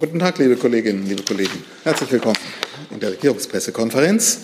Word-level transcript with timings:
Guten 0.00 0.20
Tag, 0.20 0.38
liebe 0.38 0.54
Kolleginnen, 0.54 1.08
liebe 1.08 1.24
Kollegen. 1.24 1.64
Herzlich 1.82 2.12
willkommen 2.12 2.38
in 2.92 3.00
der 3.00 3.10
Regierungspressekonferenz 3.10 4.42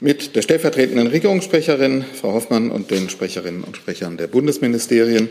mit 0.00 0.36
der 0.36 0.42
stellvertretenden 0.42 1.06
Regierungssprecherin, 1.06 2.04
Frau 2.20 2.34
Hoffmann, 2.34 2.70
und 2.70 2.90
den 2.90 3.08
Sprecherinnen 3.08 3.64
und 3.64 3.78
Sprechern 3.78 4.18
der 4.18 4.26
Bundesministerien. 4.26 5.30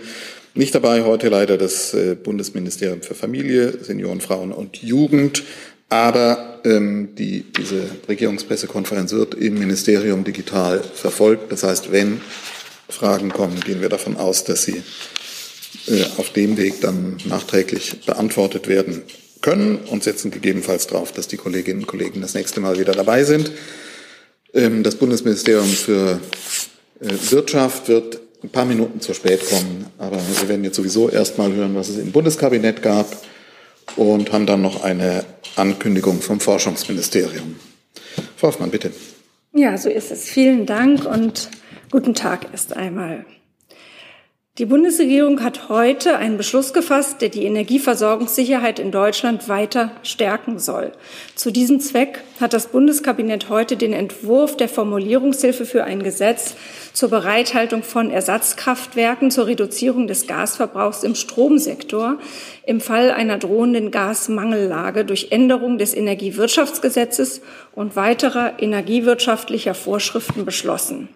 Nicht 0.56 0.74
dabei 0.74 1.04
heute 1.04 1.30
leider 1.30 1.60
das 1.60 1.94
äh, 1.94 2.16
Bundesministerium 2.16 3.04
für 3.04 3.14
Familie, 3.14 3.84
Senioren, 3.84 4.20
Frauen 4.20 4.52
und 4.52 4.78
Jugend. 4.78 5.44
Aber 5.90 6.60
ähm, 6.66 7.10
die, 7.14 7.46
diese 7.56 7.84
Regierungspressekonferenz 8.10 9.12
wird 9.12 9.36
im 9.36 9.60
Ministerium 9.60 10.24
digital 10.24 10.82
verfolgt. 10.82 11.52
Das 11.52 11.62
heißt, 11.62 11.92
wenn 11.92 12.20
Fragen 12.90 13.30
kommen, 13.30 13.60
gehen 13.60 13.80
wir 13.80 13.90
davon 13.90 14.18
aus, 14.18 14.44
dass 14.44 14.64
sie 14.64 14.82
äh, 15.86 16.04
auf 16.18 16.34
dem 16.34 16.58
Weg 16.58 16.82
dann 16.82 17.18
nachträglich 17.26 18.02
beantwortet 18.08 18.68
werden 18.68 19.04
können 19.42 19.78
und 19.78 20.04
setzen 20.04 20.32
gegebenenfalls 20.32 20.88
darauf, 20.88 21.12
dass 21.12 21.28
die 21.28 21.38
Kolleginnen 21.38 21.82
und 21.82 21.88
Kollegen 21.88 22.22
das 22.22 22.34
nächste 22.34 22.60
Mal 22.60 22.80
wieder 22.80 22.94
dabei 22.94 23.24
sind. 23.24 23.52
Ähm, 24.54 24.84
das 24.84 24.96
Bundesministerium 24.96 25.68
für 25.68 26.20
äh, 27.00 27.32
Wirtschaft 27.32 27.88
wird 27.88 28.20
ein 28.44 28.50
paar 28.50 28.66
Minuten 28.66 29.02
zu 29.02 29.14
spät 29.14 29.48
kommen, 29.48 29.86
aber 29.98 30.18
wir 30.18 30.50
werden 30.50 30.64
jetzt 30.64 30.76
sowieso 30.76 31.10
erst 31.10 31.38
mal 31.38 31.52
hören, 31.54 31.76
was 31.76 31.90
es 31.90 31.98
im 31.98 32.12
Bundeskabinett 32.12 32.82
gab 32.82 33.08
und 33.96 34.32
haben 34.32 34.46
dann 34.46 34.62
noch 34.62 34.84
eine 34.84 35.26
Ankündigung 35.56 36.22
vom 36.22 36.40
Forschungsministerium. 36.40 37.56
Frau 38.38 38.48
Hoffmann, 38.48 38.72
bitte. 38.72 38.92
Ja, 39.54 39.78
so 39.78 39.90
ist 39.90 40.12
es. 40.12 40.24
Vielen 40.24 40.66
Dank 40.66 41.06
und 41.06 41.50
guten 41.92 42.16
Tag 42.16 42.48
erst 42.52 42.76
einmal. 42.76 43.26
Die 44.58 44.66
Bundesregierung 44.66 45.42
hat 45.44 45.70
heute 45.70 46.18
einen 46.18 46.36
Beschluss 46.36 46.74
gefasst, 46.74 47.22
der 47.22 47.30
die 47.30 47.46
Energieversorgungssicherheit 47.46 48.80
in 48.80 48.92
Deutschland 48.92 49.48
weiter 49.48 49.92
stärken 50.04 50.60
soll. 50.60 50.92
Zu 51.36 51.52
diesem 51.52 51.80
Zweck 51.80 52.22
hat 52.42 52.52
das 52.52 52.68
Bundeskabinett 52.68 53.48
heute 53.48 53.78
den 53.78 53.94
Entwurf 53.94 54.58
der 54.58 54.68
Formulierungshilfe 54.68 55.66
für 55.66 55.86
ein 55.86 56.04
Gesetz 56.04 56.56
zur 56.92 57.10
Bereithaltung 57.10 57.82
von 57.82 58.12
Ersatzkraftwerken 58.12 59.32
zur 59.32 59.48
Reduzierung 59.48 60.08
des 60.08 60.28
Gasverbrauchs 60.28 61.04
im 61.04 61.16
Stromsektor 61.16 62.18
im 62.66 62.82
Fall 62.82 63.12
einer 63.12 63.38
drohenden 63.38 63.90
Gasmangellage 63.90 65.06
durch 65.06 65.32
Änderung 65.32 65.78
des 65.78 65.96
Energiewirtschaftsgesetzes 65.96 67.40
und 67.74 67.96
weiterer 67.96 68.62
energiewirtschaftlicher 68.62 69.76
Vorschriften 69.76 70.44
beschlossen. 70.44 71.08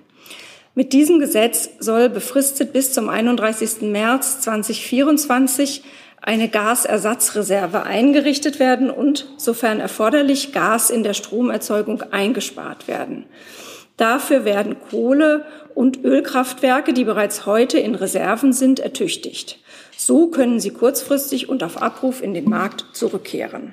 Mit 0.77 0.91
diesem 0.91 1.19
Gesetz 1.19 1.69
soll 1.79 2.09
befristet 2.09 2.73
bis 2.73 2.91
zum 2.91 3.07
31. 3.07 3.81
März 3.83 4.41
2024 4.41 5.83
eine 6.21 6.49
Gasersatzreserve 6.49 7.83
eingerichtet 7.83 8.59
werden 8.59 8.89
und, 8.89 9.25
sofern 9.37 9.79
erforderlich, 9.79 10.51
Gas 10.51 10.89
in 10.89 11.03
der 11.03 11.13
Stromerzeugung 11.13 12.01
eingespart 12.11 12.89
werden. 12.89 13.23
Dafür 13.95 14.43
werden 14.43 14.75
Kohle- 14.89 15.45
und 15.75 16.03
Ölkraftwerke, 16.03 16.91
die 16.91 17.05
bereits 17.05 17.45
heute 17.45 17.79
in 17.79 17.95
Reserven 17.95 18.51
sind, 18.51 18.81
ertüchtigt. 18.81 19.59
So 19.95 20.27
können 20.27 20.59
sie 20.59 20.71
kurzfristig 20.71 21.47
und 21.47 21.63
auf 21.63 21.81
Abruf 21.81 22.21
in 22.21 22.33
den 22.33 22.49
Markt 22.49 22.83
zurückkehren. 22.91 23.71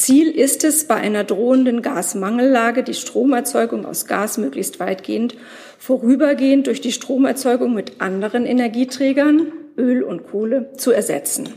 Ziel 0.00 0.30
ist 0.30 0.62
es, 0.62 0.84
bei 0.84 0.94
einer 0.94 1.24
drohenden 1.24 1.82
Gasmangellage 1.82 2.84
die 2.84 2.94
Stromerzeugung 2.94 3.84
aus 3.84 4.06
Gas 4.06 4.38
möglichst 4.38 4.78
weitgehend 4.78 5.36
vorübergehend 5.76 6.68
durch 6.68 6.80
die 6.80 6.92
Stromerzeugung 6.92 7.74
mit 7.74 8.00
anderen 8.00 8.46
Energieträgern, 8.46 9.52
Öl 9.76 10.04
und 10.04 10.22
Kohle, 10.22 10.72
zu 10.76 10.92
ersetzen. 10.92 11.48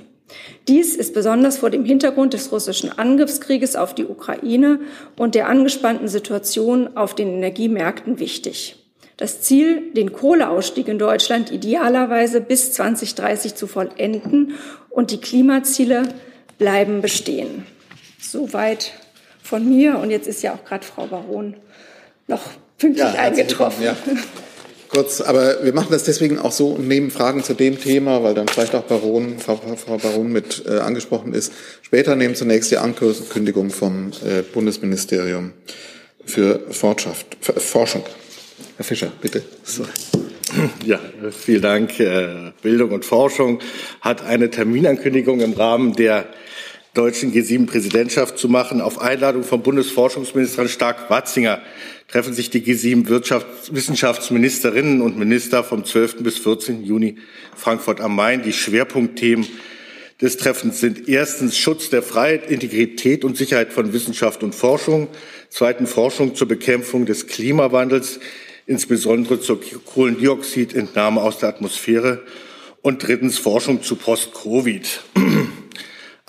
Dies 0.68 0.96
ist 0.96 1.14
besonders 1.14 1.60
vor 1.60 1.70
dem 1.70 1.86
Hintergrund 1.86 2.34
des 2.34 2.52
russischen 2.52 2.92
Angriffskrieges 2.92 3.76
auf 3.76 3.94
die 3.94 4.06
Ukraine 4.06 4.80
und 5.18 5.36
der 5.36 5.48
angespannten 5.48 6.08
Situation 6.08 6.98
auf 6.98 7.14
den 7.14 7.28
Energiemärkten 7.28 8.20
wichtig. 8.20 8.76
Das 9.18 9.42
Ziel, 9.42 9.94
den 9.94 10.14
Kohleausstieg 10.14 10.88
in 10.88 10.98
Deutschland 10.98 11.52
idealerweise 11.52 12.42
bis 12.42 12.74
2030 12.74 13.54
zu 13.54 13.68
vollenden 13.68 14.56
und 14.90 15.12
die 15.12 15.22
Klimaziele 15.22 16.04
bleiben 16.58 17.02
bestehen. 17.02 17.66
Soweit 18.32 18.94
von 19.44 19.68
mir. 19.68 19.98
Und 20.00 20.10
jetzt 20.10 20.26
ist 20.26 20.42
ja 20.42 20.54
auch 20.54 20.64
gerade 20.64 20.86
Frau 20.86 21.06
Baron 21.06 21.58
noch 22.28 22.42
pünktlich 22.78 23.06
ja, 23.06 23.20
eingetroffen. 23.20 23.84
Ja. 23.84 23.98
Kurz, 24.88 25.20
aber 25.20 25.66
wir 25.66 25.74
machen 25.74 25.90
das 25.92 26.04
deswegen 26.06 26.40
auch 26.40 26.54
so 26.54 26.70
und 26.70 26.88
nehmen 26.88 27.12
Fragen 27.12 27.44
zu 27.44 27.54
dem 27.54 27.80
Thema, 27.80 28.24
weil 28.24 28.34
dann 28.34 28.48
vielleicht 28.48 28.74
auch 28.74 28.84
Baron, 28.84 29.38
Frau, 29.40 29.58
Frau 29.58 29.98
Baron 29.98 30.32
mit 30.32 30.64
äh, 30.66 30.80
angesprochen 30.80 31.34
ist. 31.34 31.52
Später 31.82 32.16
nehmen 32.16 32.36
zunächst 32.36 32.72
die 32.72 32.78
Ankündigung 32.78 33.70
vom 33.70 34.12
äh, 34.26 34.42
Bundesministerium 34.42 35.52
für 36.26 36.62
Fortschaft, 36.72 37.38
Forschung. 37.42 38.04
Herr 38.78 38.86
Fischer, 38.86 39.12
bitte. 39.22 39.44
Sorry. 39.64 39.90
Ja, 40.86 41.00
vielen 41.32 41.62
Dank. 41.62 42.00
Äh, 42.00 42.52
Bildung 42.62 42.92
und 42.92 43.06
Forschung 43.06 43.60
hat 44.02 44.24
eine 44.24 44.50
Terminankündigung 44.50 45.40
im 45.42 45.54
Rahmen 45.54 45.94
der 45.94 46.28
deutschen 46.94 47.34
G7-Präsidentschaft 47.34 48.38
zu 48.38 48.50
machen. 48.50 48.82
Auf 48.82 49.00
Einladung 49.00 49.44
von 49.44 49.64
Bundesforschungsministerin 49.64 50.68
Stark-Watzinger 50.68 51.62
treffen 52.10 52.34
sich 52.34 52.50
die 52.50 52.62
G7-Wissenschaftsministerinnen 52.62 55.02
und 55.02 55.18
Minister 55.18 55.64
vom 55.64 55.86
12. 55.86 56.24
bis 56.24 56.40
14. 56.40 56.84
Juni 56.84 57.16
Frankfurt 57.56 58.02
am 58.02 58.14
Main. 58.16 58.44
Die 58.44 58.52
Schwerpunktthemen 58.52 59.48
des 60.22 60.36
Treffens 60.36 60.82
sind 60.82 61.08
erstens 61.08 61.58
Schutz 61.58 61.90
der 61.90 62.04
Freiheit, 62.04 62.52
Integrität 62.52 63.24
und 63.24 63.38
Sicherheit 63.38 63.72
von 63.72 63.94
Wissenschaft 63.94 64.44
und 64.44 64.54
Forschung, 64.54 65.08
zweitens 65.50 65.94
Forschung 65.94 66.36
zur 66.36 66.50
Bekämpfung 66.50 67.06
des 67.06 67.28
Klimawandels, 67.28 68.20
insbesondere 68.68 69.40
zur 69.40 69.62
Kohlendioxidentnahme 69.86 71.22
aus 71.22 71.38
der 71.38 71.48
Atmosphäre 71.50 72.24
und 72.82 73.08
drittens 73.08 73.38
Forschung 73.40 73.82
zu 73.82 73.96
Post-Covid. 73.96 75.00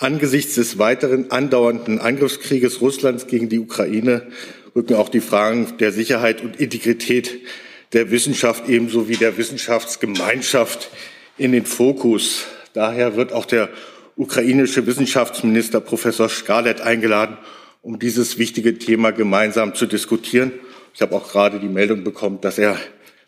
Angesichts 0.02 0.56
des 0.56 0.78
weiteren 0.78 1.30
andauernden 1.30 2.00
Angriffskrieges 2.00 2.80
Russlands 2.80 3.28
gegen 3.28 3.48
die 3.48 3.60
Ukraine 3.60 4.26
rücken 4.74 4.96
auch 4.96 5.08
die 5.08 5.20
Fragen 5.20 5.76
der 5.78 5.92
Sicherheit 5.92 6.42
und 6.42 6.58
Integrität 6.58 7.38
der 7.92 8.10
Wissenschaft 8.10 8.68
ebenso 8.68 9.08
wie 9.08 9.14
der 9.14 9.38
Wissenschaftsgemeinschaft 9.38 10.90
in 11.38 11.52
den 11.52 11.66
Fokus. 11.66 12.46
Daher 12.72 13.14
wird 13.14 13.32
auch 13.32 13.46
der 13.46 13.68
ukrainische 14.16 14.88
Wissenschaftsminister 14.88 15.80
Professor 15.80 16.28
Scarlett 16.28 16.80
eingeladen, 16.80 17.36
um 17.80 18.00
dieses 18.00 18.38
wichtige 18.38 18.78
Thema 18.78 19.12
gemeinsam 19.12 19.76
zu 19.76 19.86
diskutieren. 19.86 20.50
Ich 20.94 21.00
habe 21.00 21.14
auch 21.14 21.30
gerade 21.30 21.60
die 21.60 21.68
Meldung 21.68 22.02
bekommen, 22.02 22.40
dass 22.40 22.58
er 22.58 22.76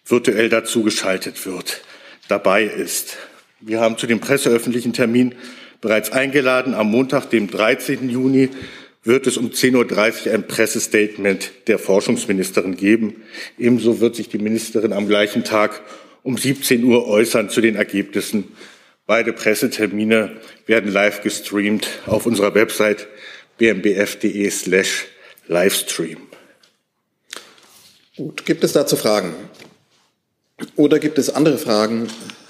virtuell 0.05 0.49
dazu 0.49 0.83
geschaltet 0.83 1.47
wird, 1.47 1.83
dabei 2.27 2.65
ist. 2.65 3.17
Wir 3.61 3.81
haben 3.81 3.97
zu 3.97 4.09
dem 4.09 4.19
presseöffentlichen 4.19 4.93
Termin 4.93 5.37
bereits 5.81 6.11
eingeladen. 6.13 6.75
Am 6.75 6.91
Montag, 6.91 7.31
dem 7.31 7.51
13. 7.51 8.09
Juni, 8.09 8.51
wird 9.03 9.27
es 9.27 9.37
um 9.37 9.51
10.30 9.51 10.27
Uhr 10.29 10.35
ein 10.35 10.47
Pressestatement 10.47 11.53
der 11.67 11.79
Forschungsministerin 11.79 12.77
geben. 12.77 13.23
Ebenso 13.59 14.01
wird 14.01 14.17
sich 14.17 14.29
die 14.29 14.39
Ministerin 14.39 14.93
am 14.93 15.07
gleichen 15.07 15.45
Tag 15.45 15.83
um 16.23 16.39
17 16.39 16.83
Uhr 16.85 17.07
äußern 17.07 17.51
zu 17.51 17.61
den 17.61 17.77
Ergebnissen. 17.77 18.53
Beide 19.07 19.35
Pressetermine 19.35 20.41
werden 20.67 20.91
live 20.91 21.21
gestreamt 21.21 21.87
auf 22.07 22.25
unserer 22.25 22.55
Website 22.55 23.07
bmbf.de 23.59 24.49
slash 24.51 25.07
Livestream. 25.47 26.19
Gut, 28.17 28.47
gibt 28.47 28.65
es 28.65 28.73
dazu 28.73 28.97
Fragen? 28.97 29.35
Oder 30.77 30.99
gibt 30.99 31.19
es 31.19 31.31
andere 31.31 31.59
Fragen 31.59 32.09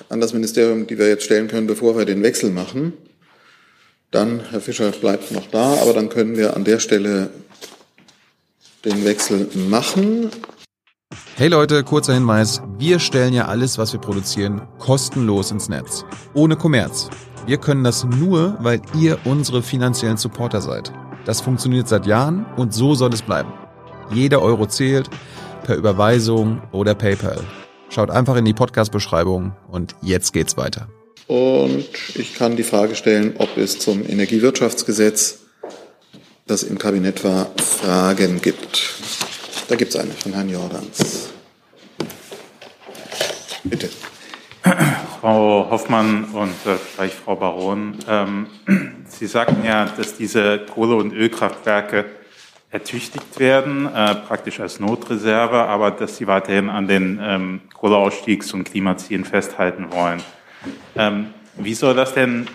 an 0.08 0.20
das 0.20 0.32
Ministerium, 0.32 0.86
die 0.86 0.98
wir 0.98 1.08
jetzt 1.08 1.24
stellen 1.24 1.48
können, 1.48 1.66
bevor 1.66 1.96
wir 1.98 2.04
den 2.04 2.22
Wechsel 2.22 2.50
machen? 2.50 2.92
Dann, 4.14 4.42
Herr 4.48 4.60
Fischer 4.60 4.92
bleibt 4.92 5.32
noch 5.32 5.48
da, 5.50 5.74
aber 5.82 5.92
dann 5.92 6.08
können 6.08 6.36
wir 6.36 6.54
an 6.54 6.62
der 6.62 6.78
Stelle 6.78 7.30
den 8.84 9.04
Wechsel 9.04 9.48
machen. 9.68 10.30
Hey 11.34 11.48
Leute, 11.48 11.82
kurzer 11.82 12.14
Hinweis. 12.14 12.62
Wir 12.78 13.00
stellen 13.00 13.34
ja 13.34 13.46
alles, 13.46 13.76
was 13.76 13.92
wir 13.92 13.98
produzieren, 14.00 14.62
kostenlos 14.78 15.50
ins 15.50 15.68
Netz. 15.68 16.04
Ohne 16.32 16.54
Kommerz. 16.54 17.10
Wir 17.44 17.56
können 17.56 17.82
das 17.82 18.04
nur, 18.04 18.56
weil 18.60 18.80
ihr 18.96 19.18
unsere 19.24 19.64
finanziellen 19.64 20.16
Supporter 20.16 20.60
seid. 20.60 20.92
Das 21.24 21.40
funktioniert 21.40 21.88
seit 21.88 22.06
Jahren 22.06 22.46
und 22.56 22.72
so 22.72 22.94
soll 22.94 23.12
es 23.12 23.22
bleiben. 23.22 23.52
Jeder 24.12 24.42
Euro 24.42 24.66
zählt, 24.66 25.10
per 25.64 25.74
Überweisung 25.74 26.62
oder 26.70 26.94
PayPal. 26.94 27.42
Schaut 27.88 28.10
einfach 28.10 28.36
in 28.36 28.44
die 28.44 28.54
Podcast-Beschreibung 28.54 29.56
und 29.66 29.96
jetzt 30.02 30.32
geht's 30.32 30.56
weiter. 30.56 30.86
Und 31.26 31.88
ich 32.16 32.34
kann 32.34 32.56
die 32.56 32.62
Frage 32.62 32.94
stellen, 32.94 33.34
ob 33.38 33.56
es 33.56 33.78
zum 33.78 34.08
Energiewirtschaftsgesetz, 34.08 35.40
das 36.46 36.62
im 36.62 36.78
Kabinett 36.78 37.24
war, 37.24 37.50
Fragen 37.56 38.40
gibt. 38.42 38.94
Da 39.68 39.76
gibt 39.76 39.94
es 39.94 40.00
eine 40.00 40.12
von 40.12 40.34
Herrn 40.34 40.50
Jordans. 40.50 41.30
Bitte. 43.64 43.88
Frau 45.20 45.68
Hoffmann 45.70 46.24
und 46.24 46.50
äh, 46.66 46.76
vielleicht 46.76 47.14
Frau 47.14 47.36
Baron, 47.36 47.96
ähm, 48.06 48.46
Sie 49.08 49.26
sagten 49.26 49.64
ja, 49.64 49.86
dass 49.86 50.16
diese 50.16 50.58
Kohle- 50.58 50.96
und 50.96 51.14
Ölkraftwerke 51.14 52.04
ertüchtigt 52.70 53.38
werden, 53.38 53.86
äh, 53.86 54.16
praktisch 54.16 54.60
als 54.60 54.80
Notreserve, 54.80 55.62
aber 55.62 55.92
dass 55.92 56.18
Sie 56.18 56.26
weiterhin 56.26 56.68
an 56.68 56.88
den 56.88 57.20
ähm, 57.22 57.60
Kohleausstiegs- 57.72 58.52
und 58.52 58.64
Klimazielen 58.64 59.24
festhalten 59.24 59.86
wollen. 59.92 60.20
Ähm, 60.96 61.34
wie 61.56 61.74
soll 61.74 61.94
das 61.94 62.14
denn 62.14 62.46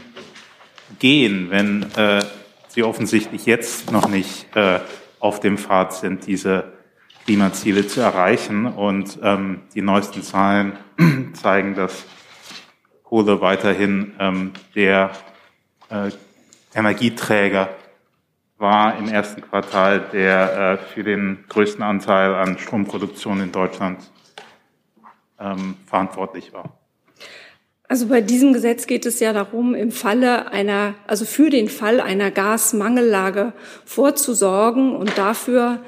gehen, 1.00 1.50
wenn 1.50 1.83
äh, 1.95 2.23
Sie 2.67 2.83
offensichtlich 2.83 3.45
jetzt 3.45 3.91
noch 3.91 4.07
nicht 4.07 4.56
äh, 4.56 4.79
auf 5.19 5.39
dem 5.39 5.57
Pfad 5.57 5.94
sind, 5.94 6.27
diese 6.27 6.73
Klimaziele 7.25 7.88
zu 7.88 8.01
erreichen? 8.01 8.65
Und 8.65 9.19
ähm, 9.21 9.61
die 9.73 9.81
neuesten 9.81 10.23
Zahlen 10.23 10.73
zeigen, 11.33 11.75
dass 11.75 12.06
Kohle 13.03 13.41
weiterhin 13.41 14.13
ähm, 14.19 14.51
der 14.75 15.12
äh, 15.89 16.12
Energieträger 16.75 17.69
war 18.59 18.97
im 18.97 19.07
ersten 19.07 19.41
Quartal, 19.41 20.01
der 20.12 20.57
äh, 20.73 20.77
für 20.94 21.03
den 21.03 21.45
größten 21.47 21.81
Anteil 21.81 22.35
an 22.35 22.59
Stromproduktion 22.59 23.41
in 23.41 23.51
Deutschland 23.51 24.12
ähm, 25.39 25.75
verantwortlich 25.85 26.53
war. 26.53 26.78
Also 27.89 28.06
bei 28.06 28.21
diesem 28.21 28.53
Gesetz 28.53 28.86
geht 28.86 29.07
es 29.07 29.19
ja 29.19 29.33
darum, 29.33 29.74
im 29.74 29.91
Falle 29.91 30.51
einer, 30.51 30.94
also 31.07 31.25
für 31.25 31.50
den 31.50 31.69
Fall 31.69 32.00
einer 32.00 32.30
Gasmangellage 32.30 33.51
vorzusorgen 33.83 34.95
und 34.95 35.18
dafür 35.18 35.80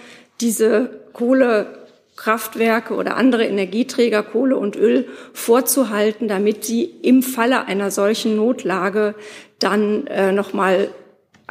diese 0.41 0.89
Kohle 1.13 1.67
Kraftwerke 2.15 2.95
oder 2.95 3.17
andere 3.17 3.45
Energieträger, 3.45 4.23
Kohle 4.23 4.57
und 4.57 4.75
Öl 4.75 5.07
vorzuhalten, 5.33 6.27
damit 6.27 6.65
sie 6.65 6.83
im 6.83 7.21
Falle 7.21 7.65
einer 7.65 7.91
solchen 7.91 8.35
Notlage 8.35 9.13
dann 9.59 10.07
äh, 10.07 10.31
nochmal 10.31 10.89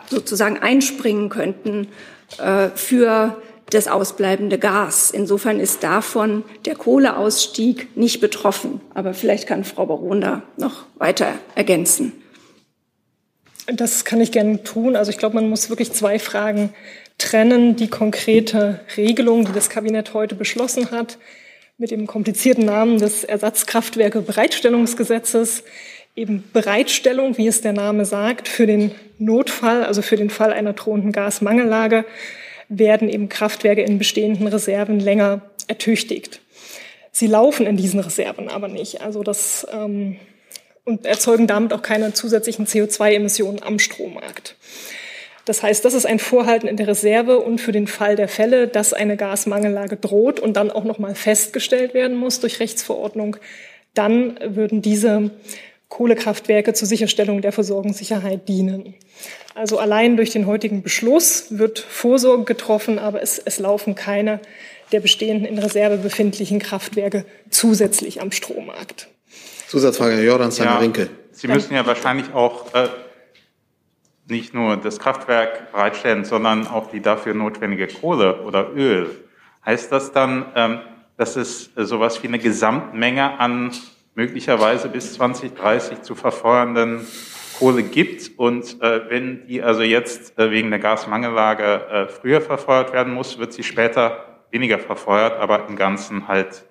sozusagen 0.09 0.59
einspringen 0.59 1.29
könnten 1.29 1.89
äh, 2.39 2.71
für 2.75 3.41
das 3.71 3.89
ausbleibende 3.89 4.59
Gas. 4.59 5.11
Insofern 5.11 5.61
ist 5.61 5.83
davon 5.83 6.45
der 6.65 6.75
Kohleausstieg 6.75 7.97
nicht 7.97 8.21
betroffen. 8.21 8.81
Aber 8.95 9.15
vielleicht 9.15 9.47
kann 9.47 9.65
Frau 9.65 9.87
Baron 9.87 10.21
da 10.21 10.43
noch 10.57 10.85
weiter 10.97 11.35
ergänzen. 11.55 12.13
Das 13.67 14.05
kann 14.05 14.21
ich 14.21 14.33
gerne 14.33 14.65
tun. 14.65 14.97
Also 14.97 15.11
ich 15.11 15.19
glaube, 15.19 15.37
man 15.37 15.49
muss 15.49 15.71
wirklich 15.71 15.93
zwei 15.93 16.19
Fragen 16.19 16.75
trennen 17.21 17.77
die 17.77 17.89
konkrete 17.89 18.81
Regelung, 18.97 19.45
die 19.45 19.53
das 19.53 19.69
Kabinett 19.71 20.15
heute 20.15 20.35
beschlossen 20.35 20.91
hat, 20.91 21.19
mit 21.79 21.91
dem 21.91 22.07
komplizierten 22.07 22.65
Namen 22.65 22.99
des 22.99 23.25
Ersatzkraftwerke-Bereitstellungsgesetzes, 23.25 25.65
eben 26.17 26.43
Bereitstellung, 26.53 27.37
wie 27.39 27.47
es 27.47 27.61
der 27.61 27.75
Name 27.75 28.05
sagt, 28.05 28.49
für 28.49 28.67
den 28.67 28.91
Notfall, 29.19 29.85
also 29.85 30.03
für 30.03 30.17
den 30.17 30.31
Fall 30.31 30.53
einer 30.53 30.73
drohenden 30.73 31.13
Gasmangellage, 31.13 32.05
werden 32.71 33.11
eben 33.11 33.29
Kraftwerke 33.29 33.83
in 33.83 33.99
bestehenden 33.99 34.47
Reserven 34.47 34.99
länger 35.01 35.43
ertüchtigt. 35.67 36.41
Sie 37.13 37.27
laufen 37.27 37.67
in 37.67 37.77
diesen 37.77 38.01
Reserven 38.01 38.49
aber 38.49 38.69
nicht. 38.69 39.03
Also 39.03 39.23
das 39.23 39.67
ähm, 39.73 40.17
und 40.85 41.05
erzeugen 41.05 41.47
damit 41.47 41.73
auch 41.73 41.83
keine 41.83 42.15
zusätzlichen 42.15 42.67
CO2-Emissionen 42.67 43.63
am 43.63 43.79
Strommarkt. 43.79 44.57
Das 45.45 45.63
heißt, 45.63 45.85
das 45.85 45.95
ist 45.95 46.07
ein 46.07 46.19
Vorhalten 46.19 46.69
in 46.69 46.77
der 46.77 46.87
Reserve 46.87 47.41
und 47.41 47.61
für 47.61 47.73
den 47.73 47.87
Fall 47.87 48.15
der 48.15 48.29
Fälle, 48.29 48.69
dass 48.69 48.93
eine 48.93 49.17
Gasmangellage 49.17 49.97
droht 49.97 50.39
und 50.39 50.57
dann 50.57 50.71
auch 50.71 50.85
noch 50.85 50.99
mal 50.99 51.15
festgestellt 51.15 51.93
werden 51.93 52.17
muss 52.17 52.41
durch 52.41 52.61
Rechtsverordnung, 52.61 53.37
dann 53.95 54.39
würden 54.45 54.81
diese 54.81 55.31
Kohlekraftwerke 55.89 56.73
zur 56.73 56.87
Sicherstellung 56.87 57.43
der 57.43 57.53
Versorgungssicherheit 57.53 58.49
dienen. 58.49 58.95
Also 59.55 59.79
allein 59.79 60.17
durch 60.17 60.31
den 60.31 60.47
heutigen 60.47 60.83
Beschluss 60.83 61.47
wird 61.51 61.81
Vorsorge 61.81 62.45
getroffen, 62.45 62.99
aber 62.99 63.23
es, 63.23 63.39
es 63.39 63.59
laufen 63.59 63.95
keine 63.95 64.41
der 64.93 65.01
bestehenden 65.01 65.47
in 65.47 65.59
Reserve 65.59 65.99
befindlichen 65.99 66.59
Kraftwerke 66.59 67.25
zusätzlich 67.49 68.21
am 68.21 68.33
Strommarkt. 68.33 69.09
Zusatzfrage, 69.69 70.17
Herr 70.17 70.25
Jordan, 70.25 70.51
ja, 70.51 70.79
Rinke. 70.79 71.11
Sie 71.33 71.49
müssen 71.49 71.75
ja 71.75 71.87
wahrscheinlich 71.87 72.33
auch 72.35 72.75
äh, 72.75 72.89
nicht 74.29 74.53
nur 74.53 74.77
das 74.77 74.99
Kraftwerk 74.99 75.73
bereitstellen, 75.73 76.25
sondern 76.25 76.67
auch 76.67 76.91
die 76.91 77.01
dafür 77.01 77.35
notwendige 77.35 77.87
Kohle 77.87 78.43
oder 78.43 78.73
Öl. 78.75 79.11
Heißt 79.65 79.93
das 79.93 80.13
dann, 80.13 80.47
ähm, 80.55 80.81
dass 81.17 81.37
es 81.37 81.71
sowas 81.77 82.23
wie 82.23 82.29
eine 82.29 82.39
Gesamtmenge 82.39 83.39
an 83.39 83.73
möglicherweise 84.15 84.89
bis 84.89 85.15
2030 85.15 86.03
zu 86.03 86.15
verfeuernden 86.15 87.07
Kohle 87.61 87.85
gibt 87.85 88.37
und 88.39 88.83
äh, 88.83 89.09
wenn 89.09 89.47
die 89.47 89.63
also 89.63 89.83
jetzt 89.83 90.37
äh, 90.39 90.51
wegen 90.51 90.71
der 90.71 90.81
Gasmangellage 90.81 92.09
früher 92.21 92.41
verfeuert 92.41 92.93
werden 92.93 93.15
muss, 93.15 93.39
wird 93.39 93.53
sie 93.53 93.63
später 93.63 94.41
weniger 94.51 94.81
verfeuert, 94.81 95.39
aber 95.39 95.69
im 95.69 95.77
Ganzen 95.77 96.27
halt 96.27 96.65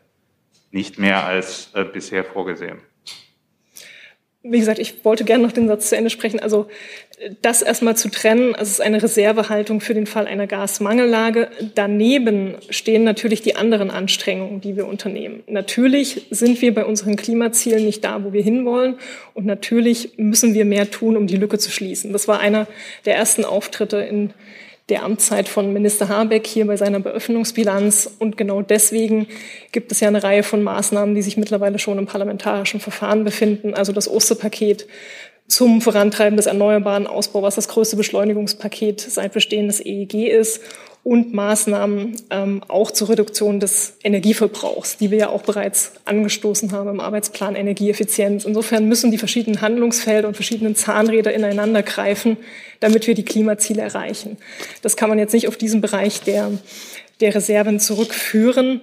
nicht 0.72 1.00
mehr 1.00 1.26
als 1.26 1.72
bisher 1.94 2.26
vorgesehen 2.26 2.82
wie 4.42 4.60
gesagt, 4.60 4.80
ich 4.80 5.04
wollte 5.04 5.26
gerne 5.26 5.44
noch 5.44 5.52
den 5.52 5.68
Satz 5.68 5.90
zu 5.90 5.98
Ende 5.98 6.10
sprechen. 6.10 6.40
Also 6.40 6.68
das 7.42 7.62
erstmal 7.62 7.98
zu 7.98 8.10
trennen, 8.10 8.56
also 8.56 8.64
es 8.64 8.72
ist 8.72 8.82
eine 8.82 9.02
Reservehaltung 9.02 9.82
für 9.82 9.94
den 9.94 10.06
Fall 10.06 10.26
einer 10.26 10.48
Gasmangellage. 10.48 11.50
Daneben 11.76 12.56
stehen 12.70 13.04
natürlich 13.04 13.42
die 13.42 13.56
anderen 13.56 13.90
Anstrengungen, 13.90 14.62
die 14.62 14.78
wir 14.78 14.88
unternehmen. 14.88 15.44
Natürlich 15.48 16.28
sind 16.30 16.62
wir 16.62 16.74
bei 16.74 16.86
unseren 16.86 17.18
Klimazielen 17.18 17.86
nicht 17.86 18.04
da, 18.04 18.24
wo 18.24 18.32
wir 18.32 18.42
hinwollen. 18.42 18.96
Und 19.34 19.46
natürlich 19.46 20.18
müssen 20.18 20.54
wir 20.54 20.64
mehr 20.64 20.90
tun, 20.92 21.18
um 21.18 21.28
die 21.28 21.38
Lücke 21.38 21.58
zu 21.58 21.72
schließen. 21.72 22.14
Das 22.14 22.28
war 22.28 22.40
einer 22.40 22.68
der 23.06 23.16
ersten 23.16 23.44
Auftritte 23.44 23.98
in 23.98 24.34
der 24.90 25.04
Amtszeit 25.04 25.48
von 25.48 25.72
Minister 25.72 26.10
Habeck 26.10 26.48
hier 26.48 26.66
bei 26.66 26.76
seiner 26.76 27.00
Beöffnungsbilanz. 27.00 28.16
Und 28.20 28.38
genau 28.38 28.62
deswegen 28.62 29.28
gibt 29.72 29.92
es 29.92 30.00
ja 30.00 30.08
eine 30.08 30.24
Reihe 30.24 30.44
von 30.44 30.64
Maßnahmen, 30.64 31.16
die 31.16 31.22
sich 31.22 31.38
mittlerweile 31.38 31.80
schon 31.80 32.00
im 32.00 32.06
parlamentarischen 32.06 32.80
Verfahren 32.80 33.24
befinden. 33.24 33.74
Also 33.74 33.92
das 33.92 34.10
Osterpaket 34.10 34.88
zum 35.50 35.82
Vorantreiben 35.82 36.38
des 36.38 36.46
erneuerbaren 36.46 37.08
Ausbaus, 37.08 37.44
was 37.44 37.56
das 37.56 37.68
größte 37.68 37.98
Beschleunigungspaket 37.98 39.02
seit 39.02 39.34
Bestehen 39.34 39.68
des 39.68 39.84
EEG 39.84 40.30
ist 40.30 40.62
und 41.04 41.34
Maßnahmen 41.34 42.18
ähm, 42.30 42.62
auch 42.68 42.92
zur 42.92 43.10
Reduktion 43.10 43.60
des 43.60 43.98
Energieverbrauchs, 44.04 44.98
die 44.98 45.10
wir 45.12 45.18
ja 45.18 45.30
auch 45.30 45.42
bereits 45.42 45.94
angestoßen 46.06 46.72
haben 46.72 46.90
im 46.90 47.00
Arbeitsplan 47.00 47.56
Energieeffizienz. 47.56 48.46
Insofern 48.46 48.88
müssen 48.88 49.10
die 49.10 49.18
verschiedenen 49.18 49.62
Handlungsfelder 49.62 50.28
und 50.28 50.36
verschiedenen 50.36 50.76
Zahnräder 50.76 51.34
ineinander 51.34 51.82
greifen, 51.82 52.38
damit 52.80 53.08
wir 53.08 53.16
die 53.16 53.26
Klimaziele 53.26 53.82
erreichen. 53.82 54.38
Das 54.84 54.98
kann 54.98 55.10
man 55.10 55.18
jetzt 55.18 55.34
nicht 55.34 55.48
auf 55.48 55.58
diesen 55.58 55.82
Bereich 55.82 56.22
der, 56.22 56.52
der 57.22 57.34
Reserven 57.34 57.80
zurückführen. 57.80 58.82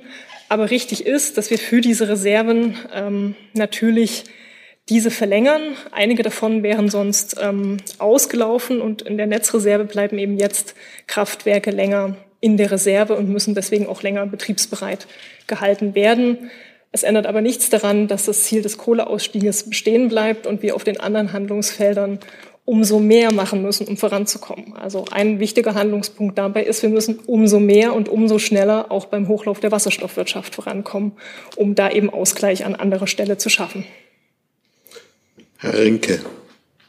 Aber 0.48 0.70
richtig 0.70 1.06
ist, 1.06 1.38
dass 1.38 1.50
wir 1.50 1.58
für 1.58 1.80
diese 1.80 2.08
Reserven 2.08 2.76
ähm, 2.92 3.36
natürlich 3.52 4.24
diese 4.88 5.10
verlängern. 5.10 5.74
Einige 5.90 6.22
davon 6.22 6.62
wären 6.62 6.88
sonst 6.88 7.36
ähm, 7.40 7.78
ausgelaufen 7.98 8.80
und 8.80 9.02
in 9.02 9.16
der 9.16 9.26
Netzreserve 9.26 9.84
bleiben 9.84 10.18
eben 10.18 10.38
jetzt 10.38 10.74
Kraftwerke 11.06 11.70
länger 11.70 12.16
in 12.40 12.56
der 12.56 12.70
Reserve 12.70 13.16
und 13.16 13.28
müssen 13.28 13.54
deswegen 13.54 13.86
auch 13.86 14.02
länger 14.02 14.26
betriebsbereit 14.26 15.06
gehalten 15.46 15.94
werden. 15.94 16.50
Es 16.92 17.02
ändert 17.02 17.26
aber 17.26 17.40
nichts 17.40 17.68
daran, 17.68 18.08
dass 18.08 18.26
das 18.26 18.44
Ziel 18.44 18.62
des 18.62 18.78
Kohleausstieges 18.78 19.68
bestehen 19.68 20.08
bleibt 20.08 20.46
und 20.46 20.62
wir 20.62 20.76
auf 20.76 20.84
den 20.84 21.00
anderen 21.00 21.32
Handlungsfeldern 21.32 22.20
umso 22.64 22.98
mehr 22.98 23.32
machen 23.32 23.62
müssen, 23.62 23.86
um 23.86 23.96
voranzukommen. 23.96 24.74
Also 24.74 25.04
ein 25.10 25.38
wichtiger 25.38 25.74
Handlungspunkt 25.74 26.36
dabei 26.36 26.64
ist, 26.64 26.82
wir 26.82 26.90
müssen 26.90 27.20
umso 27.26 27.60
mehr 27.60 27.94
und 27.94 28.08
umso 28.08 28.38
schneller 28.38 28.90
auch 28.90 29.06
beim 29.06 29.28
Hochlauf 29.28 29.60
der 29.60 29.72
Wasserstoffwirtschaft 29.72 30.54
vorankommen, 30.54 31.12
um 31.54 31.74
da 31.74 31.90
eben 31.90 32.10
Ausgleich 32.10 32.64
an 32.64 32.74
anderer 32.74 33.06
Stelle 33.06 33.38
zu 33.38 33.48
schaffen. 33.50 33.84
Herr 35.58 35.78
Rinke. 35.78 36.20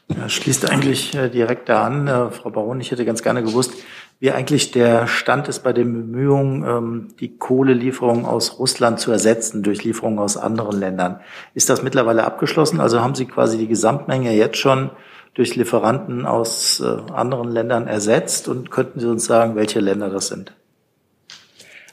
Ja, 0.08 0.28
schließt 0.28 0.70
eigentlich 0.70 1.14
äh, 1.14 1.28
direkt 1.28 1.68
da 1.68 1.84
an. 1.84 2.06
Äh, 2.06 2.30
Frau 2.30 2.50
Baron, 2.50 2.80
ich 2.80 2.90
hätte 2.90 3.04
ganz 3.04 3.22
gerne 3.22 3.42
gewusst, 3.42 3.72
wie 4.20 4.30
eigentlich 4.30 4.70
der 4.70 5.06
Stand 5.06 5.48
ist 5.48 5.62
bei 5.62 5.72
den 5.72 5.92
Bemühungen, 5.92 6.64
ähm, 6.66 7.08
die 7.20 7.36
Kohlelieferungen 7.36 8.24
aus 8.24 8.58
Russland 8.58 9.00
zu 9.00 9.12
ersetzen 9.12 9.62
durch 9.62 9.84
Lieferungen 9.84 10.18
aus 10.18 10.36
anderen 10.36 10.78
Ländern. 10.80 11.20
Ist 11.54 11.68
das 11.68 11.82
mittlerweile 11.82 12.24
abgeschlossen? 12.24 12.80
Also 12.80 13.00
haben 13.00 13.14
Sie 13.14 13.26
quasi 13.26 13.58
die 13.58 13.68
Gesamtmenge 13.68 14.32
jetzt 14.32 14.56
schon 14.56 14.90
durch 15.34 15.56
Lieferanten 15.56 16.26
aus 16.26 16.80
äh, 16.80 17.12
anderen 17.12 17.50
Ländern 17.50 17.86
ersetzt? 17.86 18.48
Und 18.48 18.70
könnten 18.70 19.00
Sie 19.00 19.08
uns 19.08 19.26
sagen, 19.26 19.56
welche 19.56 19.80
Länder 19.80 20.08
das 20.08 20.28
sind? 20.28 20.52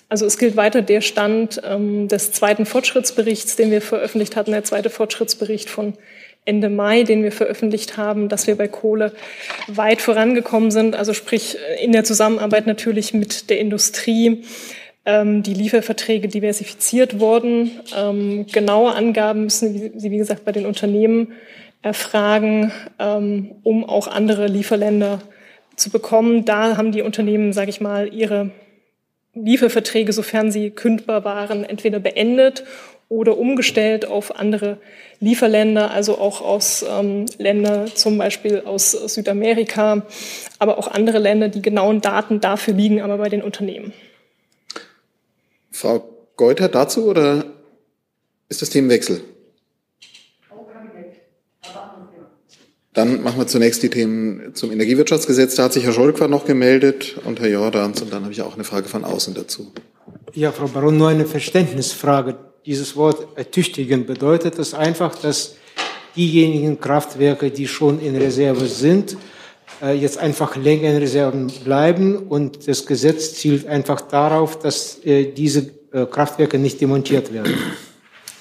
Also 0.08 0.25
es 0.25 0.38
gilt 0.38 0.55
weiter 0.55 0.82
der 0.82 1.01
Stand 1.01 1.62
ähm, 1.63 2.08
des 2.08 2.32
zweiten 2.32 2.65
Fortschrittsberichts, 2.65 3.55
den 3.55 3.72
wir 3.72 3.82
veröffentlicht 3.82 4.36
hatten, 4.36 4.51
der 4.51 4.63
zweite 4.63 4.89
Fortschrittsbericht 4.89 5.70
von 5.70 5.94
Ende 6.45 6.69
Mai, 6.69 7.03
den 7.03 7.23
wir 7.23 7.31
veröffentlicht 7.31 7.97
haben, 7.97 8.29
dass 8.29 8.47
wir 8.47 8.55
bei 8.55 8.67
Kohle 8.67 9.11
weit 9.67 10.01
vorangekommen 10.01 10.71
sind, 10.71 10.95
also 10.95 11.13
sprich 11.13 11.57
in 11.81 11.91
der 11.91 12.03
Zusammenarbeit 12.03 12.67
natürlich 12.67 13.13
mit 13.13 13.49
der 13.49 13.59
Industrie 13.59 14.43
ähm, 15.05 15.43
die 15.43 15.53
Lieferverträge 15.53 16.27
diversifiziert 16.27 17.19
wurden. 17.19 17.71
Ähm, 17.95 18.45
genaue 18.51 18.93
Angaben 18.93 19.43
müssen 19.43 19.99
Sie, 19.99 20.11
wie 20.11 20.17
gesagt, 20.17 20.45
bei 20.45 20.51
den 20.51 20.65
Unternehmen 20.65 21.33
erfragen, 21.81 22.71
ähm, 22.99 23.55
um 23.63 23.83
auch 23.83 24.07
andere 24.07 24.47
Lieferländer 24.47 25.21
zu 25.75 25.89
bekommen. 25.89 26.45
Da 26.45 26.77
haben 26.77 26.91
die 26.91 27.01
Unternehmen, 27.01 27.53
sage 27.53 27.69
ich 27.69 27.81
mal, 27.81 28.13
ihre 28.13 28.51
Lieferverträge, 29.36 30.13
sofern 30.13 30.51
sie 30.51 30.72
kündbar 30.72 31.24
waren, 31.24 31.63
entweder 31.63 32.00
beendet 32.00 32.63
oder 33.10 33.38
umgestellt 33.38 34.06
auf 34.06 34.39
andere 34.39 34.77
Lieferländer, 35.20 35.92
also 35.92 36.18
auch 36.18 36.42
aus 36.42 36.84
ähm, 36.89 37.25
Ländern 37.38 37.88
zum 37.94 38.18
Beispiel 38.18 38.63
aus 38.65 38.92
Südamerika, 38.92 40.06
aber 40.58 40.77
auch 40.77 40.88
andere 40.88 41.20
Länder, 41.20 41.50
die 41.50 41.62
genauen 41.62 42.01
Daten 42.01 42.42
dafür 42.42 42.74
liegen, 42.74 43.01
aber 43.01 43.18
bei 43.18 43.30
den 43.30 43.44
Unternehmen. 43.44 43.94
Frau 45.72 46.10
Geuter 46.36 46.70
dazu 46.70 47.06
oder 47.06 47.46
ist 48.50 48.62
das 48.62 48.70
Themenwechsel? 48.70 49.22
Dann 52.95 53.21
machen 53.21 53.37
wir 53.37 53.45
zunächst 53.47 53.83
die 53.83 53.89
Themen 53.89 54.55
zum 54.55 54.71
Energiewirtschaftsgesetz. 54.71 55.55
Da 55.55 55.65
hat 55.65 55.73
sich 55.73 55.83
Herr 55.83 55.91
Scholquer 55.91 56.29
noch 56.29 56.45
gemeldet 56.45 57.17
und 57.25 57.41
Herr 57.41 57.49
Jordans. 57.49 58.01
Und 58.01 58.11
dann 58.13 58.23
habe 58.23 58.31
ich 58.31 58.41
auch 58.41 58.55
eine 58.55 58.63
Frage 58.63 58.87
von 58.87 59.03
außen 59.03 59.33
dazu. 59.33 59.71
Ja, 60.33 60.53
Frau 60.53 60.67
Baron, 60.67 60.97
nur 60.97 61.09
eine 61.09 61.25
Verständnisfrage. 61.25 62.37
Dieses 62.65 62.95
Wort 62.95 63.37
ertüchtigen 63.37 64.05
bedeutet 64.05 64.57
es 64.59 64.73
einfach, 64.73 65.13
dass 65.15 65.55
diejenigen 66.15 66.79
Kraftwerke, 66.79 67.51
die 67.51 67.67
schon 67.67 67.99
in 67.99 68.15
Reserve 68.15 68.65
sind, 68.67 69.17
äh, 69.81 69.93
jetzt 69.93 70.17
einfach 70.17 70.55
länger 70.55 70.91
in 70.91 70.97
Reserven 70.97 71.51
bleiben 71.65 72.15
und 72.15 72.67
das 72.67 72.85
Gesetz 72.85 73.33
zielt 73.33 73.67
einfach 73.67 74.01
darauf, 74.01 74.57
dass 74.57 75.03
äh, 75.03 75.33
diese 75.33 75.69
äh, 75.91 76.05
Kraftwerke 76.05 76.57
nicht 76.57 76.79
demontiert 76.79 77.33
werden. 77.33 77.53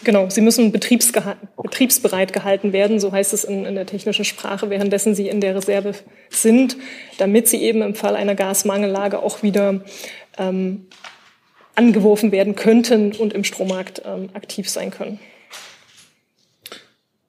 Genau, 0.04 0.28
sie 0.28 0.42
müssen 0.42 0.70
betriebsgeha 0.70 1.36
okay. 1.56 1.68
betriebsbereit 1.68 2.32
gehalten 2.32 2.72
werden, 2.72 3.00
so 3.00 3.10
heißt 3.10 3.32
es 3.32 3.44
in, 3.44 3.64
in, 3.64 3.74
der 3.74 3.86
technischen 3.86 4.24
Sprache, 4.24 4.70
währenddessen 4.70 5.14
sie 5.14 5.28
in 5.28 5.40
der 5.40 5.56
Reserve 5.56 5.94
sind, 6.30 6.76
damit 7.18 7.48
sie 7.48 7.62
eben 7.62 7.82
im 7.82 7.94
Fall 7.94 8.14
einer 8.14 8.34
Gasmangellage 8.34 9.20
auch 9.20 9.42
wieder 9.42 9.80
ähm, 10.38 10.86
angeworfen 11.74 12.32
werden 12.32 12.54
könnten 12.54 13.12
und 13.12 13.32
im 13.32 13.44
Strommarkt 13.44 14.02
ähm, 14.04 14.28
aktiv 14.34 14.68
sein 14.68 14.90
können. 14.90 15.18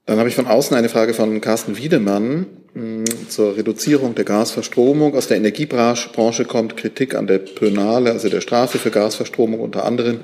Dann 0.05 0.20
habe 0.20 0.29
ich 0.29 0.36
von 0.36 0.46
außen 0.46 0.77
eine 0.77 0.89
Frage 0.89 1.15
von 1.15 1.41
Carsten 1.41 1.77
Wiedemann 1.77 2.46
hm, 2.74 3.05
zur 3.27 3.58
Reduzierung 3.58 4.13
der 4.13 4.25
Gasverstromung. 4.25 5.15
Aus 5.15 5.27
der 5.27 5.38
Energiebranche 5.38 6.46
kommt 6.46 6.77
Kritik 6.77 7.15
an 7.15 7.25
der 7.25 7.39
Pönale, 7.39 8.12
also 8.12 8.29
der 8.29 8.41
Strafe 8.41 8.77
für 8.77 8.91
Gasverstromung 8.91 9.62
unter 9.62 9.84
anderem, 9.84 10.20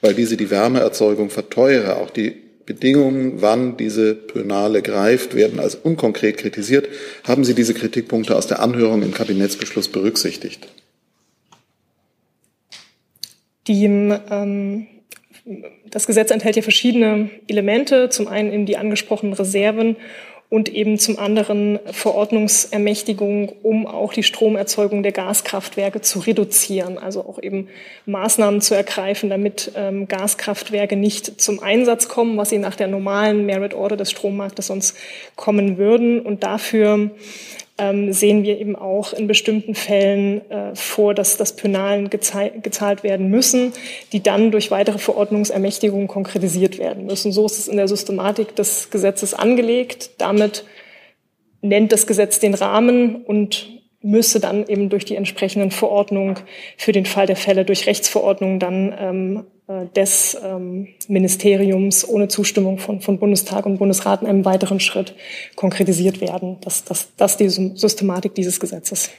weil 0.00 0.14
diese 0.14 0.36
die 0.36 0.50
Wärmeerzeugung 0.50 1.30
verteure. 1.30 1.98
Auch 1.98 2.10
die 2.10 2.36
Bedingungen, 2.66 3.42
wann 3.42 3.76
diese 3.76 4.14
Pönale 4.14 4.82
greift, 4.82 5.34
werden 5.34 5.58
als 5.58 5.74
unkonkret 5.74 6.36
kritisiert. 6.36 6.88
Haben 7.24 7.44
Sie 7.44 7.54
diese 7.54 7.74
Kritikpunkte 7.74 8.36
aus 8.36 8.46
der 8.46 8.60
Anhörung 8.60 9.02
im 9.02 9.12
Kabinettsbeschluss 9.12 9.88
berücksichtigt? 9.88 10.68
Die 13.66 13.84
ähm, 13.84 14.86
das 15.90 16.06
Gesetz 16.06 16.30
enthält 16.30 16.56
ja 16.56 16.62
verschiedene 16.62 17.30
Elemente. 17.48 18.08
Zum 18.08 18.28
einen 18.28 18.52
eben 18.52 18.66
die 18.66 18.76
angesprochenen 18.76 19.32
Reserven 19.32 19.96
und 20.50 20.68
eben 20.68 20.98
zum 20.98 21.16
anderen 21.18 21.78
Verordnungsermächtigung, 21.86 23.50
um 23.62 23.86
auch 23.86 24.12
die 24.12 24.24
Stromerzeugung 24.24 25.04
der 25.04 25.12
Gaskraftwerke 25.12 26.00
zu 26.00 26.18
reduzieren. 26.18 26.98
Also 26.98 27.20
auch 27.20 27.40
eben 27.40 27.68
Maßnahmen 28.06 28.60
zu 28.60 28.74
ergreifen, 28.74 29.30
damit 29.30 29.70
ähm, 29.76 30.08
Gaskraftwerke 30.08 30.96
nicht 30.96 31.40
zum 31.40 31.62
Einsatz 31.62 32.08
kommen, 32.08 32.36
was 32.36 32.50
sie 32.50 32.58
nach 32.58 32.74
der 32.74 32.88
normalen 32.88 33.46
Merit 33.46 33.74
Order 33.74 33.96
des 33.96 34.10
Strommarktes 34.10 34.66
sonst 34.66 34.96
kommen 35.36 35.78
würden. 35.78 36.20
Und 36.20 36.42
dafür 36.42 37.12
ähm, 37.80 38.12
sehen 38.12 38.44
wir 38.44 38.60
eben 38.60 38.76
auch 38.76 39.12
in 39.12 39.26
bestimmten 39.26 39.74
Fällen 39.74 40.48
äh, 40.50 40.74
vor, 40.74 41.14
dass 41.14 41.38
das 41.38 41.56
Penalen 41.56 42.10
gezahlt 42.10 43.02
werden 43.02 43.30
müssen, 43.30 43.72
die 44.12 44.22
dann 44.22 44.50
durch 44.50 44.70
weitere 44.70 44.98
Verordnungsermächtigungen 44.98 46.06
konkretisiert 46.06 46.78
werden 46.78 47.06
müssen. 47.06 47.32
So 47.32 47.46
ist 47.46 47.58
es 47.58 47.68
in 47.68 47.78
der 47.78 47.88
Systematik 47.88 48.54
des 48.54 48.90
Gesetzes 48.90 49.34
angelegt. 49.34 50.10
Damit 50.18 50.64
nennt 51.62 51.92
das 51.92 52.06
Gesetz 52.06 52.38
den 52.38 52.54
Rahmen 52.54 53.16
und 53.16 53.80
müsste 54.02 54.40
dann 54.40 54.66
eben 54.66 54.88
durch 54.88 55.04
die 55.04 55.16
entsprechenden 55.16 55.70
Verordnungen 55.70 56.36
für 56.76 56.92
den 56.92 57.06
Fall 57.06 57.26
der 57.26 57.36
Fälle 57.36 57.64
durch 57.64 57.86
Rechtsverordnungen 57.86 58.58
dann 58.58 58.94
ähm, 58.98 59.36
äh, 59.36 59.59
des 59.94 60.36
ähm, 60.44 60.88
Ministeriums 61.08 62.08
ohne 62.08 62.28
Zustimmung 62.28 62.78
von, 62.78 63.00
von 63.00 63.18
Bundestag 63.18 63.66
und 63.66 63.78
Bundesrat 63.78 64.22
in 64.22 64.28
einem 64.28 64.44
weiteren 64.44 64.80
Schritt 64.80 65.14
konkretisiert 65.56 66.20
werden. 66.20 66.56
Das, 66.62 66.84
das, 66.84 67.08
das 67.16 67.32
ist 67.32 67.40
die 67.40 67.48
Systematik 67.76 68.34
dieses 68.34 68.58
Gesetzes. 68.58 69.10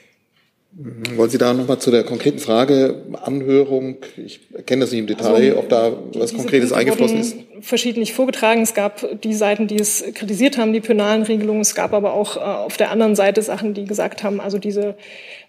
Mhm. 0.73 1.17
Wollen 1.17 1.29
Sie 1.29 1.37
da 1.37 1.53
nochmal 1.53 1.79
zu 1.79 1.91
der 1.91 2.03
konkreten 2.03 2.39
Frage 2.39 3.03
Anhörung? 3.23 3.97
Ich 4.15 4.39
kenne 4.65 4.81
das 4.81 4.91
nicht 4.91 5.01
im 5.01 5.07
Detail, 5.07 5.33
also, 5.33 5.57
ob 5.57 5.69
da 5.69 5.91
was 6.13 6.33
Konkretes 6.33 6.71
eingeflossen 6.71 7.19
ist. 7.19 7.35
Verschiedentlich 7.59 8.13
vorgetragen. 8.13 8.61
Es 8.61 8.73
gab 8.73 9.21
die 9.21 9.33
Seiten, 9.33 9.67
die 9.67 9.75
es 9.75 10.03
kritisiert 10.13 10.57
haben, 10.57 10.71
die 10.71 10.79
penalen 10.79 11.23
Regelungen. 11.23 11.61
Es 11.61 11.75
gab 11.75 11.93
aber 11.93 12.13
auch 12.13 12.37
äh, 12.37 12.39
auf 12.39 12.77
der 12.77 12.89
anderen 12.89 13.15
Seite 13.15 13.41
Sachen, 13.41 13.73
die 13.73 13.83
gesagt 13.83 14.23
haben, 14.23 14.39
also 14.39 14.59
diese 14.59 14.95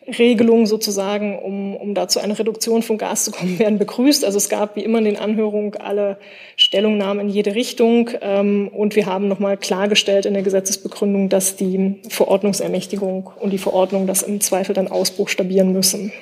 Regelungen 0.06 0.66
sozusagen, 0.66 1.38
um, 1.38 1.76
um 1.76 1.94
da 1.94 2.08
zu 2.08 2.20
einer 2.20 2.38
Reduktion 2.38 2.82
von 2.82 2.98
Gas 2.98 3.24
zu 3.24 3.30
kommen, 3.30 3.58
werden 3.58 3.78
begrüßt. 3.78 4.24
Also 4.24 4.38
es 4.38 4.48
gab 4.48 4.76
wie 4.76 4.84
immer 4.84 4.98
in 4.98 5.04
den 5.04 5.16
Anhörungen 5.16 5.76
alle 5.76 6.18
Stellungnahmen 6.56 7.28
in 7.28 7.32
jede 7.32 7.54
Richtung. 7.54 8.10
Ähm, 8.20 8.68
und 8.68 8.96
wir 8.96 9.06
haben 9.06 9.28
nochmal 9.28 9.56
klargestellt 9.56 10.26
in 10.26 10.34
der 10.34 10.42
Gesetzesbegründung, 10.42 11.28
dass 11.28 11.56
die 11.56 12.00
Verordnungsermächtigung 12.08 13.30
und 13.38 13.50
die 13.50 13.58
Verordnung 13.58 14.06
das 14.06 14.22
im 14.22 14.40
Zweifel 14.40 14.74
dann 14.74 14.88
ausbuchstabieren 14.88 15.72
müssen. 15.72 16.12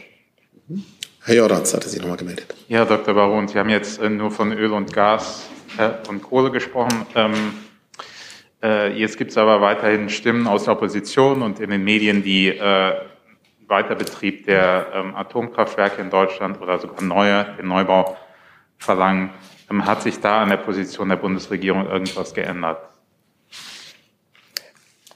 Herr 1.25 1.35
Jordans 1.35 1.75
hatte 1.75 1.89
sich 1.89 2.01
nochmal 2.01 2.17
gemeldet. 2.17 2.55
Ja, 2.69 2.85
Dr. 2.85 3.15
Baron, 3.15 3.47
Sie 3.49 3.59
haben 3.59 3.71
jetzt 3.71 4.01
äh, 4.01 4.09
nur 4.09 4.31
von 4.31 4.53
Öl 4.53 4.73
und 4.73 4.93
Gas 4.93 5.49
äh, 5.79 5.91
und 6.09 6.23
Kohle 6.23 6.51
gesprochen. 6.51 7.07
Ähm, 7.15 7.35
äh, 8.63 8.99
jetzt 8.99 9.17
gibt 9.19 9.31
es 9.31 9.39
aber 9.39 9.61
weiterhin 9.61 10.09
Stimmen 10.09 10.47
aus 10.47 10.65
der 10.65 10.75
Opposition 10.75 11.43
und 11.43 11.61
in 11.61 11.71
den 11.71 11.85
Medien, 11.85 12.23
die 12.23 12.49
äh, 12.49 12.93
Weiterbetrieb 13.71 14.47
der 14.47 14.89
ähm, 14.95 15.15
Atomkraftwerke 15.15 16.03
in 16.03 16.11
Deutschland 16.11 16.61
oder 16.61 16.79
sogar 16.79 17.03
neue, 17.03 17.47
den 17.59 17.69
Neubau 17.69 18.17
verlangen. 18.79 19.31
Ähm, 19.71 19.87
hat 19.87 20.03
sich 20.03 20.21
da 20.21 20.43
an 20.43 20.51
der 20.51 20.57
Position 20.57 21.09
der 21.09 21.17
Bundesregierung 21.17 21.89
irgendwas 21.89 22.35
geändert? 22.35 22.79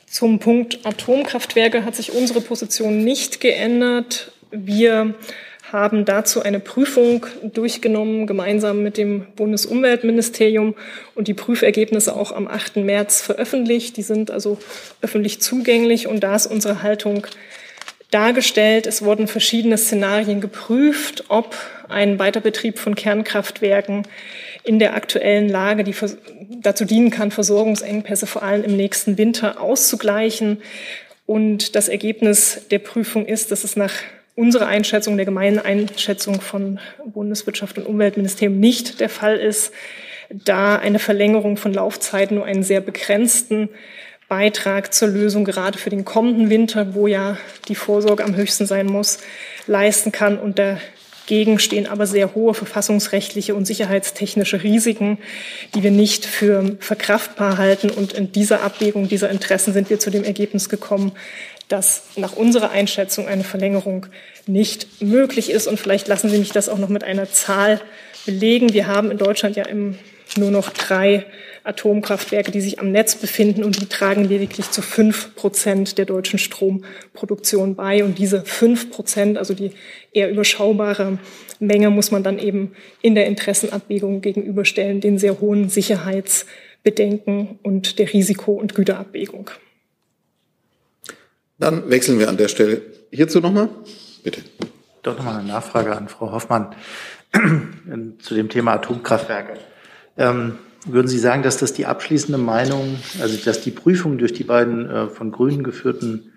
Zum 0.07 0.39
Punkt 0.39 0.87
Atomkraftwerke 0.87 1.85
hat 1.85 1.97
sich 1.97 2.13
unsere 2.13 2.41
Position 2.41 3.03
nicht 3.03 3.41
geändert. 3.41 4.31
Wir 4.53 5.15
haben 5.73 6.05
dazu 6.05 6.41
eine 6.41 6.61
Prüfung 6.61 7.27
durchgenommen, 7.43 8.29
gemeinsam 8.29 8.85
mit 8.85 8.97
dem 8.97 9.27
Bundesumweltministerium 9.35 10.77
und 11.17 11.27
die 11.27 11.35
Prüfergebnisse 11.35 12.15
auch 12.15 12.31
am 12.31 12.47
8. 12.47 12.77
März 12.77 13.23
veröffentlicht. 13.23 13.97
Die 13.97 14.03
sind 14.03 14.31
also 14.31 14.59
öffentlich 15.01 15.41
zugänglich 15.41 16.07
und 16.07 16.21
da 16.21 16.37
ist 16.37 16.47
unsere 16.47 16.83
Haltung 16.83 17.27
dargestellt. 18.15 18.87
Es 18.87 19.03
wurden 19.03 19.27
verschiedene 19.27 19.77
Szenarien 19.77 20.41
geprüft, 20.41 21.25
ob 21.29 21.57
ein 21.89 22.19
Weiterbetrieb 22.19 22.79
von 22.79 22.95
Kernkraftwerken 22.95 24.07
in 24.63 24.79
der 24.79 24.95
aktuellen 24.95 25.49
Lage, 25.49 25.85
die 25.85 25.95
dazu 26.63 26.85
dienen 26.85 27.11
kann, 27.11 27.31
Versorgungsengpässe 27.31 28.27
vor 28.27 28.43
allem 28.43 28.65
im 28.65 28.77
nächsten 28.77 29.19
Winter 29.19 29.61
auszugleichen. 29.61 30.63
Und 31.27 31.75
das 31.75 31.89
Ergebnis 31.89 32.63
der 32.71 32.79
Prüfung 32.79 33.27
ist, 33.27 33.51
dass 33.51 33.65
es 33.65 33.77
nach 33.77 33.93
unserer 34.37 34.67
Einschätzung, 34.67 35.17
der 35.17 35.27
gemeinen 35.27 35.59
Einschätzung 35.59 36.41
von 36.41 36.81
Bundeswirtschaft 37.05 37.79
und 37.79 37.87
Umweltministerium 37.87 38.59
nicht 38.59 39.01
der 39.01 39.09
Fall 39.09 39.37
ist, 39.37 39.73
da 40.31 40.77
eine 40.77 40.99
Verlängerung 40.99 41.57
von 41.57 41.73
Laufzeiten 41.73 42.37
nur 42.37 42.47
einen 42.47 42.63
sehr 42.63 42.81
begrenzten 42.81 43.69
Beitrag 44.35 44.93
zur 44.93 45.07
Lösung 45.07 45.45
gerade 45.45 45.79
für 45.79 45.91
den 45.91 46.05
kommenden 46.05 46.51
Winter, 46.51 46.93
wo 46.97 47.07
ja 47.07 47.39
die 47.69 47.77
Vorsorge 47.77 48.25
am 48.25 48.35
höchsten 48.35 48.67
sein 48.67 48.87
muss, 48.87 49.19
leisten 49.69 50.11
kann. 50.11 50.41
Und 50.41 50.59
dagegen 50.59 51.61
stehen 51.61 51.87
aber 51.87 52.05
sehr 52.09 52.35
hohe 52.35 52.53
verfassungsrechtliche 52.53 53.55
und 53.55 53.65
sicherheitstechnische 53.65 54.65
Risiken, 54.65 55.19
die 55.77 55.85
wir 55.85 55.93
nicht 55.93 56.27
für 56.27 56.77
verkraftbar 56.81 57.59
halten. 57.59 57.91
Und 57.91 58.13
in 58.13 58.33
dieser 58.33 58.65
Abwägung 58.65 59.07
dieser 59.07 59.31
Interessen 59.31 59.73
sind 59.73 59.89
wir 59.89 60.01
zu 60.01 60.11
dem 60.11 60.25
Ergebnis 60.25 60.69
gekommen, 60.69 61.13
dass 61.69 62.03
nach 62.17 62.33
unserer 62.33 62.73
Einschätzung 62.73 63.29
eine 63.29 63.45
Verlängerung 63.45 64.07
nicht 64.49 65.01
möglich 65.01 65.49
ist. 65.49 65.69
Und 65.69 65.79
vielleicht 65.79 66.09
lassen 66.09 66.29
Sie 66.29 66.39
mich 66.39 66.51
das 66.51 66.69
auch 66.69 66.79
noch 66.79 66.89
mit 66.89 67.05
einer 67.05 67.31
Zahl 67.31 67.81
belegen. 68.27 68.73
Wir 68.73 68.89
haben 68.89 69.13
in 69.13 69.19
Deutschland 69.19 69.55
ja 69.55 69.65
im 69.65 69.97
nur 70.37 70.51
noch 70.51 70.71
drei 70.71 71.27
Atomkraftwerke, 71.65 72.51
die 72.51 72.61
sich 72.61 72.79
am 72.79 72.93
Netz 72.93 73.17
befinden 73.17 73.65
und 73.65 73.81
die 73.81 73.87
tragen 73.87 74.25
lediglich 74.25 74.71
zu 74.71 74.83
fünf 74.83 75.35
Prozent 75.35 75.97
der 75.97 76.05
deutschen 76.05 76.39
Stromproduktion 76.39 77.75
bei. 77.75 78.05
Und 78.05 78.19
diese 78.19 78.43
fünf 78.43 78.91
Prozent, 78.91 79.39
also 79.39 79.55
die 79.55 79.73
eher 80.13 80.31
überschaubare 80.31 81.19
Menge, 81.61 81.91
muss 81.91 82.11
man 82.11 82.23
dann 82.23 82.39
eben 82.39 82.73
in 83.01 83.15
der 83.15 83.27
Interessenabwägung 83.27 84.21
gegenüberstellen, 84.21 85.01
den 85.01 85.19
sehr 85.19 85.41
hohen 85.41 85.69
Sicherheitsbedenken 85.69 87.59
und 87.63 87.99
der 87.99 88.13
Risiko- 88.13 88.53
und 88.53 88.75
Güterabwägung. 88.75 89.51
Dann 91.59 91.89
wechseln 91.89 92.19
wir 92.19 92.29
an 92.29 92.37
der 92.37 92.49
Stelle 92.49 92.83
hierzu 93.11 93.41
nochmal. 93.41 93.71
Bitte. 94.23 94.43
Doch 95.03 95.17
nochmal 95.17 95.39
eine 95.39 95.49
Nachfrage 95.49 95.97
an 95.97 96.09
Frau 96.09 96.33
Hoffmann 96.33 96.75
zu 98.19 98.35
dem 98.35 98.49
Thema 98.49 98.75
Atomkraftwerke. 98.75 99.59
Ähm, 100.17 100.59
würden 100.87 101.09
Sie 101.09 101.19
sagen, 101.19 101.43
dass 101.43 101.57
das 101.57 101.73
die 101.73 101.87
abschließende 101.87 102.39
Meinung, 102.39 102.99
also 103.21 103.37
dass 103.45 103.61
die 103.61 103.71
Prüfung 103.71 104.19
durch 104.19 104.33
die 104.33 104.45
beiden 104.45 104.89
äh, 104.89 105.07
von 105.09 105.33
Grünen 105.33 105.65
geführten 105.65 106.33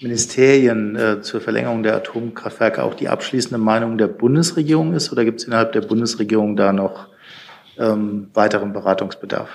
Ministerien 0.00 0.96
äh, 0.96 1.20
zur 1.20 1.40
Verlängerung 1.40 1.82
der 1.82 1.96
Atomkraftwerke 1.96 2.82
auch 2.82 2.94
die 2.94 3.08
abschließende 3.08 3.58
Meinung 3.58 3.98
der 3.98 4.08
Bundesregierung 4.08 4.94
ist? 4.94 5.12
Oder 5.12 5.24
gibt 5.24 5.40
es 5.40 5.46
innerhalb 5.46 5.72
der 5.72 5.82
Bundesregierung 5.82 6.56
da 6.56 6.72
noch 6.72 7.08
ähm, 7.78 8.28
weiteren 8.32 8.72
Beratungsbedarf? 8.72 9.48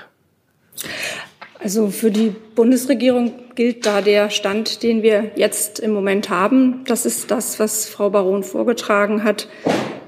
Also 1.60 1.90
für 1.90 2.12
die 2.12 2.36
Bundesregierung 2.54 3.34
gilt 3.56 3.88
da 3.88 4.02
der 4.02 4.30
Stand, 4.30 4.84
den 4.84 5.02
wir 5.02 5.32
jetzt 5.36 5.80
im 5.80 5.92
Moment 5.92 6.30
haben. 6.30 6.84
Das 6.86 7.08
ist 7.08 7.32
das, 7.32 7.60
was 7.60 7.90
Frau 7.90 8.12
Baron 8.12 8.44
vorgetragen 8.44 9.24
hat, 9.24 9.48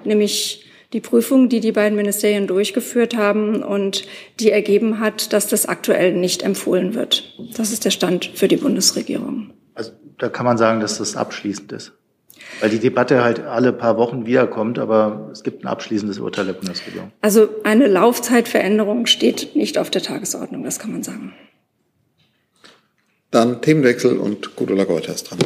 nämlich 0.04 0.67
die 0.94 1.02
Prüfung, 1.02 1.50
die 1.50 1.60
die 1.60 1.72
beiden 1.72 1.98
Ministerien 1.98 2.48
durchgeführt 2.48 3.16
haben 3.16 3.62
und 3.64 4.08
die 4.40 4.52
ergeben 4.52 5.00
hat, 5.00 5.34
dass 5.34 5.48
das 5.48 5.66
aktuell 5.66 6.14
nicht 6.14 6.44
empfohlen 6.44 6.94
wird. 6.94 7.36
Das 7.56 7.72
ist 7.72 7.86
der 7.86 7.92
Stand 7.92 8.32
für 8.36 8.48
die 8.48 8.58
Bundesregierung. 8.58 9.52
Also 9.74 9.92
da 10.18 10.30
kann 10.30 10.46
man 10.46 10.58
sagen, 10.58 10.80
dass 10.80 10.98
das 10.98 11.16
abschließend 11.16 11.72
ist. 11.74 11.94
Weil 12.60 12.70
die 12.70 12.80
Debatte 12.80 13.24
halt 13.24 13.42
alle 13.42 13.74
paar 13.74 13.98
Wochen 13.98 14.26
wiederkommt, 14.26 14.80
aber 14.80 15.30
es 15.32 15.44
gibt 15.44 15.64
ein 15.64 15.68
abschließendes 15.68 16.20
Urteil 16.20 16.46
der 16.46 16.54
Bundesregierung. 16.54 17.12
Also 17.22 17.50
eine 17.64 17.88
Laufzeitveränderung 17.88 19.06
steht 19.06 19.56
nicht 19.56 19.78
auf 19.78 19.90
der 19.90 20.02
Tagesordnung, 20.02 20.64
das 20.64 20.80
kann 20.80 20.92
man 20.92 21.04
sagen. 21.04 21.34
Dann 23.30 23.62
Themenwechsel 23.62 24.18
und 24.18 24.56
Gudula 24.56 24.86
Goethe 24.86 25.12
ist 25.12 25.30
dran. 25.30 25.40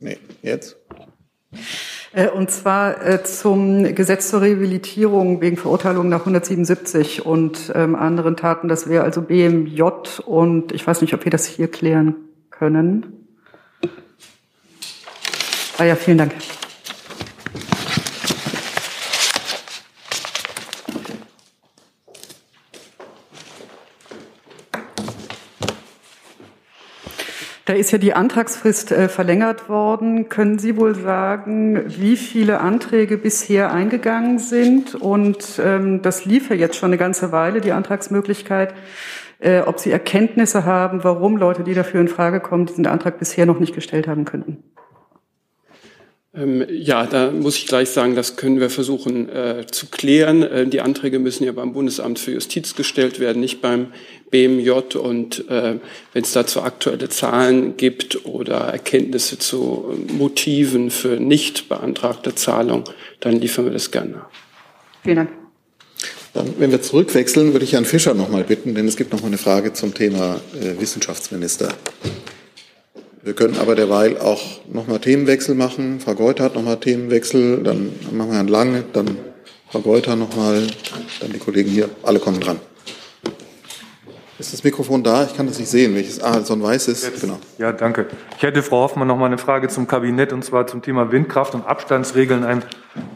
Nee, 0.00 0.18
jetzt? 0.42 0.76
Äh, 2.18 2.30
und 2.30 2.50
zwar 2.50 3.06
äh, 3.06 3.22
zum 3.22 3.94
Gesetz 3.94 4.30
zur 4.30 4.40
Rehabilitierung 4.40 5.40
wegen 5.40 5.56
Verurteilung 5.56 6.08
nach 6.08 6.20
177 6.20 7.24
und 7.24 7.72
ähm, 7.76 7.94
anderen 7.94 8.36
Taten. 8.36 8.66
Das 8.66 8.88
wäre 8.88 9.04
also 9.04 9.22
BMJ 9.22 9.82
und 10.26 10.72
ich 10.72 10.84
weiß 10.84 11.00
nicht, 11.00 11.14
ob 11.14 11.24
wir 11.24 11.30
das 11.30 11.46
hier 11.46 11.70
klären 11.70 12.16
können. 12.50 13.06
Ah 15.78 15.84
ja, 15.84 15.94
vielen 15.94 16.18
Dank. 16.18 16.32
Da 27.68 27.74
ist 27.74 27.90
ja 27.90 27.98
die 27.98 28.14
Antragsfrist 28.14 28.92
äh, 28.92 29.10
verlängert 29.10 29.68
worden. 29.68 30.30
Können 30.30 30.58
Sie 30.58 30.78
wohl 30.78 30.94
sagen, 30.94 31.84
wie 31.86 32.16
viele 32.16 32.60
Anträge 32.60 33.18
bisher 33.18 33.70
eingegangen 33.74 34.38
sind? 34.38 34.94
Und 34.94 35.60
ähm, 35.62 36.00
das 36.00 36.24
lief 36.24 36.48
ja 36.48 36.56
jetzt 36.56 36.76
schon 36.76 36.88
eine 36.88 36.96
ganze 36.96 37.30
Weile, 37.30 37.60
die 37.60 37.72
Antragsmöglichkeit. 37.72 38.72
Äh, 39.38 39.60
ob 39.60 39.80
Sie 39.80 39.90
Erkenntnisse 39.90 40.64
haben, 40.64 41.04
warum 41.04 41.36
Leute, 41.36 41.62
die 41.62 41.74
dafür 41.74 42.00
in 42.00 42.08
Frage 42.08 42.40
kommen, 42.40 42.64
diesen 42.64 42.86
Antrag 42.86 43.18
bisher 43.18 43.44
noch 43.44 43.60
nicht 43.60 43.74
gestellt 43.74 44.08
haben 44.08 44.24
könnten? 44.24 44.62
Ähm, 46.38 46.64
ja, 46.70 47.06
da 47.06 47.30
muss 47.30 47.56
ich 47.56 47.66
gleich 47.66 47.90
sagen, 47.90 48.14
das 48.14 48.36
können 48.36 48.60
wir 48.60 48.70
versuchen 48.70 49.28
äh, 49.28 49.66
zu 49.70 49.86
klären. 49.86 50.42
Äh, 50.42 50.66
die 50.66 50.80
Anträge 50.80 51.18
müssen 51.18 51.44
ja 51.44 51.52
beim 51.52 51.72
Bundesamt 51.72 52.18
für 52.18 52.32
Justiz 52.32 52.74
gestellt 52.76 53.18
werden, 53.18 53.40
nicht 53.40 53.60
beim 53.60 53.88
BMJ. 54.30 54.96
Und 54.96 55.48
äh, 55.48 55.78
wenn 56.12 56.22
es 56.22 56.32
dazu 56.32 56.62
aktuelle 56.62 57.08
Zahlen 57.08 57.76
gibt 57.76 58.24
oder 58.24 58.58
Erkenntnisse 58.58 59.38
zu 59.38 59.94
Motiven 60.12 60.90
für 60.90 61.18
nicht 61.18 61.68
beantragte 61.68 62.34
Zahlung, 62.34 62.84
dann 63.20 63.40
liefern 63.40 63.64
wir 63.64 63.72
das 63.72 63.90
gerne 63.90 64.10
nach. 64.12 64.28
Vielen 65.02 65.16
Dank. 65.16 65.30
Dann, 66.34 66.54
wenn 66.58 66.70
wir 66.70 66.82
zurückwechseln, 66.82 67.52
würde 67.52 67.64
ich 67.64 67.72
Herrn 67.72 67.84
Fischer 67.86 68.14
noch 68.14 68.28
mal 68.28 68.44
bitten, 68.44 68.74
denn 68.74 68.86
es 68.86 68.96
gibt 68.96 69.12
noch 69.12 69.22
mal 69.22 69.28
eine 69.28 69.38
Frage 69.38 69.72
zum 69.72 69.94
Thema 69.94 70.40
äh, 70.60 70.80
Wissenschaftsminister. 70.80 71.74
Wir 73.28 73.34
können 73.34 73.58
aber 73.58 73.74
derweil 73.74 74.16
auch 74.16 74.40
nochmal 74.72 75.00
Themenwechsel 75.00 75.54
machen. 75.54 76.00
Frau 76.00 76.14
Geuter 76.14 76.44
hat 76.44 76.54
nochmal 76.54 76.78
Themenwechsel, 76.78 77.62
dann 77.62 77.92
machen 78.10 78.30
wir 78.30 78.36
Herrn 78.36 78.48
Lange, 78.48 78.84
dann 78.94 79.18
Frau 79.68 79.80
Geuter 79.80 80.16
nochmal, 80.16 80.66
dann 81.20 81.32
die 81.34 81.38
Kollegen 81.38 81.68
hier. 81.68 81.90
Alle 82.02 82.20
kommen 82.20 82.40
dran. 82.40 82.58
Ist 84.38 84.54
das 84.54 84.64
Mikrofon 84.64 85.02
da? 85.02 85.24
Ich 85.24 85.36
kann 85.36 85.46
das 85.46 85.58
nicht 85.58 85.68
sehen, 85.68 85.94
welches. 85.94 86.22
Ah, 86.22 86.40
so 86.40 86.54
ein 86.54 86.62
weißes. 86.62 87.04
Jetzt. 87.04 87.20
Genau. 87.20 87.38
Ja, 87.58 87.72
danke. 87.72 88.06
Ich 88.38 88.42
hätte 88.42 88.62
Frau 88.62 88.78
Hoffmann 88.78 89.06
noch 89.06 89.18
mal 89.18 89.26
eine 89.26 89.36
Frage 89.36 89.68
zum 89.68 89.86
Kabinett 89.86 90.32
und 90.32 90.42
zwar 90.42 90.66
zum 90.66 90.80
Thema 90.80 91.12
Windkraft 91.12 91.54
und 91.54 91.66
Abstandsregeln. 91.66 92.44
Ein 92.44 92.62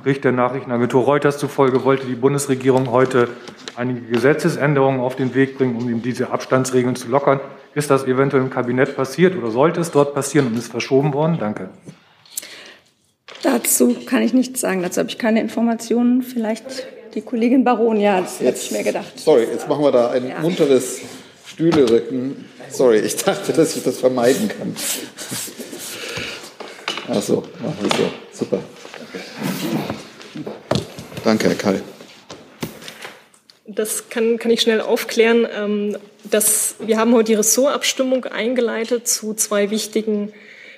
Bericht 0.04 0.24
der 0.24 0.32
Nachrichtenagentur 0.32 1.04
Reuters 1.04 1.38
zufolge 1.38 1.84
wollte 1.84 2.04
die 2.04 2.16
Bundesregierung 2.16 2.90
heute 2.90 3.30
einige 3.76 4.02
Gesetzesänderungen 4.02 5.00
auf 5.00 5.16
den 5.16 5.34
Weg 5.34 5.56
bringen, 5.56 5.74
um 5.74 5.88
eben 5.88 6.02
diese 6.02 6.30
Abstandsregeln 6.30 6.96
zu 6.96 7.08
lockern. 7.08 7.40
Ist 7.74 7.90
das 7.90 8.04
eventuell 8.04 8.42
im 8.42 8.50
Kabinett 8.50 8.96
passiert 8.96 9.36
oder 9.36 9.50
sollte 9.50 9.80
es 9.80 9.90
dort 9.90 10.14
passieren 10.14 10.48
und 10.48 10.58
ist 10.58 10.70
verschoben 10.70 11.14
worden? 11.14 11.38
Danke. 11.40 11.70
Dazu 13.42 13.96
kann 14.06 14.22
ich 14.22 14.34
nichts 14.34 14.60
sagen. 14.60 14.82
Dazu 14.82 15.00
habe 15.00 15.08
ich 15.08 15.18
keine 15.18 15.40
Informationen. 15.40 16.22
Vielleicht 16.22 16.86
die 17.14 17.22
Kollegin 17.22 17.64
Baron, 17.64 17.98
ja, 17.98 18.20
das 18.20 18.40
hätte 18.40 18.58
ich 18.58 18.70
mir 18.70 18.82
gedacht. 18.82 19.18
Sorry, 19.18 19.44
jetzt 19.44 19.68
machen 19.68 19.82
wir 19.84 19.92
da 19.92 20.10
ein 20.10 20.28
ja. 20.28 20.40
munteres 20.40 21.00
Stühlerücken. 21.46 22.44
Sorry, 22.70 22.98
ich 23.00 23.16
dachte, 23.16 23.52
dass 23.52 23.76
ich 23.76 23.82
das 23.82 23.98
vermeiden 23.98 24.48
kann. 24.48 24.74
Achso, 27.08 27.42
machen 27.60 27.76
wir 27.80 27.90
so. 27.90 28.44
Super. 28.44 28.58
Danke, 31.24 31.48
Herr 31.48 31.56
Kall. 31.56 31.82
Das 33.66 34.08
kann, 34.08 34.38
kann 34.38 34.50
ich 34.50 34.60
schnell 34.60 34.80
aufklären. 34.80 35.46
Ähm, 35.54 35.96
dass 36.32 36.76
wir 36.80 36.98
haben 36.98 37.14
heute 37.14 37.32
die 37.32 37.34
Ressortabstimmung 37.34 38.24
eingeleitet 38.24 39.06
zu 39.06 39.34
zwei 39.34 39.70
wichtigen 39.70 40.32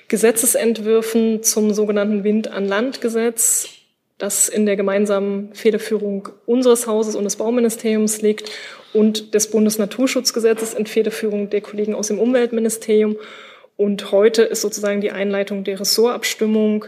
Gesetzesentwürfen 0.07 1.43
zum 1.43 1.73
sogenannten 1.73 2.23
Wind-an-Land-Gesetz, 2.23 3.69
das 4.17 4.49
in 4.49 4.65
der 4.65 4.75
gemeinsamen 4.75 5.53
Federführung 5.53 6.29
unseres 6.45 6.87
Hauses 6.87 7.15
und 7.15 7.23
des 7.23 7.37
Bauministeriums 7.37 8.21
liegt 8.21 8.51
und 8.93 9.33
des 9.33 9.49
Bundesnaturschutzgesetzes 9.49 10.73
in 10.73 10.85
Federführung 10.85 11.49
der 11.49 11.61
Kollegen 11.61 11.95
aus 11.95 12.07
dem 12.07 12.19
Umweltministerium. 12.19 13.17
Und 13.77 14.11
heute 14.11 14.43
ist 14.43 14.61
sozusagen 14.61 15.01
die 15.01 15.11
Einleitung 15.11 15.63
der 15.63 15.79
Ressortabstimmung. 15.79 16.85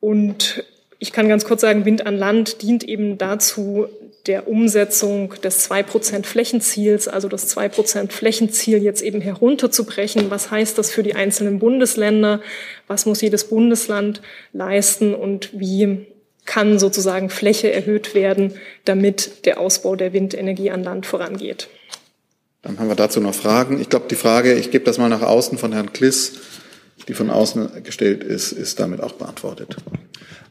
Und 0.00 0.64
ich 0.98 1.12
kann 1.12 1.28
ganz 1.28 1.44
kurz 1.44 1.60
sagen, 1.60 1.84
Wind 1.84 2.06
an 2.06 2.16
Land 2.16 2.62
dient 2.62 2.84
eben 2.84 3.18
dazu, 3.18 3.86
der 4.26 4.48
Umsetzung 4.48 5.34
des 5.42 5.70
2% 5.70 6.24
Flächenziels, 6.24 7.08
also 7.08 7.28
das 7.28 7.54
2% 7.54 8.10
Flächenziel 8.10 8.82
jetzt 8.82 9.02
eben 9.02 9.20
herunterzubrechen. 9.20 10.30
Was 10.30 10.50
heißt 10.50 10.78
das 10.78 10.90
für 10.90 11.02
die 11.02 11.14
einzelnen 11.14 11.58
Bundesländer? 11.58 12.40
Was 12.86 13.04
muss 13.04 13.20
jedes 13.20 13.44
Bundesland 13.44 14.22
leisten 14.52 15.14
und 15.14 15.50
wie 15.52 16.06
kann 16.46 16.78
sozusagen 16.78 17.30
Fläche 17.30 17.72
erhöht 17.72 18.14
werden, 18.14 18.54
damit 18.84 19.44
der 19.46 19.60
Ausbau 19.60 19.96
der 19.96 20.12
Windenergie 20.12 20.70
an 20.70 20.82
Land 20.82 21.06
vorangeht? 21.06 21.68
Dann 22.62 22.78
haben 22.78 22.88
wir 22.88 22.94
dazu 22.94 23.20
noch 23.20 23.34
Fragen. 23.34 23.78
Ich 23.78 23.90
glaube, 23.90 24.06
die 24.08 24.14
Frage, 24.14 24.54
ich 24.54 24.70
gebe 24.70 24.84
das 24.84 24.96
mal 24.96 25.10
nach 25.10 25.22
außen 25.22 25.58
von 25.58 25.72
Herrn 25.72 25.92
Kliss, 25.92 26.32
die 27.08 27.14
von 27.14 27.30
außen 27.30 27.82
gestellt 27.84 28.24
ist, 28.24 28.52
ist 28.52 28.80
damit 28.80 29.02
auch 29.02 29.12
beantwortet. 29.12 29.76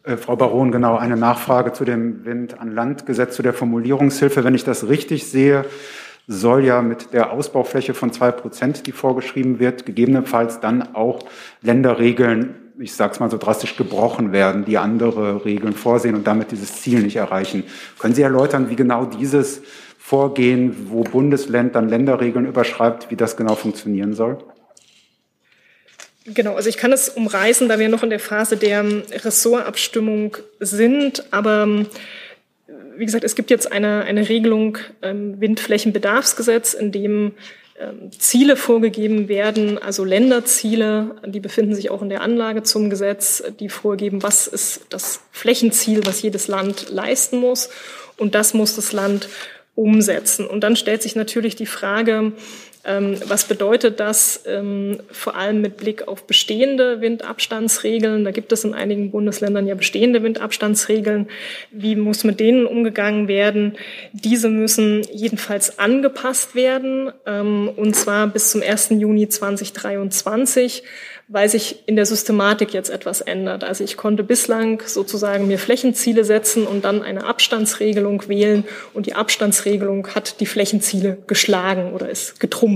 Äh, 0.04 0.18
Frau 0.18 0.36
Baron, 0.36 0.72
genau, 0.72 0.98
eine 0.98 1.18
Nachfrage 1.18 1.74
zu 1.74 1.86
dem 1.86 2.26
Wind-an-Land-Gesetz, 2.26 3.36
zu 3.36 3.42
der 3.42 3.54
Formulierungshilfe. 3.54 4.44
Wenn 4.44 4.56
ich 4.56 4.64
das 4.64 4.88
richtig 4.88 5.28
sehe, 5.28 5.66
soll 6.28 6.64
ja 6.66 6.82
mit 6.82 7.14
der 7.14 7.32
Ausbaufläche 7.32 7.94
von 7.94 8.12
zwei 8.12 8.32
Prozent, 8.32 8.88
die 8.88 8.92
vorgeschrieben 8.92 9.60
wird, 9.60 9.86
gegebenenfalls 9.86 10.60
dann 10.60 10.96
auch 10.96 11.20
Länderregeln, 11.62 12.56
ich 12.80 12.94
sage 12.94 13.14
es 13.14 13.20
mal 13.20 13.30
so 13.30 13.38
drastisch, 13.38 13.76
gebrochen 13.76 14.32
werden, 14.32 14.66
die 14.66 14.78
andere 14.78 15.46
Regeln 15.46 15.74
vorsehen 15.74 16.16
und 16.16 16.26
damit 16.26 16.52
dieses 16.52 16.82
Ziel 16.82 17.02
nicht 17.02 17.18
erreichen. 17.18 17.64
Können 18.00 18.16
Sie 18.16 18.22
erläutern, 18.22 18.70
wie 18.70 18.76
genau 18.76 19.06
dieses 19.06 19.62
Vorgehen, 20.00 20.90
wo 20.90 21.04
Bundesland 21.04 21.76
dann 21.76 21.88
Länderregeln 21.88 22.46
überschreibt, 22.46 23.12
wie 23.12 23.16
das 23.16 23.38
genau 23.38 23.56
funktionieren 23.56 24.14
soll? 24.14 24.38
Genau, 26.26 26.56
also 26.56 26.70
ich 26.70 26.78
kann 26.78 26.94
es 26.94 27.10
umreißen, 27.10 27.68
da 27.68 27.80
wir 27.80 27.90
noch 27.90 28.04
in 28.04 28.10
der 28.10 28.20
Phase 28.20 28.56
der 28.56 28.86
Ressortabstimmung 29.12 30.38
sind, 30.60 31.26
aber 31.32 31.86
wie 32.96 33.06
gesagt, 33.06 33.24
es 33.24 33.36
gibt 33.36 33.50
jetzt 33.50 33.72
eine, 33.72 34.04
eine 34.04 34.30
Regelung 34.30 34.78
ähm, 35.02 35.40
Windflächenbedarfsgesetz, 35.42 36.74
in 36.74 36.92
dem 36.92 37.34
ähm, 37.80 38.12
Ziele 38.18 38.56
vorgegeben 38.56 39.28
werden, 39.28 39.78
also 39.78 40.04
Länderziele, 40.04 41.16
die 41.26 41.40
befinden 41.40 41.76
sich 41.76 41.90
auch 41.90 42.02
in 42.02 42.10
der 42.10 42.22
Anlage 42.22 42.64
zum 42.64 42.90
Gesetz, 42.90 43.44
die 43.60 43.70
vorgeben, 43.70 44.22
was 44.22 44.48
ist 44.48 44.82
das 44.90 45.22
Flächenziel, 45.32 46.06
was 46.06 46.22
jedes 46.22 46.48
Land 46.48 46.90
leisten 46.90 47.38
muss. 47.38 47.70
Und 48.18 48.36
das 48.36 48.54
muss 48.54 48.76
das 48.76 48.94
Land 48.94 49.28
umsetzen. 49.76 50.46
Und 50.46 50.62
dann 50.62 50.76
stellt 50.76 51.02
sich 51.02 51.16
natürlich 51.16 51.56
die 51.56 51.66
Frage, 51.66 52.12
ähm, 52.12 52.34
was 52.86 53.46
bedeutet 53.46 54.02
das 54.02 54.44
ähm, 54.46 55.00
vor 55.10 55.36
allem 55.36 55.62
mit 55.62 55.78
Blick 55.78 56.08
auf 56.08 56.28
bestehende 56.28 57.00
Windabstandsregeln? 57.00 58.26
Da 58.26 58.32
gibt 58.32 58.52
es 58.52 58.66
in 58.66 58.74
einigen 58.74 59.12
Bundesländern 59.12 59.68
ja 59.68 59.76
bestehende 59.76 60.22
Windabstandsregeln. 60.22 61.30
Wie 61.72 61.96
muss 61.96 62.26
mit 62.26 62.42
denen 62.42 62.66
umgegangen 62.66 63.30
werden? 63.30 63.78
Diese 64.12 64.50
müssen 64.50 65.02
jedenfalls 65.14 65.80
angepasst 65.80 66.56
werden, 66.56 67.12
ähm, 67.26 67.72
und 67.74 67.96
zwar 67.96 68.28
bis 68.28 68.52
zum 68.52 68.62
1. 68.62 68.90
Juni 69.00 69.30
2023 69.30 70.84
weil 71.30 71.50
sich 71.50 71.88
in 71.88 71.96
der 71.96 72.06
Systematik 72.06 72.74
jetzt 72.74 72.90
etwas 72.90 73.22
ändert. 73.22 73.64
Also 73.64 73.84
ich 73.84 73.98
konnte 73.98 74.24
bislang 74.24 74.84
sozusagen 74.86 75.48
mir 75.48 75.58
Flächenziele 75.58 76.26
setzen 76.26 76.68
und 76.68 76.84
dann 76.84 77.02
eine 77.02 77.26
Abstandsregelung 77.26 78.28
wählen 78.28 78.66
und 78.94 79.06
die 79.06 79.16
Abstandsregelung 79.16 80.08
hat 80.10 80.42
die 80.42 80.46
Flächenziele 80.46 81.18
geschlagen 81.26 81.94
oder 81.94 82.10
ist 82.10 82.40
getrumpft. 82.40 82.73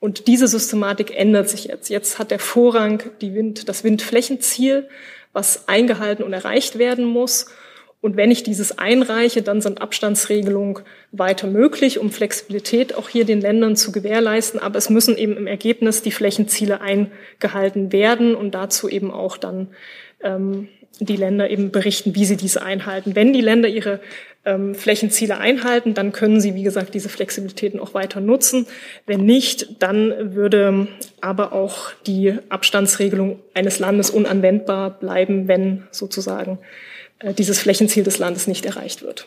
Und 0.00 0.26
diese 0.26 0.48
Systematik 0.48 1.16
ändert 1.16 1.48
sich 1.48 1.64
jetzt. 1.64 1.88
Jetzt 1.88 2.18
hat 2.18 2.30
der 2.30 2.38
Vorrang 2.38 3.02
die 3.20 3.34
Wind, 3.34 3.68
das 3.68 3.84
Windflächenziel, 3.84 4.88
was 5.32 5.68
eingehalten 5.68 6.22
und 6.22 6.32
erreicht 6.32 6.78
werden 6.78 7.04
muss. 7.04 7.46
Und 8.00 8.16
wenn 8.16 8.30
ich 8.30 8.42
dieses 8.42 8.78
einreiche, 8.78 9.42
dann 9.42 9.60
sind 9.60 9.80
Abstandsregelungen 9.80 10.82
weiter 11.12 11.46
möglich, 11.46 11.98
um 11.98 12.10
Flexibilität 12.10 12.94
auch 12.94 13.08
hier 13.08 13.24
den 13.24 13.40
Ländern 13.40 13.74
zu 13.74 13.90
gewährleisten. 13.90 14.60
Aber 14.60 14.78
es 14.78 14.90
müssen 14.90 15.16
eben 15.16 15.36
im 15.36 15.46
Ergebnis 15.46 16.02
die 16.02 16.12
Flächenziele 16.12 16.80
eingehalten 16.80 17.92
werden 17.92 18.34
und 18.34 18.54
dazu 18.54 18.88
eben 18.88 19.10
auch 19.10 19.36
dann 19.36 19.68
ähm, 20.22 20.68
die 21.00 21.16
Länder 21.16 21.50
eben 21.50 21.70
berichten, 21.70 22.14
wie 22.14 22.24
sie 22.24 22.36
diese 22.36 22.62
einhalten. 22.62 23.14
Wenn 23.14 23.32
die 23.32 23.40
Länder 23.40 23.68
ihre 23.68 24.00
Flächenziele 24.74 25.38
einhalten, 25.38 25.94
dann 25.94 26.12
können 26.12 26.40
sie, 26.40 26.54
wie 26.54 26.62
gesagt, 26.62 26.94
diese 26.94 27.08
Flexibilitäten 27.08 27.80
auch 27.80 27.94
weiter 27.94 28.20
nutzen. 28.20 28.66
Wenn 29.04 29.26
nicht, 29.26 29.82
dann 29.82 30.34
würde 30.34 30.88
aber 31.20 31.52
auch 31.52 31.90
die 32.06 32.34
Abstandsregelung 32.48 33.40
eines 33.54 33.78
Landes 33.78 34.10
unanwendbar 34.10 34.90
bleiben, 34.90 35.48
wenn 35.48 35.84
sozusagen 35.90 36.58
äh, 37.18 37.34
dieses 37.34 37.58
Flächenziel 37.58 38.04
des 38.04 38.18
Landes 38.18 38.46
nicht 38.46 38.64
erreicht 38.66 39.02
wird. 39.02 39.26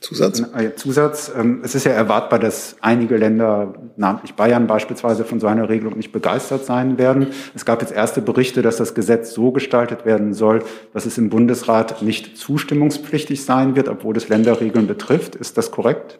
Zusatz? 0.00 0.42
Zusatz. 0.76 1.32
Ähm, 1.36 1.60
es 1.64 1.74
ist 1.74 1.84
ja 1.84 1.92
erwartbar, 1.92 2.38
dass 2.38 2.76
einige 2.80 3.16
Länder, 3.16 3.74
namentlich 3.96 4.34
Bayern 4.34 4.66
beispielsweise, 4.66 5.24
von 5.24 5.40
so 5.40 5.46
einer 5.46 5.68
Regelung 5.68 5.96
nicht 5.96 6.12
begeistert 6.12 6.64
sein 6.64 6.98
werden. 6.98 7.28
Es 7.54 7.64
gab 7.64 7.80
jetzt 7.80 7.92
erste 7.92 8.20
Berichte, 8.20 8.62
dass 8.62 8.76
das 8.76 8.94
Gesetz 8.94 9.32
so 9.32 9.52
gestaltet 9.52 10.04
werden 10.04 10.34
soll, 10.34 10.62
dass 10.92 11.06
es 11.06 11.18
im 11.18 11.30
Bundesrat 11.30 12.02
nicht 12.02 12.36
zustimmungspflichtig 12.36 13.44
sein 13.44 13.74
wird, 13.74 13.88
obwohl 13.88 14.16
es 14.16 14.28
Länderregeln 14.28 14.86
betrifft. 14.86 15.34
Ist 15.34 15.56
das 15.56 15.70
korrekt? 15.70 16.18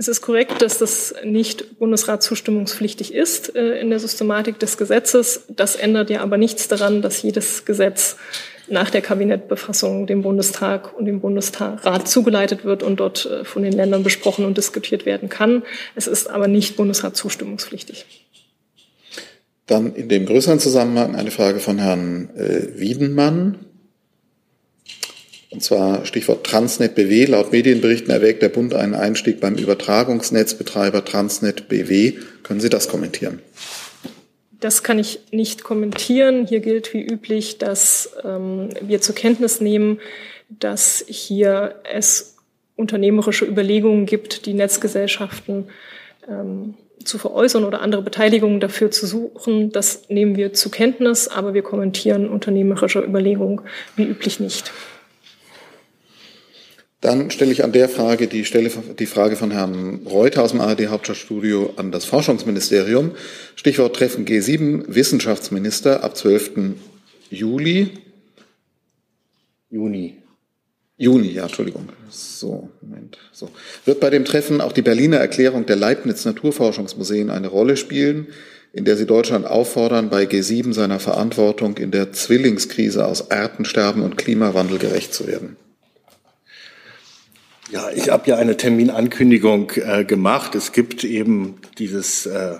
Es 0.00 0.06
ist 0.06 0.22
korrekt, 0.22 0.62
dass 0.62 0.78
das 0.78 1.12
nicht 1.24 1.80
Bundesrat 1.80 2.22
zustimmungspflichtig 2.22 3.12
ist 3.12 3.56
äh, 3.56 3.80
in 3.80 3.90
der 3.90 3.98
Systematik 3.98 4.60
des 4.60 4.76
Gesetzes. 4.76 5.44
Das 5.48 5.74
ändert 5.74 6.08
ja 6.08 6.20
aber 6.20 6.36
nichts 6.36 6.68
daran, 6.68 7.02
dass 7.02 7.22
jedes 7.22 7.64
Gesetz 7.64 8.16
nach 8.70 8.90
der 8.90 9.00
Kabinettbefassung 9.00 10.06
dem 10.06 10.22
Bundestag 10.22 10.96
und 10.96 11.06
dem 11.06 11.20
Bundesrat 11.20 12.08
zugeleitet 12.08 12.64
wird 12.64 12.82
und 12.82 13.00
dort 13.00 13.26
äh, 13.26 13.44
von 13.44 13.62
den 13.62 13.72
Ländern 13.72 14.02
besprochen 14.02 14.44
und 14.44 14.56
diskutiert 14.56 15.06
werden 15.06 15.28
kann. 15.28 15.62
Es 15.94 16.06
ist 16.06 16.28
aber 16.28 16.48
nicht 16.48 16.76
Bundesrat 16.76 17.16
zustimmungspflichtig. 17.16 18.06
Dann 19.66 19.94
in 19.94 20.08
dem 20.08 20.26
größeren 20.26 20.60
Zusammenhang 20.60 21.14
eine 21.14 21.30
Frage 21.30 21.60
von 21.60 21.78
Herrn 21.78 22.30
äh, 22.36 22.78
Wiedenmann. 22.78 23.58
Und 25.50 25.62
zwar 25.62 26.04
Stichwort 26.04 26.44
Transnet 26.44 26.94
BW. 26.94 27.26
Laut 27.26 27.52
Medienberichten 27.52 28.10
erwägt 28.10 28.42
der 28.42 28.50
Bund 28.50 28.74
einen 28.74 28.94
Einstieg 28.94 29.40
beim 29.40 29.56
Übertragungsnetzbetreiber 29.56 31.04
Transnet 31.04 31.68
BW. 31.68 32.14
Können 32.42 32.60
Sie 32.60 32.68
das 32.68 32.88
kommentieren? 32.88 33.40
Das 34.60 34.82
kann 34.82 34.98
ich 34.98 35.20
nicht 35.30 35.62
kommentieren. 35.62 36.46
Hier 36.46 36.60
gilt 36.60 36.92
wie 36.92 37.02
üblich, 37.02 37.58
dass 37.58 38.16
ähm, 38.24 38.70
wir 38.80 39.00
zur 39.00 39.14
Kenntnis 39.14 39.60
nehmen, 39.60 40.00
dass 40.48 41.04
hier 41.06 41.76
es 41.84 42.36
unternehmerische 42.76 43.44
Überlegungen 43.44 44.06
gibt, 44.06 44.46
die 44.46 44.54
Netzgesellschaften 44.54 45.68
ähm, 46.28 46.74
zu 47.04 47.18
veräußern 47.18 47.64
oder 47.64 47.80
andere 47.80 48.02
Beteiligungen 48.02 48.60
dafür 48.60 48.90
zu 48.90 49.06
suchen. 49.06 49.70
Das 49.72 50.08
nehmen 50.08 50.36
wir 50.36 50.52
zur 50.52 50.72
Kenntnis, 50.72 51.28
aber 51.28 51.54
wir 51.54 51.62
kommentieren 51.62 52.28
unternehmerische 52.28 53.00
Überlegungen 53.00 53.60
wie 53.96 54.04
üblich 54.04 54.40
nicht. 54.40 54.72
Dann 57.00 57.30
stelle 57.30 57.52
ich 57.52 57.62
an 57.62 57.70
der 57.70 57.88
Frage 57.88 58.26
die, 58.26 58.44
Stelle, 58.44 58.70
die 58.98 59.06
Frage 59.06 59.36
von 59.36 59.52
Herrn 59.52 60.00
Reuter 60.04 60.42
aus 60.42 60.50
dem 60.50 60.60
ARD 60.60 60.88
Hauptstadtstudio 60.88 61.74
an 61.76 61.92
das 61.92 62.04
Forschungsministerium. 62.04 63.12
Stichwort 63.54 63.94
Treffen 63.94 64.26
G7 64.26 64.84
Wissenschaftsminister 64.88 66.02
ab 66.02 66.16
12. 66.16 66.74
Juli. 67.30 67.90
Juni. 69.70 70.16
Juni, 70.96 71.28
ja, 71.28 71.44
Entschuldigung. 71.44 71.88
So, 72.10 72.70
Moment. 72.80 73.18
So. 73.30 73.48
Wird 73.84 74.00
bei 74.00 74.10
dem 74.10 74.24
Treffen 74.24 74.60
auch 74.60 74.72
die 74.72 74.82
Berliner 74.82 75.18
Erklärung 75.18 75.66
der 75.66 75.76
Leibniz 75.76 76.24
Naturforschungsmuseen 76.24 77.30
eine 77.30 77.46
Rolle 77.46 77.76
spielen, 77.76 78.26
in 78.72 78.84
der 78.84 78.96
sie 78.96 79.06
Deutschland 79.06 79.46
auffordern, 79.46 80.10
bei 80.10 80.24
G7 80.24 80.72
seiner 80.72 80.98
Verantwortung 80.98 81.76
in 81.76 81.92
der 81.92 82.10
Zwillingskrise 82.12 83.06
aus 83.06 83.30
Artensterben 83.30 84.02
und 84.02 84.18
Klimawandel 84.18 84.78
gerecht 84.78 85.14
zu 85.14 85.28
werden? 85.28 85.56
Ja, 87.70 87.90
ich 87.90 88.08
habe 88.08 88.30
ja 88.30 88.36
eine 88.36 88.56
Terminankündigung 88.56 89.72
äh, 89.76 90.04
gemacht. 90.04 90.54
Es 90.54 90.72
gibt 90.72 91.04
eben 91.04 91.60
dieses 91.76 92.24
äh, 92.24 92.58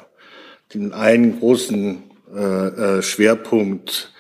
den 0.75 0.93
einen 0.93 1.39
großen 1.39 2.03
äh, 2.35 2.41
äh, 2.41 3.03
Schwerpunkt 3.03 4.13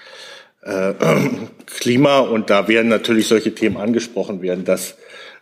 äh, 0.62 0.94
Klima 1.66 2.20
und 2.20 2.48
da 2.48 2.68
werden 2.68 2.88
natürlich 2.88 3.29
solche 3.29 3.55
Themen 3.55 3.77
angesprochen 3.77 4.40
werden, 4.40 4.64
dass 4.64 4.96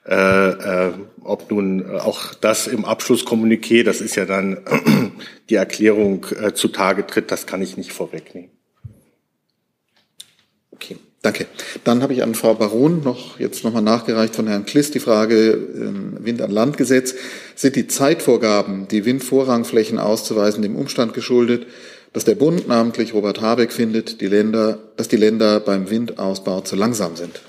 äh, 0.04 0.14
äh, 0.14 0.92
ob 1.22 1.50
nun 1.50 1.90
auch 1.90 2.35
das 2.35 2.66
im 2.66 2.85
Abschlusskommuniqué, 2.85 3.85
das 3.85 4.00
ist 4.00 4.16
ja 4.16 4.24
dann 4.24 4.59
die 5.50 5.56
Erklärung 5.56 6.26
äh, 6.40 6.54
zutage 6.54 7.06
tritt, 7.06 7.30
das 7.30 7.46
kann 7.46 7.62
ich 7.62 7.76
nicht 7.76 7.92
vorwegnehmen. 7.92 8.50
Okay. 10.72 10.96
Danke. 11.26 11.46
Dann 11.82 12.04
habe 12.04 12.12
ich 12.12 12.22
an 12.22 12.36
Frau 12.36 12.54
Baron 12.54 13.02
noch 13.02 13.40
jetzt 13.40 13.64
nochmal 13.64 13.82
nachgereicht 13.82 14.36
von 14.36 14.46
Herrn 14.46 14.64
Klist 14.64 14.94
die 14.94 15.00
Frage 15.00 15.54
äh, 15.54 16.24
Wind 16.24 16.40
an 16.40 16.52
Land 16.52 16.76
Gesetz. 16.76 17.16
Sind 17.56 17.74
die 17.74 17.88
Zeitvorgaben, 17.88 18.86
die 18.86 19.04
Windvorrangflächen 19.04 19.98
auszuweisen, 19.98 20.62
dem 20.62 20.76
Umstand 20.76 21.14
geschuldet, 21.14 21.66
dass 22.12 22.24
der 22.24 22.36
Bund, 22.36 22.68
namentlich 22.68 23.12
Robert 23.12 23.40
Habeck, 23.40 23.72
findet, 23.72 24.20
die 24.20 24.28
Länder, 24.28 24.78
dass 24.96 25.08
die 25.08 25.16
Länder 25.16 25.58
beim 25.58 25.90
Windausbau 25.90 26.60
zu 26.60 26.76
langsam 26.76 27.16
sind? 27.16 27.40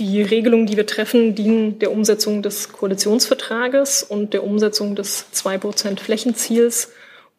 Die 0.00 0.20
Regelungen, 0.20 0.66
die 0.66 0.76
wir 0.76 0.86
treffen, 0.86 1.36
dienen 1.36 1.78
der 1.78 1.92
Umsetzung 1.92 2.42
des 2.42 2.72
Koalitionsvertrages 2.72 4.02
und 4.02 4.34
der 4.34 4.42
Umsetzung 4.42 4.96
des 4.96 5.26
2% 5.32 6.00
Flächenziels. 6.00 6.90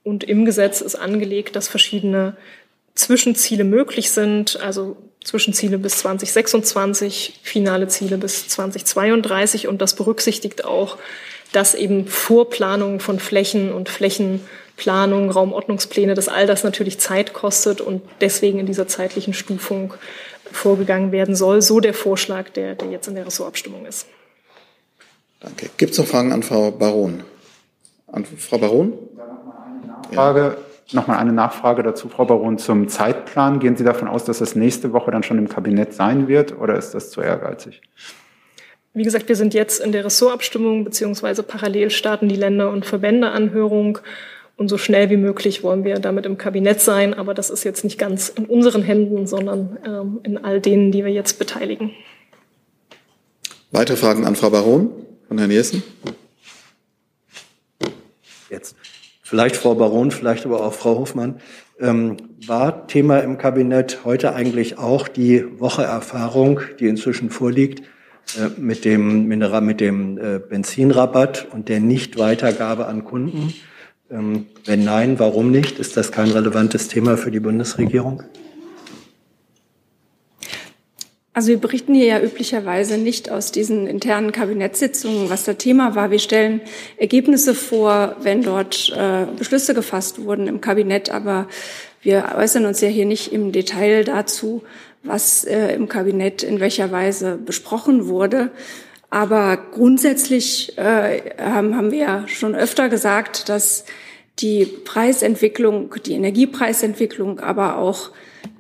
Und 0.01 0.23
im 0.23 0.45
Gesetz 0.45 0.79
ist 0.79 0.95
angelegt, 0.95 1.57
dass 1.57 1.67
verschiedene 1.67 2.37
Zwischenziele 2.95 3.63
möglich 3.65 4.11
sind, 4.11 4.59
also 4.61 4.97
Zwischenziele 5.23 5.77
bis 5.77 5.97
2026, 5.97 7.39
finale 7.43 7.87
Ziele 7.87 8.17
bis 8.17 8.47
2032 8.47 9.67
und 9.67 9.81
das 9.81 9.95
berücksichtigt 9.95 10.65
auch, 10.65 10.97
dass 11.51 11.73
eben 11.73 12.07
Vorplanung 12.07 12.99
von 12.99 13.19
Flächen 13.19 13.73
und 13.73 13.89
Flächenplanung, 13.89 15.29
Raumordnungspläne, 15.29 16.13
dass 16.13 16.27
all 16.27 16.47
das 16.47 16.63
natürlich 16.63 16.99
Zeit 16.99 17.33
kostet 17.33 17.81
und 17.81 18.01
deswegen 18.21 18.59
in 18.59 18.65
dieser 18.65 18.87
zeitlichen 18.87 19.33
Stufung 19.33 19.93
vorgegangen 20.51 21.11
werden 21.11 21.35
soll. 21.35 21.61
So 21.61 21.79
der 21.79 21.93
Vorschlag, 21.93 22.49
der, 22.49 22.75
der 22.75 22.89
jetzt 22.89 23.07
in 23.07 23.15
der 23.15 23.25
Ressortabstimmung 23.25 23.85
ist. 23.85 24.07
Danke. 25.39 25.69
Gibt 25.77 25.93
es 25.93 25.97
noch 25.97 26.07
Fragen 26.07 26.31
an 26.31 26.43
Frau 26.43 26.71
Baron? 26.71 27.23
An 28.07 28.25
Frau 28.25 28.57
Baron? 28.57 28.93
Frage. 30.11 30.39
Ja. 30.39 30.57
Nochmal 30.91 31.17
eine 31.17 31.33
Nachfrage 31.33 31.81
dazu, 31.81 32.09
Frau 32.09 32.25
Baron, 32.25 32.57
zum 32.57 32.87
Zeitplan. 32.87 33.59
Gehen 33.59 33.75
Sie 33.75 33.83
davon 33.83 34.07
aus, 34.07 34.23
dass 34.23 34.37
das 34.39 34.55
nächste 34.55 34.93
Woche 34.93 35.11
dann 35.11 35.23
schon 35.23 35.37
im 35.39 35.49
Kabinett 35.49 35.93
sein 35.93 36.27
wird 36.27 36.57
oder 36.59 36.77
ist 36.77 36.91
das 36.91 37.09
zu 37.09 37.21
ehrgeizig? 37.21 37.81
Wie 38.93 39.03
gesagt, 39.03 39.27
wir 39.27 39.35
sind 39.35 39.53
jetzt 39.53 39.83
in 39.83 39.91
der 39.91 40.05
Ressortabstimmung 40.05 40.83
beziehungsweise 40.83 41.43
parallel 41.43 41.89
starten 41.89 42.29
die 42.29 42.35
Länder- 42.35 42.71
und 42.71 42.85
Verbändeanhörung 42.85 43.99
Und 44.57 44.69
so 44.69 44.77
schnell 44.77 45.09
wie 45.09 45.17
möglich 45.17 45.63
wollen 45.63 45.83
wir 45.83 45.99
damit 45.99 46.25
im 46.25 46.37
Kabinett 46.37 46.79
sein. 46.79 47.13
Aber 47.13 47.33
das 47.33 47.49
ist 47.49 47.63
jetzt 47.65 47.83
nicht 47.83 47.97
ganz 47.97 48.29
in 48.29 48.45
unseren 48.45 48.83
Händen, 48.83 49.27
sondern 49.27 49.77
ähm, 49.85 50.19
in 50.23 50.37
all 50.37 50.61
denen, 50.61 50.91
die 50.91 51.03
wir 51.03 51.11
jetzt 51.11 51.39
beteiligen. 51.39 51.91
Weitere 53.71 53.97
Fragen 53.97 54.25
an 54.25 54.35
Frau 54.35 54.49
Baron 54.49 54.91
von 55.27 55.37
Herrn 55.37 55.51
Jessen? 55.51 55.83
Jetzt. 58.49 58.75
Vielleicht 59.27 59.57
Frau 59.57 59.73
Baron, 59.73 60.11
vielleicht 60.11 60.45
aber 60.45 60.63
auch 60.63 60.73
Frau 60.73 60.99
Hofmann. 60.99 61.37
Ähm, 61.79 62.17
war 62.45 62.85
Thema 62.85 63.21
im 63.21 63.39
Kabinett 63.39 64.05
heute 64.05 64.35
eigentlich 64.35 64.77
auch 64.77 65.07
die 65.07 65.43
Wocheerfahrung, 65.59 66.61
die 66.79 66.85
inzwischen 66.85 67.31
vorliegt, 67.31 67.79
äh, 68.37 68.49
mit 68.61 68.85
dem, 68.85 69.25
Mineral, 69.25 69.61
mit 69.61 69.81
dem 69.81 70.19
äh, 70.19 70.37
Benzinrabatt 70.37 71.47
und 71.51 71.69
der 71.69 71.79
Nichtweitergabe 71.79 72.85
an 72.85 73.03
Kunden? 73.03 73.51
Ähm, 74.11 74.45
wenn 74.63 74.83
nein, 74.83 75.17
warum 75.17 75.49
nicht? 75.49 75.79
Ist 75.79 75.97
das 75.97 76.11
kein 76.11 76.29
relevantes 76.29 76.87
Thema 76.87 77.17
für 77.17 77.31
die 77.31 77.39
Bundesregierung? 77.39 78.21
Also 81.35 81.49
wir 81.49 81.57
berichten 81.57 81.93
hier 81.93 82.05
ja 82.05 82.21
üblicherweise 82.21 82.97
nicht 82.97 83.29
aus 83.29 83.51
diesen 83.51 83.87
internen 83.87 84.31
Kabinettssitzungen, 84.31 85.29
was 85.29 85.43
das 85.43 85.57
Thema 85.57 85.93
war. 85.93 86.09
Wir 86.09 86.19
stellen 86.19 86.61
Ergebnisse 86.95 87.53
vor, 87.53 88.15
wenn 88.21 88.41
dort 88.41 88.93
äh, 88.95 89.25
Beschlüsse 89.37 89.73
gefasst 89.73 90.23
wurden 90.23 90.47
im 90.47 90.61
Kabinett, 90.61 91.09
aber 91.09 91.49
wir 92.01 92.35
äußern 92.37 92.65
uns 92.65 92.79
ja 92.79 92.87
hier 92.87 93.05
nicht 93.05 93.33
im 93.33 93.51
Detail 93.51 94.05
dazu, 94.05 94.63
was 95.03 95.43
äh, 95.43 95.75
im 95.75 95.89
Kabinett 95.89 96.41
in 96.41 96.61
welcher 96.61 96.93
Weise 96.93 97.37
besprochen 97.37 98.07
wurde. 98.07 98.51
Aber 99.09 99.57
grundsätzlich 99.73 100.77
äh, 100.77 101.19
haben 101.37 101.91
wir 101.91 101.99
ja 101.99 102.27
schon 102.29 102.55
öfter 102.55 102.87
gesagt, 102.87 103.49
dass 103.49 103.83
die 104.39 104.65
Preisentwicklung, 104.65 105.95
die 106.05 106.13
Energiepreisentwicklung, 106.13 107.39
aber 107.39 107.77
auch 107.77 108.11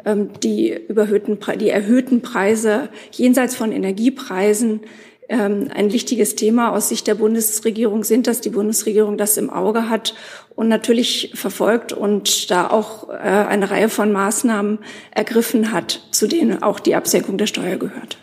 ähm, 0.05 0.29
die, 0.41 0.73
überhöhten, 0.87 1.37
die 1.59 1.69
erhöhten 1.69 2.21
Preise 2.21 2.89
jenseits 3.11 3.55
von 3.55 3.71
Energiepreisen 3.71 4.81
ähm, 5.27 5.69
ein 5.73 5.91
wichtiges 5.91 6.35
Thema 6.35 6.71
aus 6.71 6.89
Sicht 6.89 7.07
der 7.07 7.15
Bundesregierung 7.15 8.03
sind, 8.03 8.27
dass 8.27 8.41
die 8.41 8.51
Bundesregierung 8.51 9.17
das 9.17 9.37
im 9.37 9.49
Auge 9.49 9.89
hat 9.89 10.13
und 10.55 10.67
natürlich 10.67 11.31
verfolgt 11.33 11.93
und 11.93 12.51
da 12.51 12.69
auch 12.69 13.09
äh, 13.09 13.13
eine 13.13 13.71
Reihe 13.71 13.89
von 13.89 14.11
Maßnahmen 14.11 14.79
ergriffen 15.11 15.71
hat, 15.71 16.07
zu 16.11 16.27
denen 16.27 16.61
auch 16.61 16.79
die 16.79 16.95
Absenkung 16.95 17.37
der 17.37 17.47
Steuer 17.47 17.77
gehört. 17.77 18.17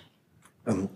Ähm, 0.67 0.89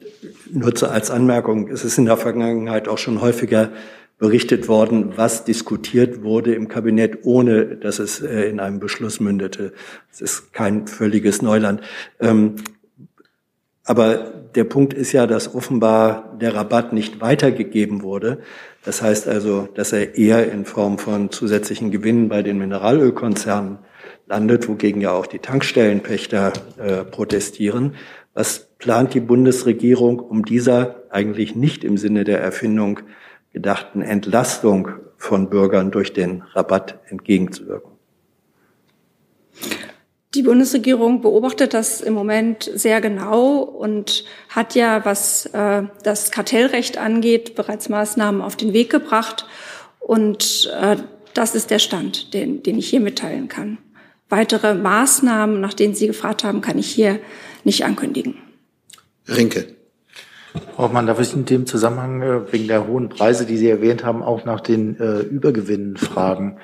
nur 0.51 0.73
als 0.89 1.11
Anmerkung, 1.11 1.69
es 1.69 1.85
ist 1.85 1.99
in 1.99 2.05
der 2.05 2.17
Vergangenheit 2.17 2.87
auch 2.87 2.99
schon 2.99 3.21
häufiger 3.21 3.71
berichtet 4.19 4.69
worden, 4.69 5.13
was 5.17 5.45
diskutiert 5.45 6.23
wurde 6.23 6.55
im 6.55 6.69
Kabinett, 6.69 7.19
ohne 7.25 7.77
dass 7.77 7.99
es 7.99 8.21
äh, 8.21 8.49
in 8.49 8.61
einem 8.61 8.81
Beschluss 8.81 9.21
mündete. 9.21 9.73
Es 10.11 10.21
ist 10.21 10.53
kein 10.53 10.87
völliges 10.87 11.43
Neuland. 11.43 11.83
Ähm, 12.21 12.57
aber 13.85 14.33
der 14.55 14.65
Punkt 14.65 14.95
ist 14.95 15.13
ja, 15.13 15.27
dass 15.27 15.55
offenbar 15.55 16.37
der 16.41 16.55
Rabatt 16.55 16.93
nicht 16.93 17.21
weitergegeben 17.21 18.03
wurde. 18.03 18.39
Das 18.85 19.03
heißt 19.03 19.29
also, 19.29 19.69
dass 19.75 19.93
er 19.93 20.17
eher 20.17 20.51
in 20.51 20.65
Form 20.65 20.99
von 20.99 21.31
zusätzlichen 21.31 21.91
Gewinnen 21.91 22.29
bei 22.29 22.43
den 22.43 22.59
Mineralölkonzernen 22.59 23.79
landet, 24.27 24.69
wogegen 24.69 25.01
ja 25.01 25.13
auch 25.13 25.27
die 25.27 25.39
Tankstellenpächter 25.39 26.53
äh, 26.79 27.05
protestieren. 27.05 27.95
Was 28.35 28.67
plant 28.79 29.15
die 29.15 29.21
Bundesregierung, 29.21 30.19
um 30.19 30.45
dieser 30.45 31.03
eigentlich 31.11 31.55
nicht 31.55 31.85
im 31.85 31.97
Sinne 31.97 32.25
der 32.25 32.41
Erfindung 32.41 33.01
gedachten 33.57 34.03
Entlastung 34.03 34.91
von 35.17 35.49
Bürgern 35.49 35.91
durch 35.91 36.13
den 36.13 36.43
Rabatt 36.53 36.99
entgegenzuwirken. 37.09 37.91
Die 40.35 40.43
Bundesregierung 40.43 41.23
beobachtet 41.23 41.73
das 41.73 42.03
im 42.03 42.13
Moment 42.13 42.71
sehr 42.75 43.01
genau 43.01 43.61
und 43.61 44.27
hat 44.51 44.75
ja, 44.75 45.07
was 45.07 45.47
äh, 45.47 45.85
das 46.03 46.31
Kartellrecht 46.31 46.99
angeht, 46.99 47.55
bereits 47.55 47.89
Maßnahmen 47.89 48.43
auf 48.43 48.57
den 48.57 48.75
Weg 48.75 48.91
gebracht. 48.91 49.47
Und 50.01 50.71
äh, 50.79 50.99
das 51.33 51.55
ist 51.55 51.71
der 51.71 51.79
Stand, 51.79 52.35
den, 52.35 52.63
den 52.63 52.77
ich 52.77 52.91
hier 52.91 53.01
mitteilen 53.01 53.49
kann. 53.49 53.79
Weitere 54.29 54.75
Maßnahmen, 54.75 55.63
nach 55.63 55.73
denen 55.73 55.95
Sie 55.95 56.09
gefragt 56.09 56.45
haben, 56.45 56.61
kann 56.61 56.79
ich 56.79 56.89
hier 56.89 57.21
nicht 57.65 57.87
ankündigen. 57.87 58.35
Rinke. 59.27 59.76
Hoffmann, 60.79 61.07
darf 61.07 61.21
ich 61.21 61.35
in 61.35 61.45
dem 61.45 61.67
Zusammenhang 61.67 62.23
äh, 62.23 62.53
wegen 62.53 62.69
der 62.69 62.87
hohen 62.87 63.09
Preise, 63.09 63.47
die 63.47 63.57
Sie 63.57 63.69
erwähnt 63.69 64.05
haben, 64.05 64.23
auch 64.23 64.45
nach 64.45 64.61
den 64.61 64.99
äh, 65.01 65.21
Übergewinnen 65.21 65.97
fragen? 65.97 66.59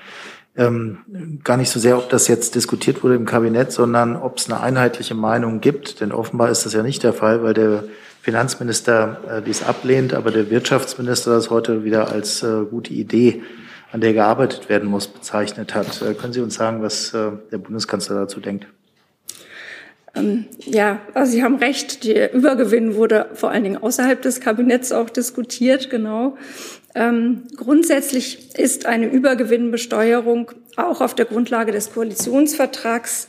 Ähm, 0.55 0.99
gar 1.45 1.57
nicht 1.57 1.71
so 1.71 1.81
sehr, 1.81 1.97
ob 1.97 2.11
das 2.11 2.29
jetzt 2.29 2.55
diskutiert 2.55 3.03
wurde 3.03 3.15
im 3.15 3.25
Kabinett, 3.25 3.73
sondern 3.73 4.17
ob 4.17 4.37
es 4.37 4.51
eine 4.51 4.61
einheitliche 4.61 5.15
Meinung 5.15 5.61
gibt. 5.61 6.01
Denn 6.01 6.13
offenbar 6.13 6.51
ist 6.51 6.67
das 6.67 6.75
ja 6.75 6.83
nicht 6.83 7.03
der 7.03 7.15
Fall, 7.15 7.43
weil 7.43 7.55
der 7.55 7.85
Finanzminister 8.21 9.21
äh, 9.29 9.43
dies 9.43 9.63
ablehnt, 9.63 10.13
aber 10.13 10.31
der 10.31 10.51
Wirtschaftsminister 10.51 11.31
das 11.31 11.51
heute 11.51 11.85
wieder 11.85 12.13
als 12.13 12.43
äh, 12.43 12.65
gute 12.71 12.93
Idee, 12.93 13.43
an 13.91 14.01
der 14.01 14.13
gearbeitet 14.13 14.69
werden 14.69 14.89
muss, 14.89 15.07
bezeichnet 15.07 15.75
hat. 15.75 16.03
Äh, 16.03 16.15
können 16.15 16.33
Sie 16.33 16.41
uns 16.41 16.55
sagen, 16.55 16.83
was 16.83 17.15
äh, 17.15 17.31
der 17.51 17.59
Bundeskanzler 17.59 18.17
dazu 18.17 18.41
denkt? 18.41 18.67
Ähm, 20.15 20.47
ja, 20.59 21.01
also 21.15 21.33
Sie 21.33 21.43
haben 21.43 21.57
recht, 21.57 22.05
der 22.05 22.35
Übergewinn 22.35 22.97
wurde 22.97 23.31
vor 23.35 23.51
allen 23.51 23.65
Dingen 23.65 23.83
außerhalb 23.83 24.21
des 24.21 24.41
Kabinetts 24.41 24.93
auch 24.93 25.11
diskutiert, 25.11 25.91
genau. 25.91 26.37
Ähm, 26.95 27.45
grundsätzlich 27.57 28.59
ist 28.59 28.87
eine 28.87 29.07
Übergewinnbesteuerung 29.07 30.53
auch 30.77 31.01
auf 31.01 31.15
der 31.15 31.25
Grundlage 31.25 31.73
des 31.73 31.93
Koalitionsvertrags 31.93 33.29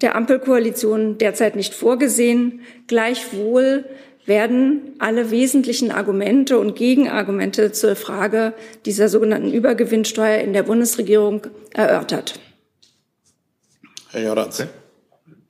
der 0.00 0.14
Ampelkoalition 0.16 1.18
derzeit 1.18 1.56
nicht 1.56 1.72
vorgesehen. 1.72 2.60
Gleichwohl 2.86 3.84
werden 4.26 4.94
alle 4.98 5.30
wesentlichen 5.30 5.92
Argumente 5.92 6.58
und 6.58 6.74
Gegenargumente 6.74 7.72
zur 7.72 7.94
Frage 7.94 8.52
dieser 8.84 9.08
sogenannten 9.08 9.52
Übergewinnsteuer 9.52 10.40
in 10.40 10.52
der 10.52 10.64
Bundesregierung 10.64 11.46
erörtert. 11.72 12.38
Herr 14.10 14.24
Jordanz. 14.24 14.66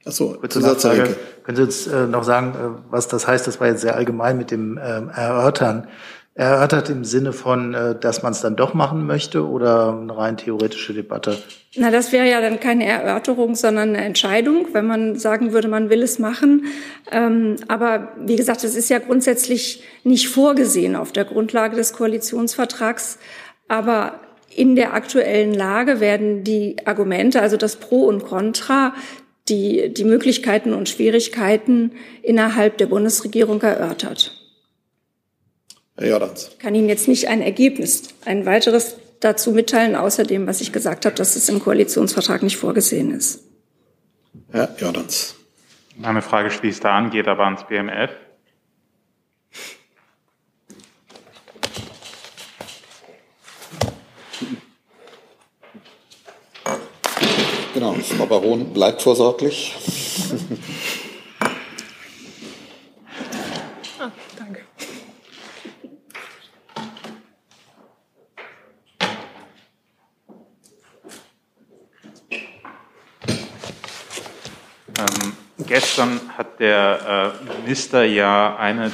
Achso, 0.07 0.37
Zusatzfrage. 0.49 1.16
Können 1.42 1.57
Sie 1.57 1.62
uns 1.62 1.87
äh, 1.88 2.07
noch 2.07 2.23
sagen, 2.23 2.55
äh, 2.55 2.90
was 2.90 3.09
das 3.09 3.27
heißt? 3.27 3.47
Das 3.47 3.61
war 3.61 3.66
jetzt 3.66 3.81
sehr 3.81 3.97
allgemein 3.97 4.38
mit 4.38 4.51
dem 4.51 4.79
ähm, 4.83 5.11
Erörtern. 5.11 5.88
Erörtert 6.35 6.90
im 6.90 7.05
Sinne 7.05 7.33
von, 7.33 7.75
äh, 7.75 7.99
dass 7.99 8.23
man 8.23 8.33
es 8.33 8.40
dann 8.40 8.57
doch 8.57 8.73
machen 8.73 9.07
möchte 9.07 9.49
oder 9.49 9.99
eine 9.99 10.16
rein 10.16 10.37
theoretische 10.37 10.92
Debatte? 10.92 11.38
Na, 11.77 11.90
das 11.90 12.12
wäre 12.12 12.29
ja 12.29 12.40
dann 12.40 12.61
keine 12.61 12.85
Erörterung, 12.85 13.55
sondern 13.55 13.90
eine 13.90 14.05
Entscheidung, 14.05 14.69
wenn 14.73 14.87
man 14.87 15.16
sagen 15.16 15.53
würde, 15.53 15.66
man 15.66 15.90
will 15.90 16.03
es 16.03 16.19
machen. 16.19 16.66
Ähm, 17.11 17.57
aber 17.66 18.12
wie 18.19 18.37
gesagt, 18.37 18.64
es 18.64 18.77
ist 18.77 18.90
ja 18.90 18.99
grundsätzlich 18.99 19.83
nicht 20.05 20.29
vorgesehen 20.29 20.95
auf 20.95 21.11
der 21.11 21.25
Grundlage 21.25 21.75
des 21.75 21.95
Koalitionsvertrags. 21.95 23.19
Aber 23.66 24.21
in 24.55 24.77
der 24.77 24.95
aktuellen 24.95 25.53
Lage 25.53 26.01
werden 26.01 26.45
die 26.45 26.77
Argumente, 26.85 27.40
also 27.40 27.57
das 27.57 27.77
Pro 27.77 28.05
und 28.05 28.25
Contra, 28.25 28.95
die, 29.48 29.92
die 29.92 30.04
Möglichkeiten 30.04 30.72
und 30.74 30.88
Schwierigkeiten 30.88 31.92
innerhalb 32.22 32.78
der 32.78 32.87
Bundesregierung 32.87 33.62
erörtert. 33.62 34.32
Herr 35.96 36.09
Jordans. 36.09 36.50
Ich 36.52 36.59
kann 36.59 36.74
Ihnen 36.74 36.88
jetzt 36.88 37.09
nicht 37.09 37.28
ein 37.28 37.40
Ergebnis, 37.40 38.09
ein 38.24 38.44
weiteres 38.44 38.96
dazu 39.20 39.52
mitteilen, 39.52 39.96
außer 39.96 40.24
dem, 40.24 40.46
was 40.46 40.61
ich 40.61 40.72
gesagt 40.72 41.06
habe, 41.06 41.14
dass 41.16 41.37
es 41.37 41.48
im 41.48 41.61
Koalitionsvertrag 41.61 42.42
nicht 42.42 42.56
vorgesehen 42.56 43.12
ist. 43.12 43.44
Herr 44.50 44.74
Jordans. 44.78 45.35
Meine 45.96 46.20
Frage 46.20 46.50
schließt 46.50 46.85
da 46.85 46.96
an, 46.96 47.11
geht 47.11 47.26
aber 47.26 47.44
ans 47.44 47.66
BMF. 47.66 48.11
Genau, 57.77 57.93
Frau 57.93 58.25
Baron 58.25 58.73
bleibt 58.73 59.03
vorsorglich. 59.03 59.77
Ah, 64.01 64.11
danke. 64.39 64.62
Ähm, 74.99 75.33
gestern 75.67 76.21
hat 76.39 76.59
der 76.59 77.35
äh, 77.45 77.61
Minister 77.61 78.05
ja 78.05 78.57
eine 78.57 78.91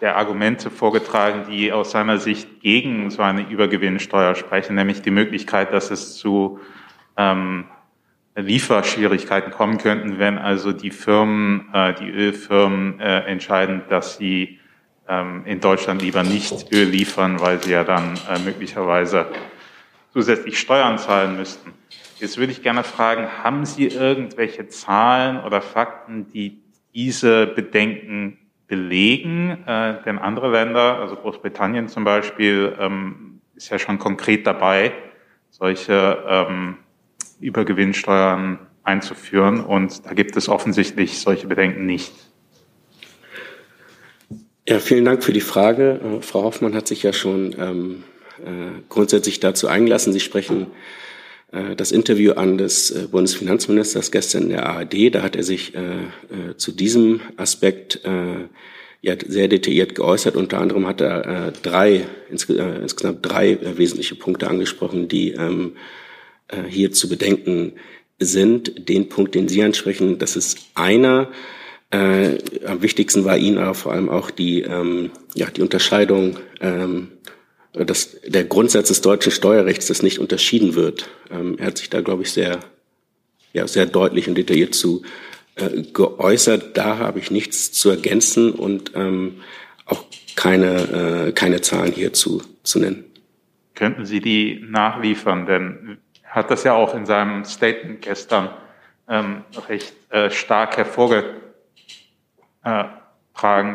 der 0.00 0.16
Argumente 0.16 0.72
vorgetragen, 0.72 1.44
die 1.48 1.70
aus 1.70 1.92
seiner 1.92 2.18
Sicht 2.18 2.60
gegen 2.60 3.12
so 3.12 3.22
eine 3.22 3.48
Übergewinnsteuer 3.48 4.34
sprechen, 4.34 4.74
nämlich 4.74 5.00
die 5.02 5.12
Möglichkeit, 5.12 5.72
dass 5.72 5.92
es 5.92 6.16
zu 6.16 6.58
ähm, 7.16 7.66
Lieferschwierigkeiten 8.36 9.52
kommen 9.52 9.78
könnten, 9.78 10.18
wenn 10.18 10.38
also 10.38 10.72
die 10.72 10.90
Firmen, 10.90 11.68
äh, 11.72 11.94
die 11.94 12.10
Ölfirmen 12.10 12.98
äh, 13.00 13.20
entscheiden, 13.20 13.82
dass 13.88 14.16
sie 14.16 14.58
ähm, 15.08 15.42
in 15.46 15.60
Deutschland 15.60 16.02
lieber 16.02 16.22
nicht 16.22 16.72
Öl 16.72 16.88
liefern, 16.88 17.40
weil 17.40 17.62
sie 17.62 17.72
ja 17.72 17.84
dann 17.84 18.18
äh, 18.28 18.38
möglicherweise 18.40 19.26
zusätzlich 20.12 20.58
Steuern 20.58 20.98
zahlen 20.98 21.36
müssten. 21.36 21.72
Jetzt 22.18 22.38
würde 22.38 22.52
ich 22.52 22.62
gerne 22.62 22.84
fragen, 22.84 23.28
haben 23.42 23.64
Sie 23.64 23.86
irgendwelche 23.86 24.68
Zahlen 24.68 25.40
oder 25.40 25.60
Fakten, 25.60 26.28
die 26.30 26.62
diese 26.94 27.46
Bedenken 27.46 28.38
belegen? 28.66 29.64
Äh, 29.66 30.02
denn 30.04 30.18
andere 30.18 30.50
Länder, 30.50 30.98
also 31.00 31.16
Großbritannien 31.16 31.88
zum 31.88 32.04
Beispiel, 32.04 32.74
ähm, 32.78 33.40
ist 33.54 33.70
ja 33.70 33.78
schon 33.78 33.98
konkret 33.98 34.46
dabei, 34.46 34.92
solche 35.50 36.24
ähm, 36.28 36.78
Übergewinnsteuern 37.40 38.58
einzuführen. 38.82 39.64
Und 39.64 40.06
da 40.06 40.12
gibt 40.14 40.36
es 40.36 40.48
offensichtlich 40.48 41.18
solche 41.18 41.46
Bedenken 41.46 41.86
nicht. 41.86 42.12
Ja, 44.66 44.78
vielen 44.78 45.04
Dank 45.04 45.22
für 45.22 45.32
die 45.32 45.40
Frage. 45.40 46.00
Äh, 46.02 46.22
Frau 46.22 46.44
Hoffmann 46.44 46.74
hat 46.74 46.88
sich 46.88 47.02
ja 47.02 47.12
schon 47.12 47.54
ähm, 47.58 48.04
äh, 48.44 48.80
grundsätzlich 48.88 49.40
dazu 49.40 49.68
eingelassen. 49.68 50.12
Sie 50.12 50.20
sprechen 50.20 50.68
äh, 51.54 51.76
das 51.76 51.92
Interview 51.92 52.32
an 52.32 52.58
des 52.58 52.90
äh, 52.90 53.06
Bundesfinanzministers 53.10 54.10
gestern 54.10 54.44
in 54.44 54.48
der 54.50 54.66
ARD. 54.66 55.14
Da 55.14 55.22
hat 55.22 55.36
er 55.36 55.42
sich 55.44 55.74
äh, 55.74 56.56
zu 56.56 56.72
diesem 56.72 57.20
Aspekt 57.36 58.00
ja, 59.02 59.16
sehr 59.26 59.48
detailliert 59.48 59.94
geäußert. 59.94 60.34
Unter 60.34 60.60
anderem 60.60 60.86
hat 60.86 61.02
er 61.02 61.52
drei, 61.52 62.06
ins, 62.30 62.44
insgesamt 62.44 63.18
drei 63.20 63.58
wesentliche 63.76 64.14
Punkte 64.14 64.48
angesprochen, 64.48 65.08
die 65.08 65.32
ähm, 65.32 65.72
hier 66.68 66.92
zu 66.92 67.08
bedenken 67.08 67.72
sind. 68.18 68.88
Den 68.88 69.08
Punkt, 69.08 69.34
den 69.34 69.48
Sie 69.48 69.62
ansprechen, 69.62 70.18
das 70.18 70.36
ist 70.36 70.58
einer. 70.74 71.30
Äh, 71.90 72.38
am 72.66 72.82
wichtigsten 72.82 73.24
war 73.24 73.36
Ihnen 73.36 73.58
aber 73.58 73.74
vor 73.74 73.92
allem 73.92 74.08
auch 74.08 74.30
die, 74.30 74.62
ähm, 74.62 75.10
ja, 75.34 75.48
die 75.50 75.62
Unterscheidung, 75.62 76.38
ähm, 76.60 77.08
dass 77.72 78.20
der 78.26 78.44
Grundsatz 78.44 78.88
des 78.88 79.00
deutschen 79.00 79.32
Steuerrechts, 79.32 79.86
das 79.86 80.02
nicht 80.02 80.18
unterschieden 80.18 80.74
wird. 80.74 81.08
Ähm, 81.30 81.56
er 81.58 81.66
hat 81.66 81.78
sich 81.78 81.90
da, 81.90 82.00
glaube 82.00 82.22
ich, 82.22 82.32
sehr, 82.32 82.60
ja, 83.52 83.66
sehr 83.66 83.86
deutlich 83.86 84.28
und 84.28 84.36
detailliert 84.36 84.74
zu 84.74 85.02
äh, 85.56 85.82
geäußert. 85.92 86.76
Da 86.76 86.98
habe 86.98 87.18
ich 87.18 87.30
nichts 87.30 87.72
zu 87.72 87.90
ergänzen 87.90 88.52
und 88.52 88.92
ähm, 88.94 89.42
auch 89.86 90.04
keine, 90.36 91.28
äh, 91.28 91.32
keine 91.32 91.60
Zahlen 91.60 91.92
hierzu 91.92 92.42
zu 92.62 92.78
nennen. 92.78 93.04
Könnten 93.74 94.06
Sie 94.06 94.20
die 94.20 94.64
nachliefern? 94.68 95.46
Denn 95.46 95.98
hat 96.34 96.50
das 96.50 96.64
ja 96.64 96.74
auch 96.74 96.94
in 96.94 97.06
seinem 97.06 97.44
Statement 97.44 98.02
gestern 98.02 98.50
ähm, 99.08 99.44
recht 99.68 99.94
äh, 100.10 100.30
stark 100.30 100.76
hervorgetragen, 100.76 101.38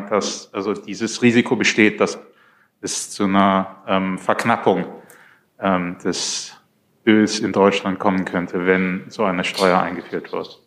dass 0.10 0.54
also 0.54 0.74
dieses 0.74 1.22
Risiko 1.22 1.56
besteht, 1.56 2.02
dass 2.02 2.20
es 2.82 3.12
zu 3.12 3.24
einer 3.24 3.78
ähm, 3.88 4.18
Verknappung 4.18 4.86
ähm, 5.60 5.98
des 6.04 6.54
Öls 7.06 7.40
in 7.40 7.54
Deutschland 7.54 7.98
kommen 7.98 8.26
könnte, 8.26 8.66
wenn 8.66 9.06
so 9.08 9.24
eine 9.24 9.46
Steuer 9.46 9.80
eingeführt 9.80 10.34
wird. 10.34 10.60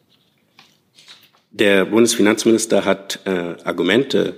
Der 1.51 1.85
Bundesfinanzminister 1.85 2.87
hat 2.87 3.21
äh, 3.27 3.57
Argumente 3.65 4.37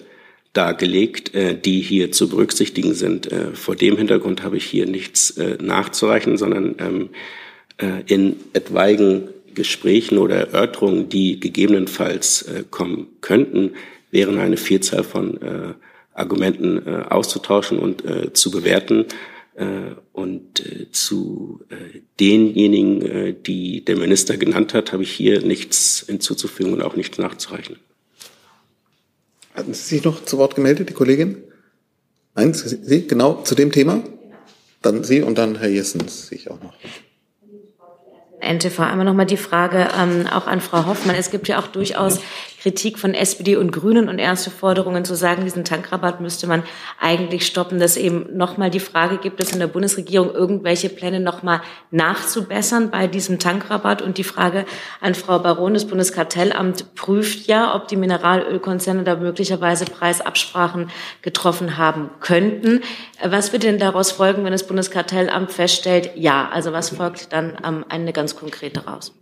dargelegt, 0.54 1.32
äh, 1.34 1.56
die 1.56 1.80
hier 1.80 2.10
zu 2.10 2.28
berücksichtigen 2.28 2.94
sind. 2.94 3.30
Äh, 3.30 3.52
vor 3.54 3.76
dem 3.76 3.96
Hintergrund 3.96 4.42
habe 4.42 4.56
ich 4.56 4.64
hier 4.64 4.86
nichts 4.86 5.30
äh, 5.38 5.56
nachzureichen, 5.62 6.36
sondern 6.36 6.74
ähm, 6.78 7.10
äh, 7.10 7.16
in 8.06 8.36
etwaigen 8.52 9.28
Gesprächen 9.54 10.18
oder 10.18 10.36
Erörterungen, 10.36 11.08
die 11.08 11.40
gegebenenfalls 11.40 12.42
äh, 12.42 12.64
kommen 12.70 13.08
könnten, 13.20 13.72
wären 14.10 14.38
eine 14.38 14.56
Vielzahl 14.56 15.04
von 15.04 15.40
äh, 15.42 15.74
Argumenten 16.12 16.86
auszutauschen 16.86 17.80
und 17.80 18.04
zu 18.34 18.52
bewerten. 18.52 19.06
Und 20.12 20.62
zu 20.92 21.64
denjenigen, 22.20 23.42
die 23.42 23.84
der 23.84 23.96
Minister 23.96 24.36
genannt 24.36 24.74
hat, 24.74 24.92
habe 24.92 25.02
ich 25.02 25.10
hier 25.10 25.40
nichts 25.40 26.04
hinzuzufügen 26.06 26.72
und 26.72 26.82
auch 26.82 26.94
nichts 26.94 27.18
nachzureichen. 27.18 27.80
Hatten 29.54 29.74
Sie 29.74 29.96
sich 29.96 30.04
noch 30.04 30.24
zu 30.24 30.38
Wort 30.38 30.54
gemeldet, 30.54 30.88
die 30.90 30.94
Kollegin? 30.94 31.42
Nein, 32.34 32.54
Sie, 32.54 33.06
genau 33.08 33.42
zu 33.42 33.54
dem 33.54 33.72
Thema? 33.72 34.02
Dann 34.82 35.02
Sie 35.02 35.22
und 35.22 35.38
dann 35.38 35.58
Herr 35.58 35.68
Jessens 35.68 36.28
sehe 36.28 36.38
ich 36.38 36.50
auch 36.50 36.62
noch. 36.62 36.74
NTV. 38.44 38.80
Einmal 38.80 39.04
nochmal 39.04 39.26
die 39.26 39.36
Frage 39.36 39.88
ähm, 39.98 40.26
auch 40.26 40.46
an 40.46 40.60
Frau 40.60 40.86
Hoffmann. 40.86 41.16
Es 41.16 41.30
gibt 41.30 41.48
ja 41.48 41.58
auch 41.58 41.66
durchaus 41.66 42.20
Kritik 42.64 42.98
von 42.98 43.12
SPD 43.12 43.56
und 43.56 43.72
Grünen 43.72 44.08
und 44.08 44.18
erste 44.18 44.50
Forderungen 44.50 45.04
zu 45.04 45.14
sagen, 45.14 45.44
diesen 45.44 45.64
Tankrabatt 45.64 46.22
müsste 46.22 46.46
man 46.46 46.62
eigentlich 46.98 47.44
stoppen. 47.44 47.78
Dass 47.78 47.98
eben 47.98 48.34
nochmal 48.38 48.70
die 48.70 48.80
Frage, 48.80 49.18
gibt 49.18 49.38
es 49.42 49.52
in 49.52 49.58
der 49.58 49.66
Bundesregierung 49.66 50.32
irgendwelche 50.32 50.88
Pläne 50.88 51.20
nochmal 51.20 51.60
nachzubessern 51.90 52.90
bei 52.90 53.06
diesem 53.06 53.38
Tankrabatt? 53.38 54.00
Und 54.00 54.16
die 54.16 54.24
Frage 54.24 54.64
an 55.02 55.14
Frau 55.14 55.40
Baron, 55.40 55.74
das 55.74 55.84
Bundeskartellamt 55.84 56.94
prüft 56.94 57.48
ja, 57.48 57.74
ob 57.74 57.86
die 57.86 57.96
Mineralölkonzerne 57.96 59.04
da 59.04 59.16
möglicherweise 59.16 59.84
Preisabsprachen 59.84 60.88
getroffen 61.20 61.76
haben 61.76 62.08
könnten. 62.20 62.80
Was 63.22 63.52
wird 63.52 63.64
denn 63.64 63.78
daraus 63.78 64.10
folgen, 64.10 64.42
wenn 64.42 64.52
das 64.52 64.66
Bundeskartellamt 64.66 65.52
feststellt, 65.52 66.12
ja? 66.14 66.48
Also 66.48 66.72
was 66.72 66.88
folgt 66.88 67.34
dann 67.34 67.58
am 67.60 67.84
Ende 67.90 68.14
ganz 68.14 68.36
konkret 68.36 68.78
daraus? 68.78 69.12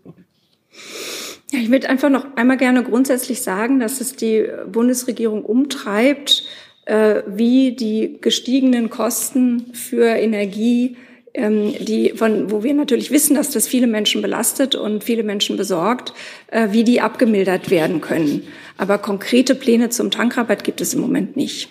Ja, 1.53 1.59
ich 1.59 1.71
würde 1.71 1.91
einfach 1.91 2.09
noch 2.09 2.27
einmal 2.35 2.57
gerne 2.57 2.83
grundsätzlich 2.83 3.43
sagen, 3.43 3.79
dass 3.79 4.01
es 4.01 4.17
die 4.17 4.49
Bundesregierung 4.67 5.45
umtreibt, 5.45 6.45
äh, 6.87 7.23
wie 7.27 7.73
die 7.73 8.17
gestiegenen 8.23 8.89
Kosten 8.89 9.75
für 9.75 10.07
Energie, 10.07 10.97
ähm, 11.35 11.75
die 11.79 12.15
von, 12.17 12.51
wo 12.51 12.63
wir 12.63 12.73
natürlich 12.73 13.11
wissen, 13.11 13.37
dass 13.37 13.51
das 13.51 13.69
viele 13.69 13.87
Menschen 13.87 14.23
belastet 14.23 14.75
und 14.75 15.05
viele 15.05 15.25
Menschen 15.25 15.59
besorgt, 15.59 16.15
äh, 16.47 16.69
wie 16.71 16.85
die 16.85 17.03
abgemildert 17.03 17.69
werden 17.71 18.01
können. 18.01 18.45
Aber 18.79 18.97
konkrete 18.97 19.55
Pläne 19.55 19.91
zum 19.91 20.11
Tankrabatt 20.11 20.65
gibt 20.65 20.81
es 20.81 20.95
im 20.95 21.03
Moment 21.03 21.37
nicht. 21.37 21.69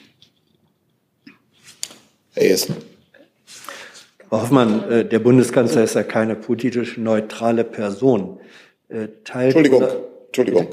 Herr 2.34 2.52
Essen. 2.52 2.76
Frau 4.30 4.44
Hoffmann, 4.44 4.92
äh, 4.92 5.06
der 5.06 5.20
Bundeskanzler 5.20 5.84
ist 5.84 5.96
ja 5.96 6.04
keine 6.04 6.36
politisch 6.36 6.98
neutrale 6.98 7.64
Person. 7.64 8.38
Äh, 8.92 9.08
teilt 9.24 9.56
Entschuldigung, 9.56 9.88
Entschuldigung. 10.28 10.68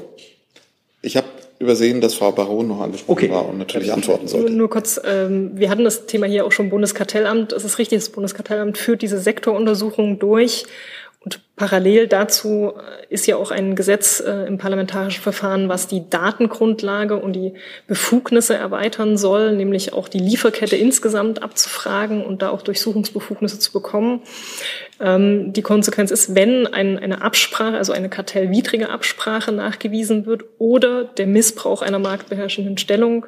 Ich 1.01 1.15
habe 1.15 1.27
übersehen, 1.59 2.01
dass 2.01 2.13
Frau 2.13 2.31
Baron 2.31 2.67
noch 2.67 2.81
angesprochen 2.81 3.11
okay. 3.11 3.31
war 3.31 3.47
und 3.47 3.57
natürlich 3.57 3.91
antworten 3.91 4.27
sollte. 4.27 4.49
Nur, 4.49 4.57
nur 4.57 4.69
kurz, 4.69 4.99
ähm, 5.05 5.51
wir 5.55 5.69
hatten 5.69 5.83
das 5.83 6.05
Thema 6.05 6.25
hier 6.25 6.45
auch 6.45 6.51
schon 6.51 6.69
Bundeskartellamt. 6.69 7.53
Es 7.53 7.63
ist 7.63 7.77
richtig, 7.77 7.99
das 7.99 8.09
Bundeskartellamt 8.09 8.77
führt 8.77 9.01
diese 9.01 9.19
Sektoruntersuchung 9.19 10.19
durch. 10.19 10.65
Und 11.23 11.41
parallel 11.59 12.07
dazu 12.07 12.73
äh, 12.75 13.13
ist 13.13 13.27
ja 13.27 13.35
auch 13.35 13.51
ein 13.51 13.75
Gesetz 13.75 14.21
äh, 14.21 14.47
im 14.47 14.57
parlamentarischen 14.57 15.21
Verfahren, 15.21 15.69
was 15.69 15.87
die 15.87 16.09
Datengrundlage 16.09 17.17
und 17.17 17.33
die 17.33 17.53
Befugnisse 17.85 18.55
erweitern 18.55 19.17
soll, 19.17 19.51
nämlich 19.51 19.93
auch 19.93 20.07
die 20.07 20.19
Lieferkette 20.19 20.77
insgesamt 20.77 21.43
abzufragen 21.43 22.23
und 22.25 22.41
da 22.41 22.49
auch 22.49 22.61
Durchsuchungsbefugnisse 22.61 23.59
zu 23.59 23.73
bekommen. 23.73 24.21
Ähm, 25.01 25.51
die 25.51 25.61
Konsequenz 25.61 26.11
ist, 26.11 26.33
wenn 26.33 26.65
ein, 26.65 26.97
eine 26.97 27.21
Absprache, 27.21 27.77
also 27.77 27.91
eine 27.91 28.09
kartellwidrige 28.09 28.89
Absprache 28.89 29.51
nachgewiesen 29.51 30.25
wird 30.25 30.45
oder 30.57 31.03
der 31.03 31.27
Missbrauch 31.27 31.81
einer 31.81 31.99
marktbeherrschenden 31.99 32.77
Stellung 32.77 33.25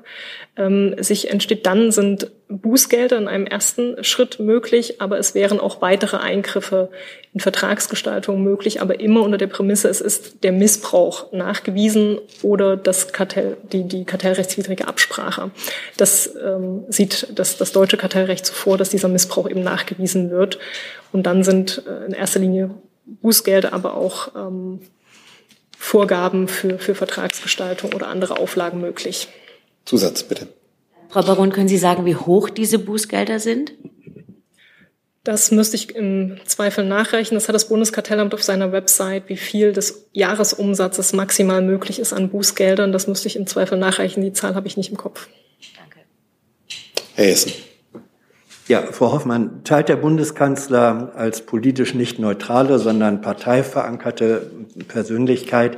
ähm, 0.57 0.95
sich 0.99 1.29
entsteht, 1.29 1.65
dann 1.65 1.91
sind 1.91 2.31
Bußgelder 2.49 3.17
in 3.17 3.27
einem 3.27 3.45
ersten 3.45 4.03
Schritt 4.03 4.39
möglich, 4.39 5.01
aber 5.01 5.17
es 5.17 5.33
wären 5.35 5.59
auch 5.59 5.81
weitere 5.81 6.17
Eingriffe 6.17 6.89
in 7.33 7.39
Vertragsgestaltung 7.39 8.20
möglich, 8.29 8.81
aber 8.81 8.99
immer 8.99 9.21
unter 9.21 9.37
der 9.37 9.47
Prämisse, 9.47 9.89
es 9.89 10.01
ist 10.01 10.43
der 10.43 10.51
Missbrauch 10.51 11.31
nachgewiesen 11.31 12.19
oder 12.41 12.77
das 12.77 13.11
Kartell, 13.11 13.57
die, 13.71 13.83
die 13.83 14.05
kartellrechtswidrige 14.05 14.87
Absprache. 14.87 15.51
Das 15.97 16.35
ähm, 16.35 16.83
sieht 16.89 17.27
das, 17.35 17.57
das 17.57 17.71
deutsche 17.71 17.97
Kartellrecht 17.97 18.45
so 18.45 18.53
vor, 18.53 18.77
dass 18.77 18.89
dieser 18.89 19.07
Missbrauch 19.07 19.49
eben 19.49 19.63
nachgewiesen 19.63 20.29
wird. 20.29 20.59
Und 21.11 21.23
dann 21.23 21.43
sind 21.43 21.83
äh, 21.87 22.05
in 22.05 22.13
erster 22.13 22.39
Linie 22.39 22.71
Bußgelder, 23.05 23.73
aber 23.73 23.95
auch 23.95 24.35
ähm, 24.35 24.79
Vorgaben 25.77 26.47
für, 26.47 26.77
für 26.77 26.95
Vertragsgestaltung 26.95 27.93
oder 27.93 28.07
andere 28.07 28.37
Auflagen 28.37 28.79
möglich. 28.81 29.27
Zusatz, 29.85 30.23
bitte. 30.23 30.47
Frau 31.09 31.23
Baron, 31.23 31.51
können 31.51 31.67
Sie 31.67 31.77
sagen, 31.77 32.05
wie 32.05 32.15
hoch 32.15 32.49
diese 32.49 32.79
Bußgelder 32.79 33.39
sind? 33.39 33.73
Das 35.23 35.51
müsste 35.51 35.75
ich 35.75 35.95
im 35.95 36.37
Zweifel 36.45 36.83
nachreichen. 36.83 37.35
Das 37.35 37.47
hat 37.47 37.53
das 37.53 37.67
Bundeskartellamt 37.67 38.33
auf 38.33 38.41
seiner 38.41 38.71
Website, 38.71 39.29
wie 39.29 39.37
viel 39.37 39.71
des 39.71 40.07
Jahresumsatzes 40.13 41.13
maximal 41.13 41.61
möglich 41.61 41.99
ist 41.99 42.11
an 42.11 42.29
Bußgeldern. 42.29 42.91
Das 42.91 43.07
müsste 43.07 43.27
ich 43.27 43.35
im 43.35 43.45
Zweifel 43.45 43.77
nachreichen. 43.77 44.23
Die 44.23 44.33
Zahl 44.33 44.55
habe 44.55 44.65
ich 44.67 44.77
nicht 44.77 44.89
im 44.89 44.97
Kopf. 44.97 45.27
Danke. 45.77 45.99
Herr 47.13 47.25
Hessen. 47.25 47.51
Ja, 48.67 48.81
Frau 48.91 49.11
Hoffmann, 49.11 49.63
teilt 49.63 49.89
der 49.89 49.97
Bundeskanzler 49.97 51.11
als 51.15 51.45
politisch 51.45 51.93
nicht 51.93 52.17
neutrale, 52.17 52.79
sondern 52.79 53.21
parteiverankerte 53.21 54.49
Persönlichkeit 54.87 55.77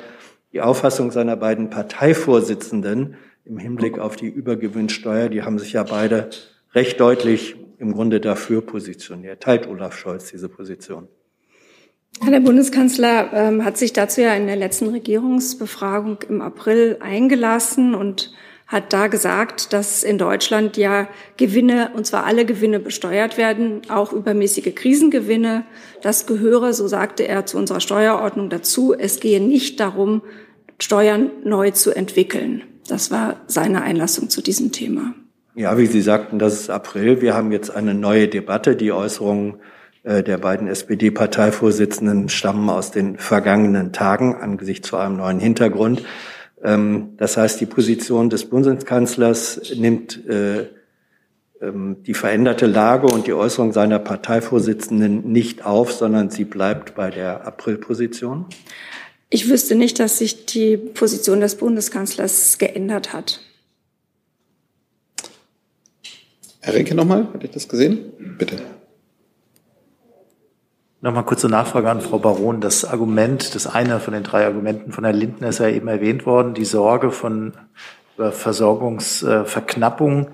die 0.53 0.61
Auffassung 0.61 1.11
seiner 1.11 1.35
beiden 1.35 1.69
Parteivorsitzenden, 1.69 3.15
im 3.45 3.57
Hinblick 3.57 3.99
auf 3.99 4.15
die 4.15 4.27
Übergewinnsteuer. 4.27 5.27
Die 5.27 5.41
haben 5.41 5.59
sich 5.59 5.73
ja 5.73 5.83
beide 5.83 6.29
recht 6.73 6.99
deutlich 6.99 7.55
im 7.83 7.93
Grunde 7.93 8.19
dafür 8.19 8.61
positioniert. 8.61 9.43
Teilt 9.43 9.67
Olaf 9.67 9.95
Scholz 9.95 10.31
diese 10.31 10.49
Position? 10.49 11.07
Der 12.25 12.39
Bundeskanzler 12.39 13.33
ähm, 13.33 13.65
hat 13.65 13.77
sich 13.77 13.91
dazu 13.91 14.21
ja 14.21 14.33
in 14.33 14.47
der 14.47 14.55
letzten 14.55 14.87
Regierungsbefragung 14.87 16.19
im 16.29 16.41
April 16.41 16.97
eingelassen 17.01 17.95
und 17.95 18.31
hat 18.67 18.93
da 18.93 19.07
gesagt, 19.07 19.73
dass 19.73 20.03
in 20.03 20.17
Deutschland 20.17 20.77
ja 20.77 21.07
Gewinne, 21.37 21.91
und 21.95 22.07
zwar 22.07 22.25
alle 22.25 22.45
Gewinne 22.45 22.79
besteuert 22.79 23.37
werden, 23.37 23.81
auch 23.89 24.13
übermäßige 24.13 24.73
Krisengewinne. 24.73 25.65
Das 26.01 26.25
gehöre, 26.25 26.73
so 26.73 26.87
sagte 26.87 27.27
er, 27.27 27.45
zu 27.45 27.57
unserer 27.57 27.81
Steuerordnung 27.81 28.49
dazu. 28.49 28.93
Es 28.97 29.19
gehe 29.19 29.41
nicht 29.41 29.79
darum, 29.79 30.21
Steuern 30.79 31.29
neu 31.43 31.71
zu 31.71 31.91
entwickeln. 31.91 32.63
Das 32.87 33.11
war 33.11 33.41
seine 33.47 33.81
Einlassung 33.81 34.29
zu 34.29 34.41
diesem 34.41 34.71
Thema. 34.71 35.13
Ja, 35.55 35.77
wie 35.77 35.85
Sie 35.85 36.01
sagten, 36.01 36.39
das 36.39 36.53
ist 36.53 36.69
April. 36.71 37.21
Wir 37.21 37.35
haben 37.35 37.51
jetzt 37.51 37.69
eine 37.69 37.93
neue 37.93 38.27
Debatte. 38.27 38.75
Die 38.75 38.91
Äußerungen 38.91 39.59
äh, 40.03 40.23
der 40.23 40.39
beiden 40.39 40.67
SPD-Parteivorsitzenden 40.67 42.29
stammen 42.29 42.69
aus 42.69 42.89
den 42.89 43.17
vergangenen 43.19 43.93
Tagen 43.93 44.35
angesichts 44.35 44.89
zu 44.89 44.97
einem 44.97 45.17
neuen 45.17 45.39
Hintergrund. 45.39 46.03
Ähm, 46.63 47.13
das 47.17 47.37
heißt, 47.37 47.61
die 47.61 47.67
Position 47.67 48.31
des 48.31 48.45
Bundeskanzlers 48.45 49.73
nimmt 49.75 50.27
äh, 50.27 50.69
ähm, 51.61 51.97
die 52.03 52.15
veränderte 52.15 52.65
Lage 52.65 53.07
und 53.07 53.27
die 53.27 53.33
Äußerung 53.33 53.73
seiner 53.73 53.99
Parteivorsitzenden 53.99 55.31
nicht 55.31 55.65
auf, 55.65 55.93
sondern 55.93 56.31
sie 56.31 56.45
bleibt 56.45 56.95
bei 56.95 57.11
der 57.11 57.45
Aprilposition? 57.45 58.47
Ich 59.29 59.49
wüsste 59.49 59.75
nicht, 59.75 59.99
dass 59.99 60.17
sich 60.17 60.45
die 60.47 60.77
Position 60.77 61.41
des 61.41 61.55
Bundeskanzlers 61.55 62.57
geändert 62.57 63.13
hat. 63.13 63.39
Herr 66.65 66.75
Renke 66.75 66.95
nochmal, 66.95 67.27
hatte 67.33 67.45
ich 67.45 67.51
das 67.51 67.67
gesehen? 67.67 68.13
Bitte. 68.37 68.55
Nochmal 71.01 71.25
kurze 71.25 71.49
Nachfrage 71.49 71.91
an 71.91 71.99
Frau 71.99 72.19
Baron. 72.19 72.61
Das 72.61 72.85
Argument, 72.85 73.53
das 73.53 73.67
eine 73.67 73.99
von 73.99 74.13
den 74.13 74.23
drei 74.23 74.45
Argumenten 74.45 74.93
von 74.93 75.03
Herrn 75.03 75.17
Lindner 75.17 75.49
ist 75.49 75.59
ja 75.59 75.67
eben 75.67 75.89
erwähnt 75.89 76.25
worden, 76.25 76.53
die 76.53 76.63
Sorge 76.63 77.11
von 77.11 77.51
Versorgungsverknappung, 78.15 80.29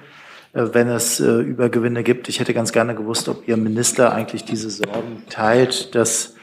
äh, 0.53 0.65
wenn 0.71 0.89
es 0.89 1.19
äh, 1.19 1.39
Übergewinne 1.39 2.03
gibt. 2.03 2.29
Ich 2.29 2.39
hätte 2.39 2.53
ganz 2.53 2.73
gerne 2.73 2.93
gewusst, 2.93 3.27
ob 3.27 3.47
Ihr 3.47 3.57
Minister 3.57 4.13
eigentlich 4.13 4.45
diese 4.45 4.69
Sorgen 4.69 5.23
teilt, 5.31 5.95
dass 5.95 6.35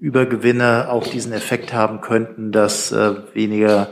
Übergewinne 0.00 0.90
auch 0.90 1.06
diesen 1.06 1.34
Effekt 1.34 1.74
haben 1.74 2.00
könnten, 2.00 2.52
dass 2.52 2.90
äh, 2.90 3.16
weniger 3.34 3.88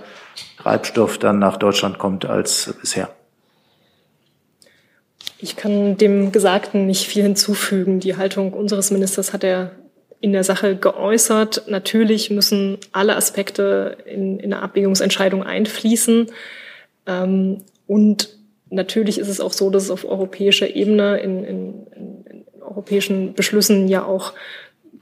Treibstoff 0.56 1.18
dann 1.18 1.38
nach 1.38 1.58
Deutschland 1.58 1.98
kommt 1.98 2.24
als 2.24 2.72
bisher. 2.80 3.10
Ich 5.44 5.56
kann 5.56 5.98
dem 5.98 6.32
Gesagten 6.32 6.86
nicht 6.86 7.06
viel 7.06 7.22
hinzufügen. 7.22 8.00
Die 8.00 8.16
Haltung 8.16 8.54
unseres 8.54 8.90
Ministers 8.90 9.34
hat 9.34 9.44
er 9.44 9.72
in 10.22 10.32
der 10.32 10.42
Sache 10.42 10.74
geäußert. 10.74 11.64
Natürlich 11.68 12.30
müssen 12.30 12.78
alle 12.92 13.14
Aspekte 13.14 13.98
in, 14.06 14.40
in 14.40 14.54
eine 14.54 14.62
Abwägungsentscheidung 14.62 15.42
einfließen. 15.42 16.30
Ähm, 17.06 17.58
und 17.86 18.38
natürlich 18.70 19.18
ist 19.18 19.28
es 19.28 19.38
auch 19.38 19.52
so, 19.52 19.68
dass 19.68 19.82
es 19.82 19.90
auf 19.90 20.06
europäischer 20.06 20.74
Ebene 20.74 21.18
in, 21.18 21.44
in, 21.44 21.86
in 21.88 22.44
europäischen 22.62 23.34
Beschlüssen 23.34 23.86
ja 23.86 24.02
auch 24.02 24.32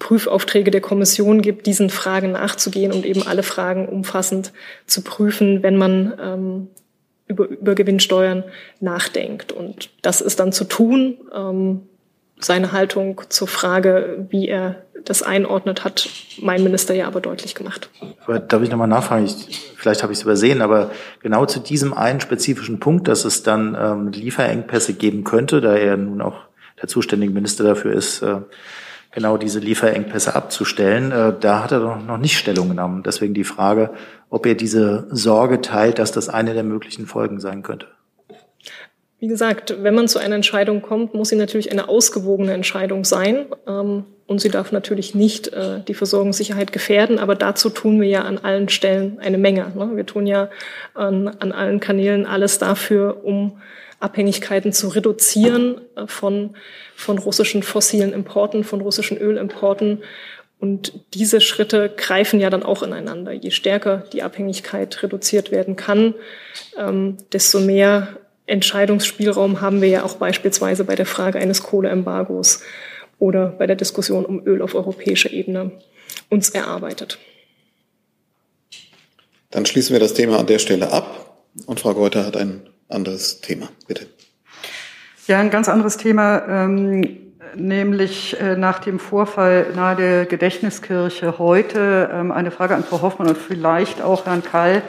Prüfaufträge 0.01 0.72
der 0.72 0.80
Kommission 0.80 1.40
gibt, 1.40 1.68
diesen 1.68 1.88
Fragen 1.88 2.32
nachzugehen 2.32 2.90
und 2.90 3.07
eben 3.07 3.24
alle 3.24 3.45
Fragen 3.45 3.88
umfassend 3.88 4.53
zu 4.88 5.03
prüfen, 5.03 5.62
wenn 5.62 5.76
man 5.76 6.18
ähm, 6.20 6.68
über, 7.27 7.49
über 7.49 7.75
Gewinnsteuern 7.75 8.45
nachdenkt. 8.81 9.53
Und 9.53 9.91
das 10.03 10.20
ist 10.20 10.41
dann 10.41 10.53
zu 10.53 10.64
tun. 10.64 11.18
Ähm, 11.35 11.83
seine 12.41 12.73
Haltung 12.73 13.23
zur 13.29 13.49
Frage, 13.49 14.27
wie 14.31 14.49
er 14.49 14.83
das 15.05 15.23
einordnet, 15.23 15.85
hat 15.85 16.09
mein 16.41 16.62
Minister 16.62 16.95
ja 16.95 17.07
aber 17.07 17.20
deutlich 17.20 17.55
gemacht. 17.55 17.91
Aber 18.25 18.39
darf 18.39 18.62
ich 18.62 18.70
nochmal 18.70 18.89
nachfragen? 18.89 19.25
Ich, 19.25 19.73
vielleicht 19.77 20.03
habe 20.03 20.12
ich 20.12 20.18
es 20.18 20.23
übersehen, 20.23 20.62
aber 20.62 20.91
genau 21.20 21.47
zu 21.47 21.61
diesem 21.61 21.93
einen 21.93 22.20
spezifischen 22.20 22.81
Punkt, 22.81 23.09
dass 23.09 23.25
es 23.25 23.43
dann 23.43 23.77
ähm, 23.79 24.09
Lieferengpässe 24.12 24.95
geben 24.95 25.25
könnte, 25.25 25.61
da 25.61 25.75
er 25.75 25.97
nun 25.97 26.20
auch 26.20 26.37
der 26.81 26.89
zuständige 26.89 27.33
Minister 27.33 27.64
dafür 27.64 27.93
ist, 27.93 28.23
äh, 28.23 28.39
genau 29.12 29.37
diese 29.37 29.59
Lieferengpässe 29.59 30.35
abzustellen. 30.35 31.12
Äh, 31.12 31.35
da 31.39 31.62
hat 31.62 31.73
er 31.73 31.81
doch 31.81 32.03
noch 32.03 32.18
nicht 32.18 32.39
Stellung 32.39 32.68
genommen. 32.68 33.03
Deswegen 33.03 33.35
die 33.35 33.45
Frage, 33.45 33.91
ob 34.33 34.47
er 34.47 34.55
diese 34.55 35.07
Sorge 35.11 35.61
teilt, 35.61 35.99
dass 35.99 36.11
das 36.11 36.30
eine 36.30 36.55
der 36.55 36.64
möglichen 36.64 37.07
Folgen 37.07 37.39
sein 37.39 37.62
könnte. 37.62 37.87
Wie 39.18 39.28
gesagt, 39.28 39.76
wenn 39.83 39.95
man 39.95 40.09
zu 40.09 40.18
einer 40.18 40.35
Entscheidung 40.35 40.80
kommt, 40.80 41.12
muss 41.12 41.28
sie 41.28 41.37
natürlich 41.37 41.70
eine 41.70 41.91
ausgewogene 41.91 42.55
Entscheidung 42.55 43.05
sein. 43.05 43.45
Ähm, 43.68 44.05
und 44.26 44.41
sie 44.41 44.49
darf 44.49 44.72
natürlich 44.72 45.14
nicht 45.14 45.49
äh, 45.49 45.80
die 45.87 45.93
Versorgungssicherheit 45.93 46.72
gefährden. 46.72 47.18
Aber 47.18 47.35
dazu 47.35 47.68
tun 47.68 48.01
wir 48.01 48.09
ja 48.09 48.22
an 48.22 48.39
allen 48.39 48.70
Stellen 48.70 49.18
eine 49.20 49.37
Menge. 49.37 49.70
Ne? 49.76 49.91
Wir 49.95 50.07
tun 50.07 50.26
ja 50.26 50.49
an, 50.95 51.28
an 51.28 51.53
allen 51.53 51.78
Kanälen 51.78 52.24
alles 52.24 52.59
dafür, 52.59 53.22
um 53.24 53.61
Abhängigkeiten 54.01 54.72
zu 54.72 54.89
reduzieren 54.89 55.83
äh, 55.95 56.07
von, 56.07 56.57
von 56.97 57.18
russischen 57.18 57.62
fossilen 57.62 58.14
Importen, 58.14 58.64
von 58.64 58.80
russischen 58.80 59.18
Ölimporten. 59.18 60.03
Und 60.63 60.93
diese 61.13 61.41
Schritte 61.41 61.93
greifen 61.97 62.39
ja 62.39 62.49
dann 62.49 62.63
auch 62.63 62.85
ineinander. 62.85 63.33
Je 63.33 63.51
stärker 63.51 64.05
die 64.13 64.23
Abhängigkeit 64.23 65.03
reduziert 65.03 65.51
werden 65.51 65.75
kann, 65.75 66.15
ähm, 66.79 67.17
desto 67.33 67.59
mehr 67.59 68.21
Entscheidungsspielraum 68.47 69.61
haben 69.61 69.83
wir 69.83 69.89
ja 69.89 70.05
auch 70.05 70.19
beispielsweise 70.19 70.85
bei 70.85 70.95
der 70.95 71.05
Frage 71.05 71.41
eines 71.41 71.65
Kohleembargos 71.65 72.63
oder 73.19 73.49
bei 73.49 73.67
der 73.67 73.75
Diskussion 73.75 74.25
um 74.25 74.47
Öl 74.47 74.63
auf 74.63 74.77
europäischer 74.77 75.33
Ebene 75.33 75.73
uns 76.31 76.51
erarbeitet. 76.51 77.19
Dann 79.51 79.67
schließen 79.67 79.95
wir 79.95 80.01
das 80.01 80.15
Thema 80.15 80.39
an 80.39 80.47
der 80.47 80.61
Stelle 80.61 80.93
ab 80.93 81.43
und 81.67 81.81
Frau 81.81 81.93
Geuter 81.93 82.25
hat 82.25 82.37
ein 82.37 82.69
anderes 82.89 83.41
Thema. 83.41 83.69
Bitte. 83.89 84.07
Ja, 85.27 85.41
ein 85.41 85.51
ganz 85.51 85.69
anderes 85.69 85.97
Thema, 85.97 86.47
ähm, 86.49 87.32
nämlich 87.55 88.38
äh, 88.40 88.57
nach 88.57 88.78
dem 88.78 88.98
Vorfall 88.98 89.72
nahe 89.74 89.96
der 89.96 90.26
Gedächtniskirche 90.26 91.38
heute 91.38 92.11
ähm, 92.12 92.32
eine 92.32 92.50
Frage 92.50 92.74
an 92.74 92.84
Frau 92.84 93.03
Hoffmann 93.03 93.28
und 93.28 93.38
vielleicht 93.38 94.03
auch 94.03 94.26
Herrn 94.26 94.42
Kall, 94.42 94.82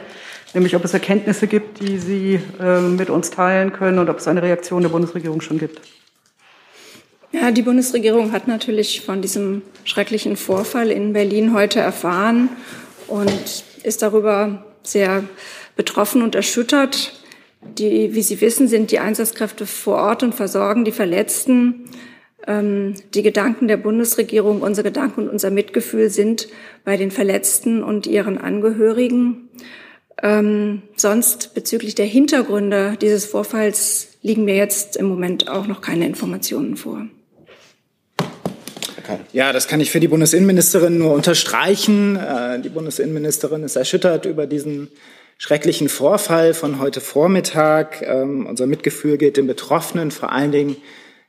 nämlich 0.54 0.74
ob 0.76 0.84
es 0.84 0.94
Erkenntnisse 0.94 1.46
gibt, 1.46 1.80
die 1.80 1.98
Sie 1.98 2.40
ähm, 2.60 2.96
mit 2.96 3.10
uns 3.10 3.30
teilen 3.30 3.72
können 3.72 3.98
und 3.98 4.08
ob 4.08 4.18
es 4.18 4.28
eine 4.28 4.42
Reaktion 4.42 4.82
der 4.82 4.88
Bundesregierung 4.88 5.40
schon 5.40 5.58
gibt. 5.58 5.80
Ja, 7.32 7.50
die 7.50 7.62
Bundesregierung 7.62 8.32
hat 8.32 8.46
natürlich 8.46 9.00
von 9.00 9.20
diesem 9.20 9.62
schrecklichen 9.84 10.36
Vorfall 10.36 10.90
in 10.90 11.12
Berlin 11.12 11.52
heute 11.52 11.80
erfahren 11.80 12.48
und 13.08 13.64
ist 13.82 14.02
darüber 14.02 14.64
sehr 14.84 15.24
betroffen 15.74 16.22
und 16.22 16.34
erschüttert. 16.34 17.12
Die, 17.78 18.14
wie 18.14 18.22
Sie 18.22 18.40
wissen, 18.40 18.68
sind 18.68 18.92
die 18.92 19.00
Einsatzkräfte 19.00 19.66
vor 19.66 19.96
Ort 19.96 20.22
und 20.22 20.34
versorgen 20.34 20.84
die 20.84 20.92
Verletzten. 20.92 21.86
Ähm, 22.46 22.94
die 23.14 23.22
Gedanken 23.22 23.68
der 23.68 23.76
Bundesregierung, 23.76 24.60
unsere 24.60 24.88
Gedanken 24.88 25.22
und 25.22 25.28
unser 25.28 25.50
Mitgefühl 25.50 26.10
sind 26.10 26.48
bei 26.84 26.96
den 26.96 27.10
Verletzten 27.10 27.82
und 27.82 28.06
ihren 28.06 28.38
Angehörigen. 28.38 29.48
Ähm, 30.22 30.82
sonst 30.96 31.54
bezüglich 31.54 31.94
der 31.94 32.06
Hintergründe 32.06 32.96
dieses 33.00 33.24
Vorfalls 33.24 34.08
liegen 34.22 34.44
mir 34.44 34.56
jetzt 34.56 34.96
im 34.96 35.06
Moment 35.06 35.48
auch 35.48 35.66
noch 35.66 35.80
keine 35.80 36.06
Informationen 36.06 36.76
vor. 36.76 37.06
Ja, 39.32 39.52
das 39.52 39.68
kann 39.68 39.80
ich 39.80 39.90
für 39.90 40.00
die 40.00 40.08
Bundesinnenministerin 40.08 40.96
nur 40.96 41.12
unterstreichen. 41.12 42.16
Äh, 42.16 42.60
die 42.60 42.70
Bundesinnenministerin 42.70 43.62
ist 43.62 43.76
erschüttert 43.76 44.24
über 44.24 44.46
diesen 44.46 44.88
schrecklichen 45.36 45.88
Vorfall 45.88 46.54
von 46.54 46.78
heute 46.78 47.00
Vormittag. 47.00 48.02
Ähm, 48.02 48.46
unser 48.46 48.66
Mitgefühl 48.66 49.18
gilt 49.18 49.36
den 49.36 49.46
Betroffenen. 49.46 50.10
Vor 50.10 50.32
allen 50.32 50.52
Dingen 50.52 50.76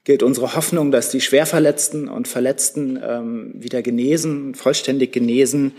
gilt 0.05 0.23
unsere 0.23 0.55
Hoffnung, 0.55 0.91
dass 0.91 1.09
die 1.09 1.19
Schwerverletzten 1.19 2.07
und 2.07 2.27
Verletzten 2.27 2.97
ähm, 3.03 3.51
wieder 3.55 3.81
genesen, 3.81 4.55
vollständig 4.55 5.11
genesen. 5.11 5.73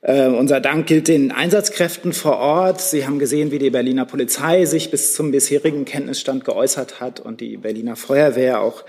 Äh, 0.00 0.28
unser 0.28 0.60
Dank 0.60 0.86
gilt 0.86 1.08
den 1.08 1.30
Einsatzkräften 1.30 2.14
vor 2.14 2.38
Ort. 2.38 2.80
Sie 2.80 3.06
haben 3.06 3.18
gesehen, 3.18 3.50
wie 3.52 3.58
die 3.58 3.70
Berliner 3.70 4.06
Polizei 4.06 4.64
sich 4.64 4.90
bis 4.90 5.14
zum 5.14 5.30
bisherigen 5.30 5.84
Kenntnisstand 5.84 6.44
geäußert 6.44 7.00
hat 7.00 7.20
und 7.20 7.42
die 7.42 7.58
Berliner 7.58 7.96
Feuerwehr 7.96 8.60
auch 8.62 8.82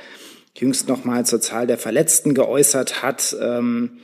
jüngst 0.58 0.88
noch 0.88 1.04
mal 1.04 1.26
zur 1.26 1.42
Zahl 1.42 1.68
der 1.68 1.78
Verletzten 1.78 2.34
geäußert 2.34 3.04
hat. 3.04 3.36
Ähm, 3.42 4.00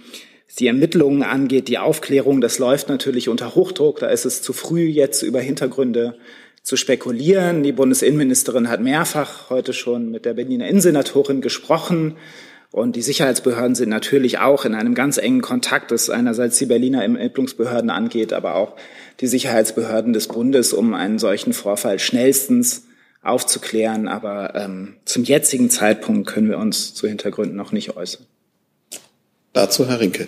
die 0.59 0.67
Ermittlungen 0.67 1.23
angeht, 1.23 1.67
die 1.67 1.77
Aufklärung, 1.77 2.41
das 2.41 2.57
läuft 2.57 2.89
natürlich 2.89 3.29
unter 3.29 3.55
Hochdruck. 3.55 3.99
Da 3.99 4.07
ist 4.07 4.25
es 4.25 4.41
zu 4.41 4.53
früh, 4.53 4.85
jetzt 4.85 5.21
über 5.21 5.39
Hintergründe 5.39 6.17
zu 6.67 6.75
spekulieren. 6.75 7.63
Die 7.63 7.71
Bundesinnenministerin 7.71 8.67
hat 8.67 8.81
mehrfach 8.81 9.49
heute 9.49 9.71
schon 9.71 10.11
mit 10.11 10.25
der 10.25 10.33
Berliner 10.33 10.67
Innensenatorin 10.67 11.39
gesprochen. 11.39 12.17
Und 12.71 12.97
die 12.97 13.01
Sicherheitsbehörden 13.01 13.73
sind 13.73 13.87
natürlich 13.87 14.39
auch 14.39 14.65
in 14.65 14.75
einem 14.75 14.93
ganz 14.93 15.17
engen 15.17 15.39
Kontakt, 15.39 15.91
das 15.91 16.09
einerseits 16.09 16.57
die 16.57 16.65
Berliner 16.65 17.03
Ermittlungsbehörden 17.03 17.89
angeht, 17.89 18.33
aber 18.33 18.55
auch 18.55 18.75
die 19.21 19.27
Sicherheitsbehörden 19.27 20.11
des 20.11 20.27
Bundes, 20.27 20.73
um 20.73 20.93
einen 20.93 21.19
solchen 21.19 21.53
Vorfall 21.53 21.99
schnellstens 21.99 22.85
aufzuklären. 23.21 24.09
Aber 24.09 24.53
ähm, 24.55 24.97
zum 25.05 25.23
jetzigen 25.23 25.69
Zeitpunkt 25.69 26.27
können 26.27 26.49
wir 26.49 26.57
uns 26.57 26.93
zu 26.93 27.07
Hintergründen 27.07 27.55
noch 27.55 27.71
nicht 27.71 27.95
äußern. 27.95 28.25
Dazu 29.53 29.87
Herr 29.87 30.01
Rinke. 30.01 30.27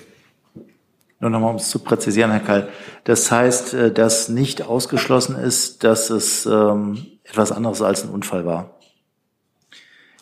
Nur 1.20 1.30
nochmal, 1.30 1.52
um 1.52 1.58
es 1.58 1.70
zu 1.70 1.80
präzisieren, 1.80 2.32
Herr 2.32 2.40
Kall. 2.40 2.70
Das 3.04 3.30
heißt, 3.32 3.74
äh, 3.74 3.92
dass 3.92 4.30
nicht 4.30 4.62
ausgeschlossen 4.62 5.36
ist, 5.36 5.84
dass 5.84 6.10
es 6.10 6.46
ähm, 6.46 7.06
etwas 7.24 7.52
anderes 7.52 7.82
als 7.82 8.04
ein 8.04 8.10
Unfall 8.10 8.46
war. 8.46 8.80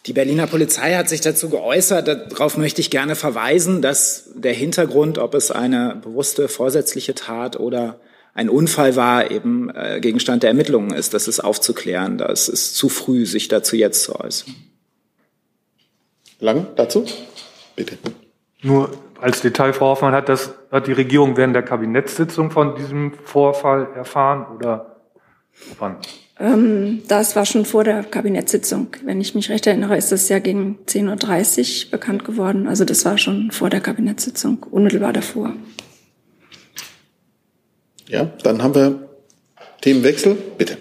Die 0.08 0.14
Berliner 0.14 0.48
Polizei 0.48 0.96
hat 0.96 1.10
sich 1.10 1.22
dazu 1.22 1.50
geäußert. 1.50 2.08
Darauf 2.08 2.58
möchte 2.58 2.80
ich 2.80 2.90
gerne 2.90 3.16
verweisen, 3.16 3.82
dass 3.82 4.30
der 4.36 4.54
Hintergrund, 4.54 5.18
ob 5.18 5.36
es 5.36 5.52
eine 5.52 6.00
bewusste 6.02 6.48
vorsätzliche 6.48 7.14
Tat 7.14 7.60
oder 7.60 8.00
ein 8.34 8.50
Unfall 8.50 8.96
war, 8.96 9.32
eben 9.32 9.70
äh, 9.76 10.00
Gegenstand 10.00 10.44
der 10.44 10.52
Ermittlungen 10.52 10.94
ist. 10.94 11.14
Das 11.14 11.28
ist 11.28 11.42
aufzuklären. 11.42 12.18
Das 12.18 12.48
ist 12.48 12.76
zu 12.76 12.88
früh, 12.88 13.26
sich 13.26 13.50
dazu 13.50 13.76
jetzt 13.76 14.04
zu 14.04 14.16
äußern. 14.16 14.56
Lang 16.40 16.68
dazu? 16.76 17.06
Bitte. 17.76 17.98
Nur 18.64 18.92
als 19.22 19.42
Detail, 19.42 19.74
Frau 19.74 19.88
Hoffmann, 19.88 20.14
hat, 20.14 20.30
das, 20.30 20.54
hat 20.72 20.88
die 20.88 20.94
Regierung 20.94 21.38
während 21.38 21.56
der 21.56 21.64
Kabinettssitzung 21.64 22.52
von 22.52 22.76
diesem 22.76 23.14
Vorfall 23.14 23.88
erfahren 23.96 24.46
oder 24.56 24.98
wann? 25.80 25.98
Ähm, 26.40 27.02
das 27.08 27.36
war 27.36 27.46
schon 27.46 27.66
vor 27.66 27.84
der 27.84 28.04
Kabinettssitzung. 28.04 28.88
Wenn 29.04 29.22
ich 29.22 29.34
mich 29.34 29.50
recht 29.50 29.66
erinnere, 29.66 29.98
ist 29.98 30.12
das 30.12 30.30
ja 30.30 30.40
gegen 30.40 30.78
10.30 30.86 31.86
Uhr 31.86 31.92
bekannt 31.92 32.26
geworden. 32.26 32.68
Also 32.68 32.86
das 32.86 33.06
war 33.06 33.18
schon 33.18 33.52
vor 33.52 33.70
der 33.70 33.82
Kabinettssitzung, 33.82 34.64
unmittelbar 34.70 35.14
davor. 35.14 35.54
Ja, 38.08 38.26
dann 38.44 38.62
haben 38.64 38.76
wir 38.76 39.10
Themenwechsel. 39.82 40.38
Bitte. 40.58 40.78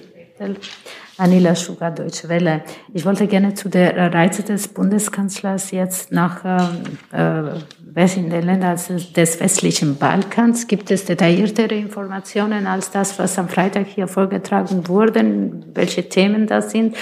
Anila 1.18 1.54
Schuga, 1.54 1.90
Deutsche 1.90 2.28
Welle. 2.28 2.62
Ich 2.92 3.06
wollte 3.06 3.26
gerne 3.26 3.54
zu 3.54 3.70
der 3.70 4.12
Reise 4.12 4.42
des 4.42 4.68
Bundeskanzlers 4.68 5.70
jetzt 5.70 6.12
nach 6.12 6.44
äh, 6.44 7.58
welchen 7.80 8.28
Ländern 8.28 8.78
des 9.16 9.40
westlichen 9.40 9.96
Balkans. 9.96 10.66
Gibt 10.66 10.90
es 10.90 11.06
detailliertere 11.06 11.74
Informationen 11.74 12.66
als 12.66 12.90
das, 12.90 13.18
was 13.18 13.38
am 13.38 13.48
Freitag 13.48 13.86
hier 13.86 14.08
vorgetragen 14.08 14.88
wurde? 14.88 15.52
Welche 15.72 16.06
Themen 16.06 16.46
das 16.46 16.72
sind? 16.72 16.96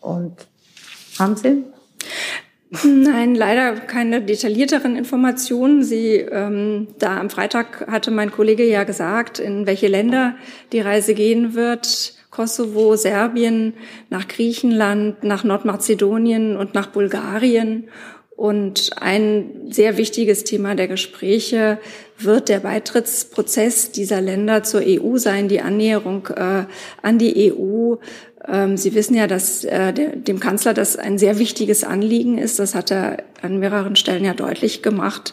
Und 0.00 0.34
haben 1.20 1.36
Sie? 1.36 1.62
Nein, 2.84 3.36
leider 3.36 3.76
keine 3.76 4.20
detaillierteren 4.22 4.96
Informationen. 4.96 5.84
Sie, 5.84 6.16
ähm, 6.16 6.88
da 6.98 7.20
am 7.20 7.30
Freitag 7.30 7.86
hatte 7.86 8.10
mein 8.10 8.32
Kollege 8.32 8.64
ja 8.64 8.82
gesagt, 8.82 9.38
in 9.38 9.66
welche 9.66 9.86
Länder 9.86 10.34
die 10.72 10.80
Reise 10.80 11.14
gehen 11.14 11.54
wird. 11.54 12.15
Kosovo, 12.36 12.96
Serbien, 12.96 13.72
nach 14.10 14.28
Griechenland, 14.28 15.24
nach 15.24 15.42
Nordmazedonien 15.42 16.58
und 16.58 16.74
nach 16.74 16.88
Bulgarien. 16.88 17.88
Und 18.36 18.90
ein 19.00 19.68
sehr 19.70 19.96
wichtiges 19.96 20.44
Thema 20.44 20.74
der 20.74 20.86
Gespräche 20.86 21.78
wird 22.18 22.50
der 22.50 22.60
Beitrittsprozess 22.60 23.90
dieser 23.90 24.20
Länder 24.20 24.62
zur 24.62 24.82
EU 24.84 25.16
sein, 25.16 25.48
die 25.48 25.62
Annäherung 25.62 26.26
äh, 26.26 26.64
an 27.00 27.18
die 27.18 27.50
EU. 27.50 27.94
Ähm, 28.46 28.76
Sie 28.76 28.94
wissen 28.94 29.14
ja, 29.14 29.26
dass 29.26 29.64
äh, 29.64 29.94
der, 29.94 30.16
dem 30.16 30.38
Kanzler 30.38 30.74
das 30.74 30.96
ein 30.96 31.16
sehr 31.16 31.38
wichtiges 31.38 31.84
Anliegen 31.84 32.36
ist. 32.36 32.58
Das 32.58 32.74
hat 32.74 32.90
er 32.90 33.24
an 33.40 33.58
mehreren 33.58 33.96
Stellen 33.96 34.26
ja 34.26 34.34
deutlich 34.34 34.82
gemacht. 34.82 35.32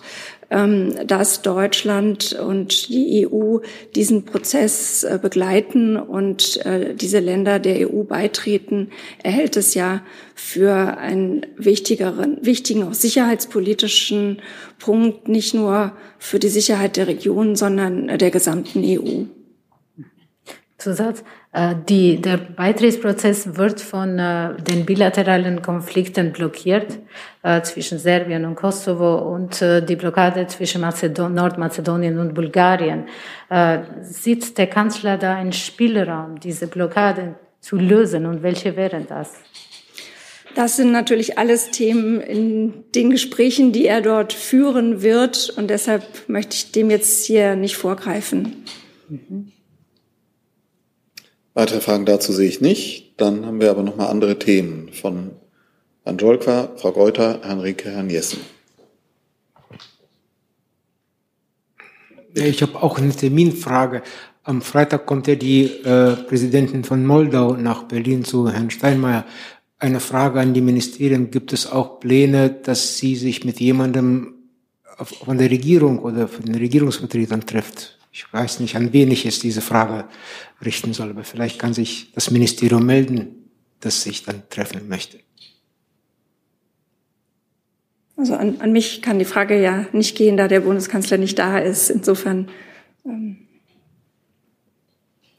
Ähm, 0.54 1.08
dass 1.08 1.42
Deutschland 1.42 2.34
und 2.34 2.88
die 2.90 3.28
EU 3.28 3.58
diesen 3.96 4.24
Prozess 4.24 5.04
äh, 5.04 5.18
begleiten 5.20 5.98
und 5.98 6.64
äh, 6.64 6.94
diese 6.94 7.18
Länder 7.18 7.58
der 7.58 7.90
EU 7.90 8.04
beitreten, 8.04 8.92
erhält 9.24 9.58
es 9.58 9.74
ja 9.74 10.04
für 10.36 11.00
einen 11.00 11.48
wichtigeren, 11.58 12.38
wichtigen, 12.46 12.84
auch 12.84 12.94
sicherheitspolitischen 12.94 14.44
Punkt, 14.78 15.28
nicht 15.28 15.56
nur 15.56 15.94
für 16.20 16.38
die 16.38 16.50
Sicherheit 16.50 16.98
der 16.98 17.08
Region, 17.08 17.56
sondern 17.56 18.20
der 18.20 18.30
gesamten 18.30 18.84
EU. 18.86 19.24
Zusatz. 20.84 21.24
Äh, 21.52 21.76
die, 21.88 22.22
der 22.22 22.38
Beitrittsprozess 22.38 23.56
wird 23.56 23.80
von 23.80 24.20
äh, 24.20 24.56
den 24.62 24.86
bilateralen 24.86 25.62
Konflikten 25.62 26.34
blockiert 26.34 27.00
äh, 27.42 27.62
zwischen 27.62 28.00
Serbien 28.00 28.46
und 28.46 28.56
Kosovo 28.56 29.16
und 29.34 29.62
äh, 29.62 29.82
die 29.84 29.96
Blockade 29.96 30.46
zwischen 30.48 30.82
Mazedon 30.82 31.34
Nordmazedonien 31.34 32.20
und 32.20 32.34
Bulgarien. 32.34 33.06
Äh, 33.50 33.80
sieht 34.02 34.58
der 34.58 34.68
Kanzler 34.68 35.18
da 35.18 35.36
einen 35.36 35.54
Spielraum, 35.54 36.40
diese 36.40 36.68
Blockade 36.68 37.36
zu 37.60 37.78
lösen 37.78 38.26
und 38.26 38.44
welche 38.44 38.76
wären 38.76 39.08
das? 39.08 39.32
Das 40.56 40.76
sind 40.76 40.92
natürlich 40.92 41.40
alles 41.40 41.72
Themen 41.72 42.22
in 42.22 42.84
den 42.94 43.10
Gesprächen, 43.10 43.72
die 43.72 43.88
er 43.88 44.02
dort 44.02 44.34
führen 44.34 45.02
wird. 45.02 45.50
Und 45.58 45.70
deshalb 45.70 46.04
möchte 46.28 46.56
ich 46.56 46.72
dem 46.72 46.92
jetzt 46.92 47.26
hier 47.26 47.56
nicht 47.56 47.76
vorgreifen. 47.76 48.64
Mhm. 49.10 49.53
Weitere 51.54 51.82
Fragen 51.82 52.06
dazu 52.06 52.34
sehe 52.34 52.50
ich 52.50 52.62
nicht. 52.62 53.14
Dann 53.18 53.46
haben 53.46 53.62
wir 53.62 53.70
aber 53.70 53.84
noch 53.84 53.96
mal 53.96 54.08
andere 54.08 54.40
Themen 54.40 54.92
von 54.92 55.32
Herrn 56.04 56.18
Jolka, 56.18 56.72
Frau 56.78 56.92
Geuter, 56.92 57.42
Herrn 57.44 57.60
Rieke, 57.60 57.92
Herrn 57.92 58.10
Jessen. 58.10 58.40
Ich 62.34 62.62
habe 62.64 62.82
auch 62.82 62.98
eine 62.98 63.12
Terminfrage. 63.12 64.02
Am 64.44 64.62
Freitag 64.62 65.06
kommt 65.06 65.28
ja 65.28 65.36
die 65.36 65.66
äh, 65.66 66.16
Präsidentin 66.16 66.84
von 66.84 67.06
Moldau 67.06 67.54
nach 67.54 67.84
Berlin 67.84 68.26
zu 68.26 68.50
Herrn 68.50 68.72
Steinmeier. 68.72 69.26
Eine 69.78 70.00
Frage 70.00 70.40
an 70.40 70.54
die 70.54 70.62
Ministerien. 70.62 71.30
Gibt 71.30 71.54
es 71.54 71.72
auch 71.72 72.00
Pläne, 72.00 72.50
dass 72.50 72.98
sie 72.98 73.16
sich 73.16 73.46
mit 73.46 73.60
jemandem 73.60 74.34
von 74.98 75.38
der 75.38 75.52
Regierung 75.52 76.00
oder 76.00 76.28
von 76.28 76.46
den 76.46 76.56
Regierungsvertretern 76.56 77.46
trifft? 77.46 78.00
Ich 78.16 78.32
weiß 78.32 78.60
nicht, 78.60 78.76
an 78.76 78.94
wen 78.94 79.10
ich 79.10 79.24
jetzt 79.24 79.42
diese 79.42 79.62
Frage 79.62 80.08
richten 80.64 80.94
soll, 80.94 81.10
aber 81.10 81.24
vielleicht 81.24 81.58
kann 81.58 81.74
sich 81.74 82.12
das 82.14 82.30
Ministerium 82.30 82.86
melden, 82.86 83.50
das 83.80 84.04
sich 84.04 84.24
dann 84.24 84.44
treffen 84.52 84.88
möchte. 84.88 85.20
Also 88.16 88.36
an, 88.36 88.62
an 88.62 88.72
mich 88.72 89.02
kann 89.02 89.18
die 89.18 89.26
Frage 89.26 89.60
ja 89.60 89.88
nicht 89.94 90.16
gehen, 90.16 90.38
da 90.38 90.48
der 90.48 90.60
Bundeskanzler 90.60 91.18
nicht 91.18 91.40
da 91.40 91.58
ist. 91.58 91.90
Insofern. 91.90 92.50
Ähm 93.04 93.48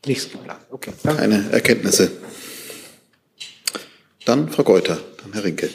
Nichts 0.05 0.31
geplant. 0.31 0.61
Okay. 0.70 0.93
Danke. 1.05 1.20
Keine 1.20 1.51
Erkenntnisse. 1.53 2.11
Dann 4.25 4.49
Frau 4.49 4.64
Geuter, 4.64 4.99
dann 5.22 5.33
Herr 5.33 5.45
Rinke. 5.45 5.70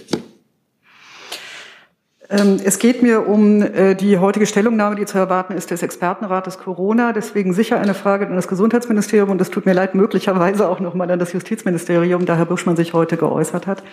Ähm, 2.32 2.60
es 2.64 2.78
geht 2.78 3.02
mir 3.02 3.28
um 3.28 3.64
äh, 3.64 3.96
die 3.96 4.20
heutige 4.20 4.46
Stellungnahme, 4.46 4.96
die 4.96 5.06
zu 5.06 5.18
erwarten 5.18 5.54
ist 5.54 5.72
des 5.72 5.82
Expertenrates 5.82 6.60
Corona. 6.60 7.12
Deswegen 7.12 7.54
sicher 7.54 7.80
eine 7.80 7.96
Frage 7.96 8.28
an 8.28 8.36
das 8.36 8.48
Gesundheitsministerium 8.48 9.32
und 9.32 9.42
es 9.42 9.50
tut 9.50 9.66
mir 9.66 9.74
leid, 9.74 9.96
möglicherweise 9.96 10.70
auch 10.70 10.80
nochmal 10.80 11.10
an 11.10 11.18
das 11.18 11.34
Justizministerium, 11.34 12.28
da 12.28 12.36
Herr 12.36 12.46
Buschmann 12.46 12.76
sich 12.76 12.94
heute 12.94 13.18
geäußert 13.18 13.66
hat. 13.66 13.84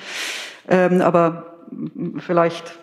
Ähm, 0.69 1.01
aber 1.01 1.57
vielleicht 2.19 2.79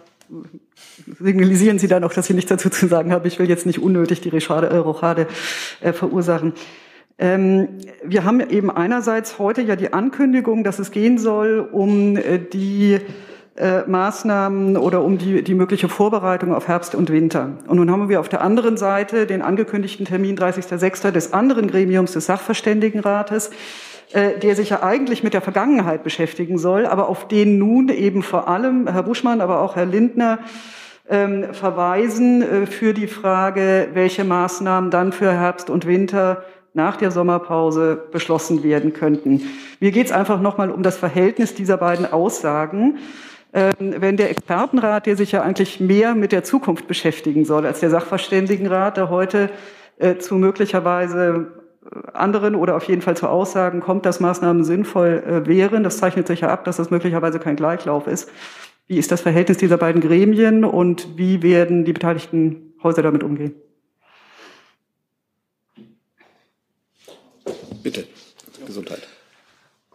signalisieren 1.20 1.78
Sie 1.78 1.88
da 1.88 1.99
noch, 1.99 2.14
dass 2.14 2.26
Sie 2.26 2.34
nichts 2.34 2.49
dazu 2.49 2.72
zu 2.72 2.88
sagen 2.88 3.12
haben. 3.12 3.28
Ich 3.28 3.38
will 3.38 3.47
jetzt 3.47 3.68
nicht 3.68 3.80
unnötig 3.80 4.22
die 4.22 4.32
äh, 4.32 4.78
Rochade 4.78 5.28
äh, 5.82 5.93
verursachen. 5.93 6.54
Ähm, 7.20 7.68
wir 8.04 8.24
haben 8.24 8.39
eben 8.39 8.72
einerseits 8.72 9.38
heute 9.38 9.62
ja 9.62 9.76
die 9.76 9.93
Ankündigung, 9.93 10.64
dass 10.64 10.80
es 10.80 10.89
gehen 10.89 11.20
soll 11.20 11.60
um 11.60 12.18
die 12.54 12.99
äh, 13.56 13.82
Maßnahmen 13.86 14.78
oder 14.78 15.04
um 15.04 15.18
die, 15.18 15.43
die 15.43 15.54
mögliche 15.54 15.88
Vorbereitung 15.88 16.54
auf 16.56 16.68
Herbst 16.68 16.95
und 16.95 17.12
Winter. 17.12 17.51
Und 17.68 17.78
nun 17.78 17.91
haben 17.91 18.10
wir 18.10 18.20
auf 18.20 18.30
der 18.30 18.41
anderen 18.41 18.78
Seite 18.78 19.28
den 19.28 19.41
angekündigten 19.43 20.06
Termin 20.06 20.38
30.06. 20.38 21.12
des 21.12 21.34
anderen 21.34 21.70
Gremiums 21.70 22.14
des 22.14 22.26
Sachverständigenrates, 22.26 23.51
äh, 24.12 24.39
der 24.39 24.56
sich 24.56 24.70
ja 24.70 24.82
eigentlich 24.82 25.24
mit 25.24 25.34
der 25.34 25.41
Vergangenheit 25.41 26.04
beschäftigen 26.04 26.58
soll, 26.58 26.88
aber 26.88 27.10
auf 27.10 27.28
den 27.28 27.60
nun 27.60 27.89
eben 27.89 28.24
vor 28.24 28.47
allem 28.47 28.88
Herr 28.88 29.04
Buschmann, 29.04 29.39
aber 29.39 29.62
auch 29.62 29.76
Herr 29.76 29.86
Lindner 29.86 30.39
ähm, 31.10 31.54
verweisen 31.54 32.41
äh, 32.41 32.66
für 32.66 32.93
die 32.93 33.08
Frage, 33.08 33.89
welche 33.93 34.24
Maßnahmen 34.24 34.89
dann 34.89 35.12
für 35.12 35.32
Herbst 35.32 35.70
und 35.70 35.86
Winter 35.86 36.43
nach 36.74 36.97
der 36.97 37.12
Sommerpause 37.12 38.08
beschlossen 38.12 38.64
werden 38.64 38.93
könnten. 38.93 39.41
Mir 39.80 39.91
geht 39.91 40.08
es 40.08 40.12
einfach 40.12 40.41
nochmal 40.41 40.72
um 40.72 40.82
das 40.82 40.97
Verhältnis 40.97 41.54
dieser 41.54 41.78
beiden 41.78 42.12
Aussagen. 42.12 42.97
Ähm, 43.54 43.74
wenn 43.80 44.18
der 44.18 44.32
Expertenrat, 44.32 45.06
der 45.06 45.16
sich 45.16 45.32
ja 45.32 45.43
eigentlich 45.43 45.80
mehr 45.80 46.16
mit 46.16 46.32
der 46.32 46.43
Zukunft 46.43 46.88
beschäftigen 46.88 47.45
soll 47.45 47.68
als 47.68 47.82
der 47.82 47.91
Sachverständigenrat, 47.91 48.97
der 48.97 49.10
heute 49.10 49.51
äh, 49.99 50.18
zu 50.18 50.36
möglicherweise 50.36 51.51
äh, 51.86 52.12
anderen 52.14 52.56
oder 52.56 52.76
auf 52.76 52.86
jeden 52.86 53.04
Fall 53.04 53.16
zu 53.16 53.28
Aussagen 53.28 53.80
kommt, 53.80 54.08
dass 54.08 54.20
Maßnahmen 54.20 54.64
sinnvoll 54.64 55.24
äh, 55.26 55.47
wären. 55.47 55.84
Das 55.84 55.99
zeichnet 55.99 56.26
sich 56.26 56.41
ja 56.41 56.47
ab, 56.47 56.64
dass 56.66 56.78
das 56.78 56.89
möglicherweise 56.89 57.38
kein 57.39 57.56
Gleichlauf 57.56 58.08
ist. 58.08 58.32
Wie 58.88 58.97
ist 58.97 59.12
das 59.12 59.22
Verhältnis 59.22 59.58
dieser 59.58 59.78
beiden 59.78 60.01
Gremien 60.01 60.66
und 60.66 61.16
wie 61.16 61.43
werden 61.43 61.86
die 61.86 61.93
beteiligten 61.93 62.74
Häuser 62.82 63.04
damit 63.04 63.24
umgehen? 63.24 63.54
Bitte, 67.84 68.08
Gesundheit. 68.66 69.12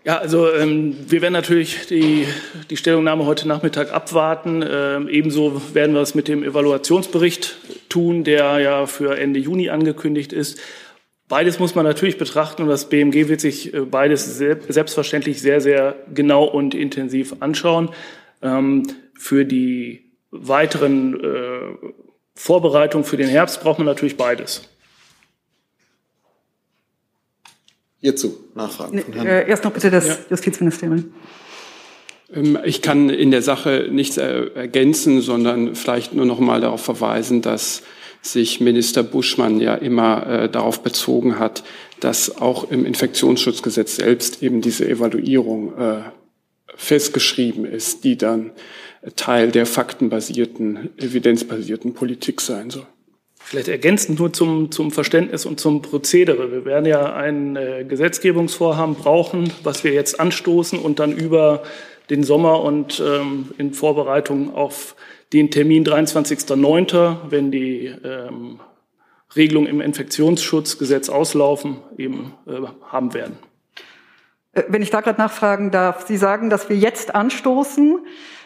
Ja, 0.05 0.19
also 0.19 0.51
ähm, 0.53 0.97
wir 1.09 1.23
werden 1.23 1.33
natürlich 1.33 1.87
die, 1.87 2.27
die 2.71 2.77
Stellungnahme 2.77 3.27
heute 3.27 3.49
Nachmittag 3.49 3.93
abwarten. 3.93 4.65
Ähm, 4.69 5.09
ebenso 5.09 5.61
werden 5.75 5.95
wir 5.95 6.01
es 6.01 6.15
mit 6.15 6.29
dem 6.29 6.43
Evaluationsbericht 6.43 7.59
tun, 7.89 8.25
der 8.25 8.59
ja 8.61 8.87
für 8.87 9.19
Ende 9.19 9.41
Juni 9.41 9.71
angekündigt 9.71 10.33
ist. 10.33 10.59
Beides 11.29 11.59
muss 11.59 11.75
man 11.75 11.85
natürlich 11.85 12.17
betrachten 12.17 12.63
und 12.63 12.69
das 12.69 12.89
BMG 12.89 13.29
wird 13.29 13.41
sich 13.41 13.75
äh, 13.75 13.81
beides 13.81 14.39
selbstverständlich 14.39 15.43
sehr, 15.43 15.61
sehr 15.61 15.97
genau 16.15 16.45
und 16.45 16.75
intensiv 16.75 17.35
anschauen. 17.41 17.91
Ähm, 18.41 18.85
für 19.19 19.45
die 19.45 20.13
weiteren 20.31 21.23
äh, 21.23 21.89
Vorbereitungen 22.35 23.05
für 23.05 23.17
den 23.17 23.29
Herbst 23.29 23.61
braucht 23.61 23.79
man 23.79 23.87
natürlich 23.87 24.17
beides. 24.17 24.63
Hierzu 28.01 28.39
Nachfragen. 28.55 29.01
Von 29.01 29.13
Herrn 29.13 29.27
äh, 29.27 29.49
erst 29.49 29.65
noch 29.65 29.73
bitte 29.73 29.91
das 29.91 30.07
ja. 30.07 30.17
Justizministerium. 30.31 31.13
Ähm, 32.33 32.59
ich 32.65 32.83
kann 32.83 33.11
in 33.11 33.31
der 33.31 33.43
Sache 33.43 33.89
nichts 33.91 34.17
ergänzen, 34.17 35.21
sondern 35.21 35.75
vielleicht 35.75 36.15
nur 36.15 36.27
noch 36.27 36.39
mal 36.39 36.61
darauf 36.61 36.83
verweisen, 36.83 37.43
dass 37.43 37.83
sich 38.23 38.61
Minister 38.61 39.03
Buschmann 39.03 39.61
ja 39.61 39.75
immer 39.75 40.27
äh, 40.27 40.49
darauf 40.49 40.83
bezogen 40.83 41.39
hat, 41.39 41.65
dass 42.01 42.41
auch 42.41 42.71
im 42.71 42.85
Infektionsschutzgesetz 42.85 43.97
selbst 43.97 44.43
eben 44.43 44.61
diese 44.61 44.89
Evaluierung 44.89 45.77
äh, 45.77 46.01
festgeschrieben 46.75 47.65
ist, 47.65 48.05
die 48.05 48.17
dann 48.17 48.53
Teil 49.17 49.51
der 49.51 49.67
faktenbasierten, 49.67 50.91
evidenzbasierten 50.97 51.95
Politik 51.95 52.41
sein 52.41 52.71
soll. 52.71 52.87
Vielleicht 53.49 53.69
ergänzend 53.69 54.19
nur 54.19 54.31
zum, 54.31 54.71
zum 54.71 54.91
Verständnis 54.91 55.47
und 55.47 55.59
zum 55.59 55.81
Prozedere. 55.81 56.53
Wir 56.53 56.67
werden 56.67 56.85
ja 56.85 57.15
ein 57.15 57.57
äh, 57.57 57.83
Gesetzgebungsvorhaben 57.89 58.95
brauchen, 58.95 59.51
was 59.63 59.85
wir 59.85 59.95
jetzt 59.95 60.21
anstoßen 60.21 60.79
und 60.79 60.99
dann 60.99 61.13
über 61.13 61.63
den 62.11 62.25
Sommer 62.25 62.61
und 62.61 63.01
ähm, 63.01 63.49
in 63.57 63.73
Vorbereitung 63.73 64.55
auf 64.55 64.97
den 65.33 65.51
Termin 65.51 65.83
23.09., 65.83 67.17
wenn 67.31 67.51
die 67.51 67.87
ähm, 67.87 68.61
Regelungen 69.35 69.69
im 69.69 69.81
Infektionsschutzgesetz 69.81 71.09
auslaufen, 71.09 71.79
eben 71.97 72.35
äh, 72.47 72.53
haben 72.93 73.15
werden. 73.15 73.39
Äh, 74.53 74.65
wenn 74.69 74.83
ich 74.83 74.91
da 74.91 75.01
gerade 75.01 75.19
nachfragen 75.19 75.71
darf, 75.71 76.07
Sie 76.07 76.19
sagen, 76.19 76.51
dass 76.51 76.69
wir 76.69 76.77
jetzt 76.77 77.15
anstoßen, 77.15 78.01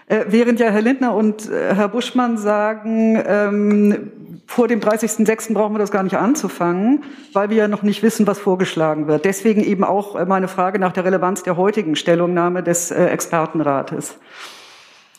äh, 0.07 0.25
während 0.29 0.61
ja 0.61 0.71
Herr 0.71 0.83
Lindner 0.83 1.15
und 1.15 1.51
äh, 1.51 1.75
Herr 1.75 1.89
Buschmann 1.89 2.39
sagen, 2.39 3.23
ähm, 3.27 4.13
vor 4.47 4.69
dem 4.69 4.81
30.06. 4.81 5.55
brauchen 5.55 5.75
wir 5.75 5.79
das 5.79 5.91
gar 5.91 6.03
nicht 6.03 6.17
anzufangen, 6.17 7.05
weil 7.33 7.49
wir 7.51 7.57
ja 7.57 7.69
noch 7.69 7.83
nicht 7.83 8.03
wissen, 8.03 8.27
was 8.27 8.39
vorgeschlagen 8.39 9.07
wird. 9.07 9.25
Deswegen 9.25 9.65
eben 9.65 9.85
auch 9.85 10.27
meine 10.27 10.49
Frage 10.49 10.79
nach 10.79 10.93
der 10.93 11.05
Relevanz 11.05 11.43
der 11.43 11.57
heutigen 11.57 11.97
Stellungnahme 11.97 12.63
des 12.63 12.91
äh, 12.91 13.07
Expertenrates. 13.07 14.19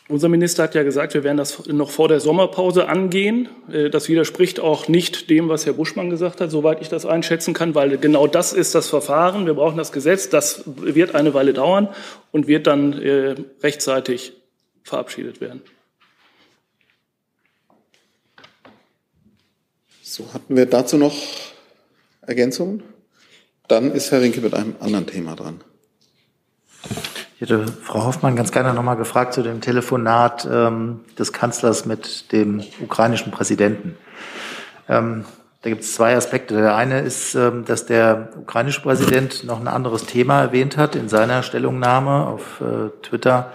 Unser 0.06 0.28
Minister 0.28 0.64
hat 0.64 0.74
ja 0.74 0.82
gesagt, 0.82 1.14
wir 1.14 1.24
werden 1.24 1.38
das 1.38 1.66
noch 1.66 1.88
vor 1.88 2.08
der 2.08 2.20
Sommerpause 2.20 2.88
angehen. 2.88 3.48
Äh, 3.72 3.88
das 3.88 4.08
widerspricht 4.08 4.60
auch 4.60 4.86
nicht 4.86 5.30
dem, 5.30 5.48
was 5.48 5.64
Herr 5.64 5.72
Buschmann 5.72 6.10
gesagt 6.10 6.42
hat, 6.42 6.50
soweit 6.50 6.82
ich 6.82 6.90
das 6.90 7.06
einschätzen 7.06 7.54
kann, 7.54 7.74
weil 7.74 7.96
genau 7.96 8.26
das 8.26 8.52
ist 8.52 8.74
das 8.74 8.88
Verfahren. 8.88 9.46
Wir 9.46 9.54
brauchen 9.54 9.78
das 9.78 9.92
Gesetz. 9.92 10.28
Das 10.28 10.62
wird 10.66 11.14
eine 11.14 11.32
Weile 11.32 11.54
dauern 11.54 11.88
und 12.32 12.46
wird 12.46 12.66
dann 12.66 12.92
äh, 12.92 13.34
rechtzeitig 13.62 14.34
verabschiedet 14.84 15.40
werden. 15.40 15.62
So, 20.02 20.32
hatten 20.32 20.54
wir 20.54 20.66
dazu 20.66 20.96
noch 20.96 21.16
Ergänzungen? 22.22 22.82
Dann 23.66 23.90
ist 23.90 24.12
Herr 24.12 24.20
Rinke 24.20 24.42
mit 24.42 24.54
einem 24.54 24.76
anderen 24.78 25.06
Thema 25.06 25.34
dran. 25.34 25.60
Ich 27.34 27.40
hätte 27.40 27.66
Frau 27.66 28.04
Hoffmann 28.04 28.36
ganz 28.36 28.52
gerne 28.52 28.74
nochmal 28.74 28.96
gefragt 28.96 29.34
zu 29.34 29.42
dem 29.42 29.60
Telefonat 29.60 30.46
ähm, 30.50 31.00
des 31.18 31.32
Kanzlers 31.32 31.86
mit 31.86 32.30
dem 32.30 32.62
ukrainischen 32.80 33.32
Präsidenten. 33.32 33.96
Ähm, 34.88 35.24
da 35.62 35.70
gibt 35.70 35.82
es 35.82 35.94
zwei 35.94 36.14
Aspekte. 36.14 36.54
Der 36.54 36.76
eine 36.76 37.00
ist, 37.00 37.34
ähm, 37.34 37.64
dass 37.64 37.86
der 37.86 38.28
ukrainische 38.38 38.82
Präsident 38.82 39.44
noch 39.44 39.58
ein 39.58 39.68
anderes 39.68 40.04
Thema 40.04 40.42
erwähnt 40.42 40.76
hat 40.76 40.94
in 40.94 41.08
seiner 41.08 41.42
Stellungnahme 41.42 42.26
auf 42.26 42.60
äh, 42.60 42.90
Twitter, 43.02 43.50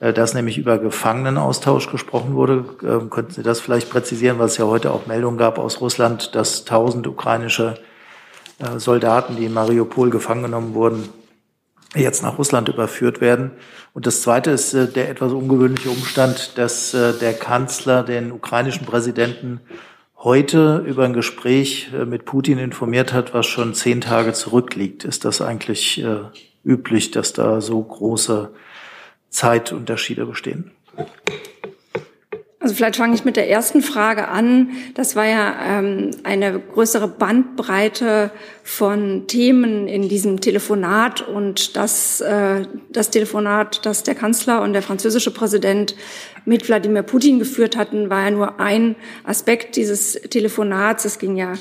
dass 0.00 0.34
nämlich 0.34 0.58
über 0.58 0.78
Gefangenenaustausch 0.78 1.90
gesprochen 1.90 2.34
wurde. 2.34 2.64
Ähm, 2.82 3.10
könnten 3.10 3.32
Sie 3.32 3.42
das 3.42 3.60
vielleicht 3.60 3.90
präzisieren, 3.90 4.38
weil 4.38 4.46
es 4.46 4.56
ja 4.56 4.66
heute 4.66 4.92
auch 4.92 5.06
Meldungen 5.06 5.38
gab 5.38 5.58
aus 5.58 5.80
Russland, 5.80 6.34
dass 6.34 6.64
tausend 6.64 7.06
ukrainische 7.06 7.74
äh, 8.58 8.78
Soldaten, 8.78 9.36
die 9.36 9.46
in 9.46 9.52
Mariupol 9.52 10.10
gefangen 10.10 10.42
genommen 10.42 10.74
wurden, 10.74 11.08
jetzt 11.94 12.22
nach 12.22 12.38
Russland 12.38 12.68
überführt 12.68 13.20
werden. 13.20 13.52
Und 13.92 14.06
das 14.06 14.22
Zweite 14.22 14.50
ist 14.50 14.74
äh, 14.74 14.86
der 14.86 15.10
etwas 15.10 15.32
ungewöhnliche 15.32 15.90
Umstand, 15.90 16.56
dass 16.56 16.94
äh, 16.94 17.14
der 17.14 17.34
Kanzler 17.34 18.02
den 18.02 18.30
ukrainischen 18.30 18.86
Präsidenten 18.86 19.60
heute 20.16 20.84
über 20.86 21.04
ein 21.04 21.12
Gespräch 21.12 21.90
äh, 21.92 22.04
mit 22.04 22.24
Putin 22.24 22.58
informiert 22.58 23.12
hat, 23.12 23.34
was 23.34 23.46
schon 23.46 23.74
zehn 23.74 24.00
Tage 24.00 24.32
zurückliegt. 24.32 25.04
Ist 25.04 25.24
das 25.24 25.40
eigentlich 25.40 26.02
äh, 26.02 26.20
üblich, 26.64 27.10
dass 27.10 27.32
da 27.32 27.60
so 27.60 27.82
große 27.82 28.50
Zeitunterschiede 29.30 30.26
bestehen? 30.26 30.72
Also 32.60 32.74
vielleicht 32.74 32.96
fange 32.96 33.14
ich 33.14 33.24
mit 33.24 33.36
der 33.36 33.48
ersten 33.48 33.82
Frage 33.82 34.28
an. 34.28 34.70
Das 34.94 35.14
war 35.14 35.24
ja 35.24 35.56
ähm, 35.64 36.10
eine 36.24 36.58
größere 36.58 37.06
Bandbreite 37.06 38.30
von 38.62 39.26
Themen 39.28 39.86
in 39.86 40.08
diesem 40.08 40.40
Telefonat 40.40 41.22
und 41.22 41.76
das, 41.76 42.20
äh, 42.20 42.66
das 42.90 43.10
Telefonat, 43.10 43.86
das 43.86 44.02
der 44.02 44.16
Kanzler 44.16 44.60
und 44.60 44.72
der 44.74 44.82
französische 44.82 45.32
Präsident 45.32 45.94
mit 46.44 46.68
Wladimir 46.68 47.04
Putin 47.04 47.38
geführt 47.38 47.76
hatten, 47.76 48.10
war 48.10 48.24
ja 48.24 48.30
nur 48.32 48.60
ein 48.60 48.96
Aspekt 49.24 49.76
dieses 49.76 50.12
Telefonats. 50.12 51.04
Es 51.04 51.18
ging 51.18 51.36
ja 51.36 51.54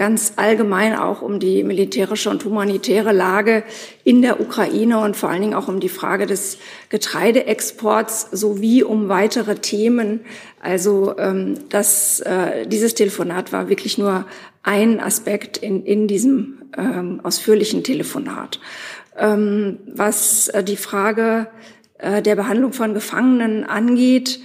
ganz 0.00 0.32
allgemein 0.36 0.96
auch 0.96 1.20
um 1.20 1.40
die 1.40 1.62
militärische 1.62 2.30
und 2.30 2.42
humanitäre 2.46 3.12
Lage 3.12 3.64
in 4.02 4.22
der 4.22 4.40
Ukraine 4.40 4.98
und 5.00 5.14
vor 5.14 5.28
allen 5.28 5.42
Dingen 5.42 5.52
auch 5.52 5.68
um 5.68 5.78
die 5.78 5.90
Frage 5.90 6.24
des 6.24 6.56
Getreideexports 6.88 8.30
sowie 8.32 8.82
um 8.82 9.10
weitere 9.10 9.56
Themen. 9.56 10.20
Also 10.58 11.18
ähm, 11.18 11.68
das, 11.68 12.20
äh, 12.20 12.66
dieses 12.66 12.94
Telefonat 12.94 13.52
war 13.52 13.68
wirklich 13.68 13.98
nur 13.98 14.24
ein 14.62 15.00
Aspekt 15.00 15.58
in, 15.58 15.84
in 15.84 16.08
diesem 16.08 16.62
ähm, 16.78 17.20
ausführlichen 17.22 17.84
Telefonat. 17.84 18.58
Ähm, 19.18 19.80
was 19.86 20.48
äh, 20.48 20.64
die 20.64 20.78
Frage 20.78 21.48
äh, 21.98 22.22
der 22.22 22.36
Behandlung 22.36 22.72
von 22.72 22.94
Gefangenen 22.94 23.64
angeht, 23.64 24.40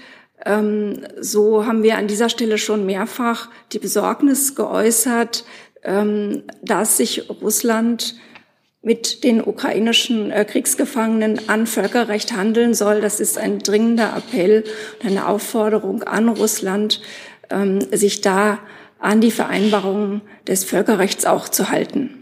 so 1.20 1.66
haben 1.66 1.82
wir 1.82 1.98
an 1.98 2.08
dieser 2.08 2.30
Stelle 2.30 2.58
schon 2.58 2.86
mehrfach 2.86 3.50
die 3.72 3.80
Besorgnis 3.80 4.56
geäußert, 4.56 5.44
ähm, 5.84 6.44
dass 6.62 6.98
sich 6.98 7.30
Russland 7.30 8.16
mit 8.84 9.24
den 9.24 9.44
ukrainischen 9.44 10.32
äh, 10.32 10.46
Kriegsgefangenen 10.46 11.50
an 11.50 11.66
Völkerrecht 11.66 12.34
handeln 12.34 12.76
soll. 12.76 13.02
Das 13.02 13.20
ist 13.20 13.40
ein 13.40 13.58
dringender 13.58 14.16
Appell 14.16 14.64
und 15.02 15.10
eine 15.10 15.28
Aufforderung 15.28 16.04
an 16.04 16.30
Russland, 16.30 17.02
ähm, 17.50 17.82
sich 17.92 18.22
da 18.22 18.60
an 19.00 19.22
die 19.22 19.32
Vereinbarungen 19.32 20.22
des 20.48 20.64
Völkerrechts 20.64 21.26
auch 21.26 21.50
zu 21.50 21.70
halten. 21.72 22.20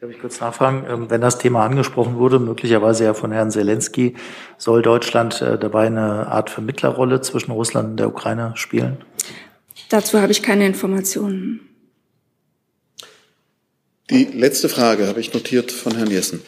Darf 0.00 0.10
ich 0.10 0.20
kurz 0.20 0.38
nachfragen, 0.38 0.86
ähm, 0.88 1.10
wenn 1.10 1.20
das 1.20 1.38
Thema 1.38 1.64
angesprochen 1.64 2.18
wurde, 2.18 2.38
möglicherweise 2.38 3.02
ja 3.02 3.14
von 3.14 3.32
Herrn 3.32 3.50
Zelensky, 3.50 4.14
soll 4.56 4.80
Deutschland 4.80 5.42
äh, 5.42 5.58
dabei 5.58 5.88
eine 5.88 6.28
Art 6.28 6.50
Vermittlerrolle 6.50 7.20
zwischen 7.20 7.50
Russland 7.50 7.90
und 7.90 7.96
der 7.96 8.06
Ukraine 8.06 8.52
spielen? 8.54 8.98
Dazu 9.88 10.20
habe 10.20 10.30
ich 10.30 10.44
keine 10.44 10.66
Informationen. 10.66 11.68
Die 14.08 14.24
letzte 14.24 14.68
Frage 14.68 15.08
habe 15.08 15.18
ich 15.18 15.34
notiert 15.34 15.72
von 15.72 15.96
Herrn 15.96 16.10
Jessen. 16.10 16.42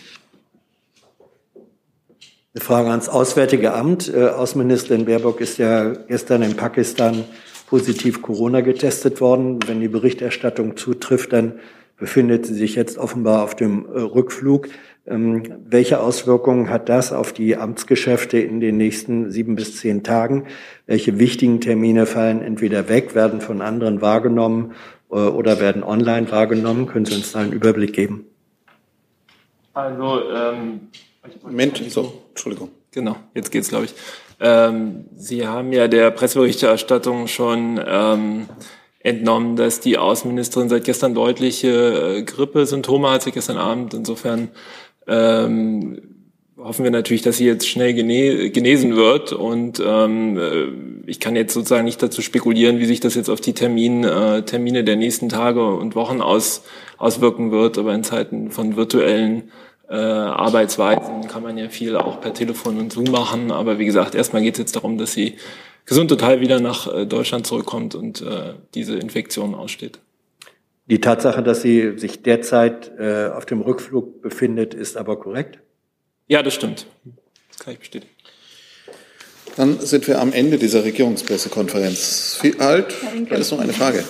Eine 2.54 2.64
Frage 2.64 2.90
ans 2.90 3.08
Auswärtige 3.08 3.74
Amt. 3.74 4.14
Äh, 4.14 4.28
Außenministerin 4.28 5.06
Baerbock 5.06 5.40
ist 5.40 5.58
ja 5.58 5.88
gestern 5.88 6.42
in 6.42 6.56
Pakistan 6.56 7.24
positiv 7.66 8.22
Corona 8.22 8.60
getestet 8.60 9.20
worden. 9.20 9.58
Wenn 9.66 9.80
die 9.80 9.88
Berichterstattung 9.88 10.76
zutrifft, 10.76 11.32
dann 11.32 11.58
befindet 12.00 12.46
sie 12.46 12.54
sich 12.54 12.74
jetzt 12.74 12.98
offenbar 12.98 13.44
auf 13.44 13.54
dem 13.54 13.86
äh, 13.86 14.00
Rückflug. 14.00 14.68
Ähm, 15.06 15.42
welche 15.64 16.00
Auswirkungen 16.00 16.68
hat 16.68 16.88
das 16.88 17.12
auf 17.12 17.32
die 17.32 17.56
Amtsgeschäfte 17.56 18.38
in 18.38 18.60
den 18.60 18.76
nächsten 18.76 19.30
sieben 19.30 19.54
bis 19.54 19.76
zehn 19.76 20.02
Tagen? 20.02 20.46
Welche 20.86 21.18
wichtigen 21.20 21.60
Termine 21.60 22.06
fallen 22.06 22.42
entweder 22.42 22.88
weg, 22.88 23.14
werden 23.14 23.40
von 23.40 23.60
anderen 23.60 24.00
wahrgenommen 24.00 24.72
äh, 25.10 25.14
oder 25.14 25.60
werden 25.60 25.84
online 25.84 26.30
wahrgenommen? 26.30 26.86
Können 26.86 27.04
Sie 27.04 27.14
uns 27.14 27.32
da 27.32 27.40
einen 27.40 27.52
Überblick 27.52 27.92
geben? 27.92 28.26
Also, 29.74 30.22
ähm, 30.34 30.88
Moment, 31.42 31.82
so, 31.88 32.24
Entschuldigung. 32.30 32.70
Genau, 32.90 33.16
jetzt 33.34 33.52
geht's, 33.52 33.68
glaube 33.68 33.84
ich. 33.84 33.94
Ähm, 34.40 35.04
Sie 35.16 35.46
haben 35.46 35.72
ja 35.72 35.86
der 35.86 36.10
Presseberichterstattung 36.10 37.28
schon 37.28 37.78
ähm, 37.86 38.48
entnommen, 39.00 39.56
dass 39.56 39.80
die 39.80 39.98
Außenministerin 39.98 40.68
seit 40.68 40.84
gestern 40.84 41.14
deutliche 41.14 42.18
äh, 42.18 42.22
Grippesymptome 42.22 43.10
hat, 43.10 43.22
seit 43.22 43.34
gestern 43.34 43.56
Abend. 43.56 43.94
Insofern 43.94 44.48
ähm, 45.06 46.02
hoffen 46.58 46.84
wir 46.84 46.90
natürlich, 46.90 47.22
dass 47.22 47.38
sie 47.38 47.46
jetzt 47.46 47.66
schnell 47.66 47.94
genesen 47.94 48.96
wird. 48.96 49.32
Und 49.32 49.82
ähm, 49.84 50.38
äh, 50.38 51.10
ich 51.10 51.18
kann 51.18 51.34
jetzt 51.34 51.54
sozusagen 51.54 51.84
nicht 51.84 52.02
dazu 52.02 52.20
spekulieren, 52.20 52.78
wie 52.78 52.86
sich 52.86 53.00
das 53.00 53.14
jetzt 53.14 53.30
auf 53.30 53.40
die 53.40 53.54
Termin, 53.54 54.04
äh, 54.04 54.42
Termine 54.42 54.84
der 54.84 54.96
nächsten 54.96 55.30
Tage 55.30 55.66
und 55.66 55.94
Wochen 55.94 56.20
aus, 56.20 56.62
auswirken 56.98 57.50
wird. 57.50 57.78
Aber 57.78 57.94
in 57.94 58.04
Zeiten 58.04 58.50
von 58.50 58.76
virtuellen 58.76 59.50
äh, 59.88 59.94
Arbeitsweisen 59.94 61.26
kann 61.26 61.42
man 61.42 61.56
ja 61.56 61.68
viel 61.68 61.96
auch 61.96 62.20
per 62.20 62.34
Telefon 62.34 62.78
und 62.78 62.92
Zoom 62.92 63.10
machen. 63.10 63.50
Aber 63.50 63.78
wie 63.78 63.86
gesagt, 63.86 64.14
erstmal 64.14 64.42
geht 64.42 64.54
es 64.54 64.60
jetzt 64.60 64.76
darum, 64.76 64.98
dass 64.98 65.12
sie 65.12 65.36
gesund 65.86 66.10
total 66.10 66.40
wieder 66.40 66.60
nach 66.60 66.92
äh, 66.92 67.06
Deutschland 67.06 67.46
zurückkommt 67.46 67.94
und 67.94 68.20
äh, 68.22 68.54
diese 68.74 68.96
Infektion 68.96 69.54
aussteht. 69.54 69.98
Die 70.86 71.00
Tatsache, 71.00 71.42
dass 71.42 71.62
sie 71.62 71.98
sich 71.98 72.22
derzeit 72.22 72.90
äh, 72.98 73.28
auf 73.28 73.46
dem 73.46 73.60
Rückflug 73.60 74.22
befindet, 74.22 74.74
ist 74.74 74.96
aber 74.96 75.18
korrekt? 75.18 75.60
Ja, 76.26 76.42
das 76.42 76.54
stimmt. 76.54 76.86
Das 77.48 77.58
kann 77.58 77.74
ich 77.74 77.78
bestätigen. 77.78 78.12
Dann 79.56 79.80
sind 79.80 80.06
wir 80.08 80.20
am 80.20 80.32
Ende 80.32 80.58
dieser 80.58 80.84
Regierungspressekonferenz. 80.84 82.40
Halt, 82.58 82.94
da 83.28 83.36
ist 83.36 83.50
noch 83.50 83.60
eine 83.60 83.72
Frage. 83.72 84.04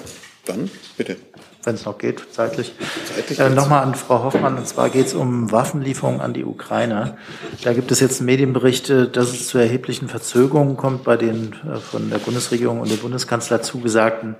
Dann 0.47 0.71
bitte. 0.97 1.17
Wenn 1.63 1.75
es 1.75 1.85
noch 1.85 1.99
geht, 1.99 2.23
zeitlich. 2.33 2.73
zeitlich 3.15 3.39
äh, 3.39 3.51
Nochmal 3.51 3.83
an 3.83 3.95
Frau 3.95 4.25
Hoffmann, 4.25 4.57
und 4.57 4.67
zwar 4.67 4.89
geht 4.89 5.07
es 5.07 5.15
um 5.15 5.53
Waffenlieferungen 5.53 6.21
an 6.21 6.33
die 6.33 6.45
Ukraine. 6.45 7.19
Da 7.63 7.75
gibt 7.75 7.91
es 7.93 8.01
jetzt 8.01 8.23
Medienberichte, 8.23 9.09
dass 9.09 9.29
es 9.29 9.47
zu 9.47 9.59
erheblichen 9.59 10.09
Verzögerungen 10.09 10.77
kommt 10.77 11.05
bei 11.05 11.17
den 11.17 11.55
äh, 11.71 11.77
von 11.79 12.09
der 12.09 12.19
Bundesregierung 12.19 12.81
und 12.81 12.91
dem 12.91 12.99
Bundeskanzler 12.99 13.61
zugesagten 13.61 14.37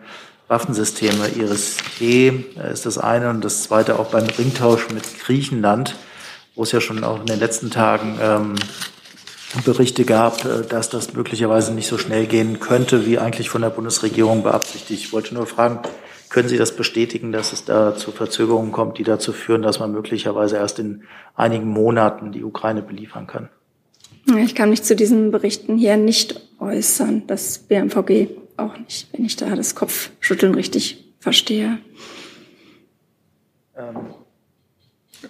Waffensysteme. 0.49 1.29
Iris-T 1.37 2.29
äh, 2.29 2.73
ist 2.73 2.87
das 2.87 2.97
eine 2.97 3.29
und 3.29 3.45
das 3.45 3.65
zweite 3.65 3.99
auch 3.99 4.07
beim 4.07 4.27
Ringtausch 4.27 4.89
mit 4.91 5.05
Griechenland 5.21 5.95
wo 6.61 6.65
es 6.65 6.73
ja 6.73 6.81
schon 6.83 7.05
auch 7.05 7.21
in 7.21 7.27
den 7.27 7.39
letzten 7.39 7.71
Tagen 7.71 8.19
ähm, 8.21 8.55
Berichte 9.65 10.05
gab, 10.05 10.45
äh, 10.45 10.63
dass 10.69 10.91
das 10.91 11.15
möglicherweise 11.15 11.73
nicht 11.73 11.87
so 11.87 11.97
schnell 11.97 12.27
gehen 12.27 12.61
könnte, 12.61 13.07
wie 13.07 13.19
eigentlich 13.19 13.49
von 13.49 13.63
der 13.63 13.71
Bundesregierung 13.71 14.43
beabsichtigt. 14.43 15.05
Ich 15.05 15.13
wollte 15.13 15.35
nur 15.35 15.47
fragen, 15.47 15.81
können 16.31 16.49
Sie 16.49 16.57
das 16.57 16.75
bestätigen, 16.75 17.33
dass 17.33 17.53
es 17.53 17.65
da 17.65 17.95
zu 17.95 18.13
Verzögerungen 18.13 18.73
kommt, 18.73 18.99
die 18.99 19.05
dazu 19.05 19.33
führen, 19.33 19.63
dass 19.63 19.81
man 19.81 19.93
möglicherweise 19.93 20.57
erst 20.57 20.79
in 20.79 21.03
einigen 21.35 21.67
Monaten 21.67 22.33
die 22.33 22.45
Ukraine 22.45 22.83
beliefern 22.83 23.27
kann? 23.27 23.51
Ich 24.39 24.55
kann 24.55 24.71
mich 24.71 24.83
zu 24.85 24.95
diesen 24.95 25.33
Berichten 25.33 25.77
hier 25.77 25.97
nicht 25.97 26.41
äußern, 26.61 27.25
das 27.27 27.59
BMVG 27.59 28.29
auch 28.57 28.79
nicht, 28.79 29.09
wenn 29.13 29.25
ich 29.25 29.37
da 29.37 29.55
das 29.57 29.75
Kopfschütteln 29.75 30.55
richtig 30.55 31.05
verstehe. 31.19 31.79
Ähm, 33.77 33.97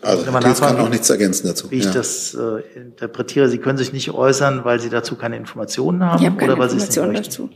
also 0.03 0.30
Herr 0.30 0.40
Dietz 0.40 0.61
kann 0.61 0.76
auch 0.76 0.88
nichts 0.88 1.09
ergänzen 1.09 1.46
dazu. 1.46 1.70
Wie 1.70 1.76
ich 1.76 1.84
ja. 1.86 1.92
das 1.92 2.34
äh, 2.34 2.78
interpretiere, 2.78 3.48
Sie 3.48 3.59
können 3.59 3.78
sich 3.78 3.92
nicht 3.92 4.11
äußern, 4.11 4.64
weil 4.64 4.80
Sie 4.80 4.90
dazu 4.90 5.16
keine 5.16 5.36
Informationen 5.36 6.05
haben 6.05 6.20
ich 6.20 6.26
habe 6.26 6.36
keine 6.36 6.53
oder 6.53 6.61
weil 6.61 6.70
Informationen 6.70 7.14
Sie 7.14 7.20
es 7.20 7.28
nicht 7.28 7.38
dazu. 7.38 7.51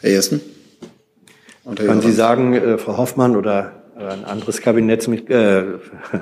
Herr 0.00 0.10
Jessen? 0.10 0.40
Und 1.68 1.78
Können 1.78 2.00
Sie 2.00 2.12
sagen, 2.12 2.54
äh, 2.54 2.78
Frau 2.78 2.96
Hoffmann 2.96 3.36
oder 3.36 3.72
ein 3.94 4.24
anderes 4.24 4.62
Kabinettsmitglied, 4.62 5.30
äh, 5.30 5.64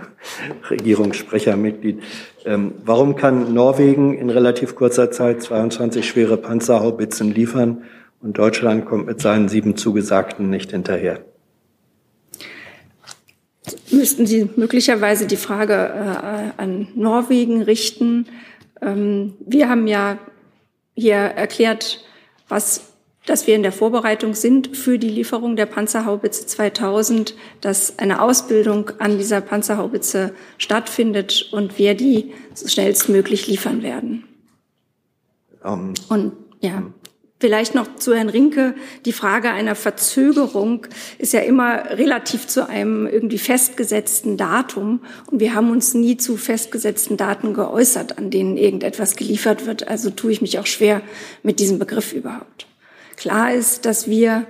Regierungssprechermitglied, 0.71 2.03
ähm, 2.45 2.75
warum 2.85 3.15
kann 3.15 3.55
Norwegen 3.55 4.19
in 4.19 4.29
relativ 4.29 4.75
kurzer 4.75 5.13
Zeit 5.13 5.43
22 5.43 6.07
schwere 6.09 6.37
Panzerhaubitzen 6.37 7.33
liefern 7.33 7.85
und 8.21 8.39
Deutschland 8.39 8.87
kommt 8.87 9.07
mit 9.07 9.21
seinen 9.21 9.49
sieben 9.49 9.77
zugesagten 9.77 10.51
nicht 10.51 10.73
hinterher? 10.73 11.21
müssten 13.91 14.27
Sie 14.27 14.51
möglicherweise 14.57 15.27
die 15.27 15.37
Frage 15.37 15.75
äh, 15.75 16.63
an 16.63 16.89
Norwegen 16.95 17.63
richten. 17.63 18.27
Ähm, 18.81 19.35
wir 19.41 19.69
haben 19.69 19.87
ja 19.87 20.19
hier 20.95 21.17
erklärt, 21.17 22.05
was, 22.49 22.93
dass 23.27 23.47
wir 23.47 23.55
in 23.55 23.63
der 23.63 23.73
Vorbereitung 23.73 24.35
sind 24.35 24.77
für 24.77 24.99
die 24.99 25.11
Lieferung 25.11 25.57
der 25.57 25.67
Panzerhaubitze 25.67 26.47
2000, 26.47 27.35
dass 27.61 27.99
eine 27.99 28.23
Ausbildung 28.23 28.93
an 28.99 29.19
dieser 29.19 29.41
Panzerhaubitze 29.41 30.33
stattfindet 30.59 31.49
und 31.53 31.79
wir 31.79 31.95
die 31.95 32.33
so 32.55 32.69
schnellstmöglich 32.69 33.47
liefern 33.47 33.83
werden. 33.83 34.25
Um, 35.63 35.95
und 36.09 36.33
ja, 36.61 36.83
Vielleicht 37.39 37.75
noch 37.75 37.97
zu 37.97 38.15
Herrn 38.15 38.31
Rinke. 38.31 38.75
Die 39.05 39.13
Frage 39.13 39.51
einer 39.51 39.75
Verzögerung 39.75 40.87
ist 41.19 41.35
ja 41.35 41.41
immer 41.41 41.91
relativ 41.91 42.47
zu 42.47 42.67
einem 42.67 43.07
irgendwie 43.07 43.37
festgesetzten 43.37 44.39
Datum. 44.39 45.01
Und 45.31 45.41
wir 45.41 45.55
haben 45.55 45.71
uns 45.71 45.93
nie 45.93 46.17
zu 46.17 46.39
festgesetzten 46.39 47.19
Daten 47.19 47.53
geäußert, 47.53 48.17
an 48.17 48.31
denen 48.31 48.57
irgendetwas 48.57 49.17
geliefert 49.17 49.67
wird. 49.67 49.87
Also 49.87 50.09
tue 50.09 50.33
ich 50.33 50.41
mich 50.41 50.59
auch 50.59 50.67
schwer 50.67 51.03
mit 51.43 51.61
diesem 51.61 51.79
Begriff 51.79 52.15
überhaupt. 52.15 52.67
Klar 53.17 53.53
ist, 53.53 53.87
dass 53.87 54.09
wir 54.09 54.47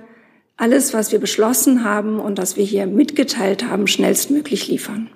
alles, 0.57 0.93
was 0.93 1.11
wir 1.11 1.19
beschlossen 1.19 1.83
haben 1.83 2.19
und 2.19 2.37
was 2.37 2.57
wir 2.57 2.65
hier 2.65 2.87
mitgeteilt 2.87 3.65
haben, 3.65 3.87
schnellstmöglich 3.87 4.67
liefern. 4.67 5.09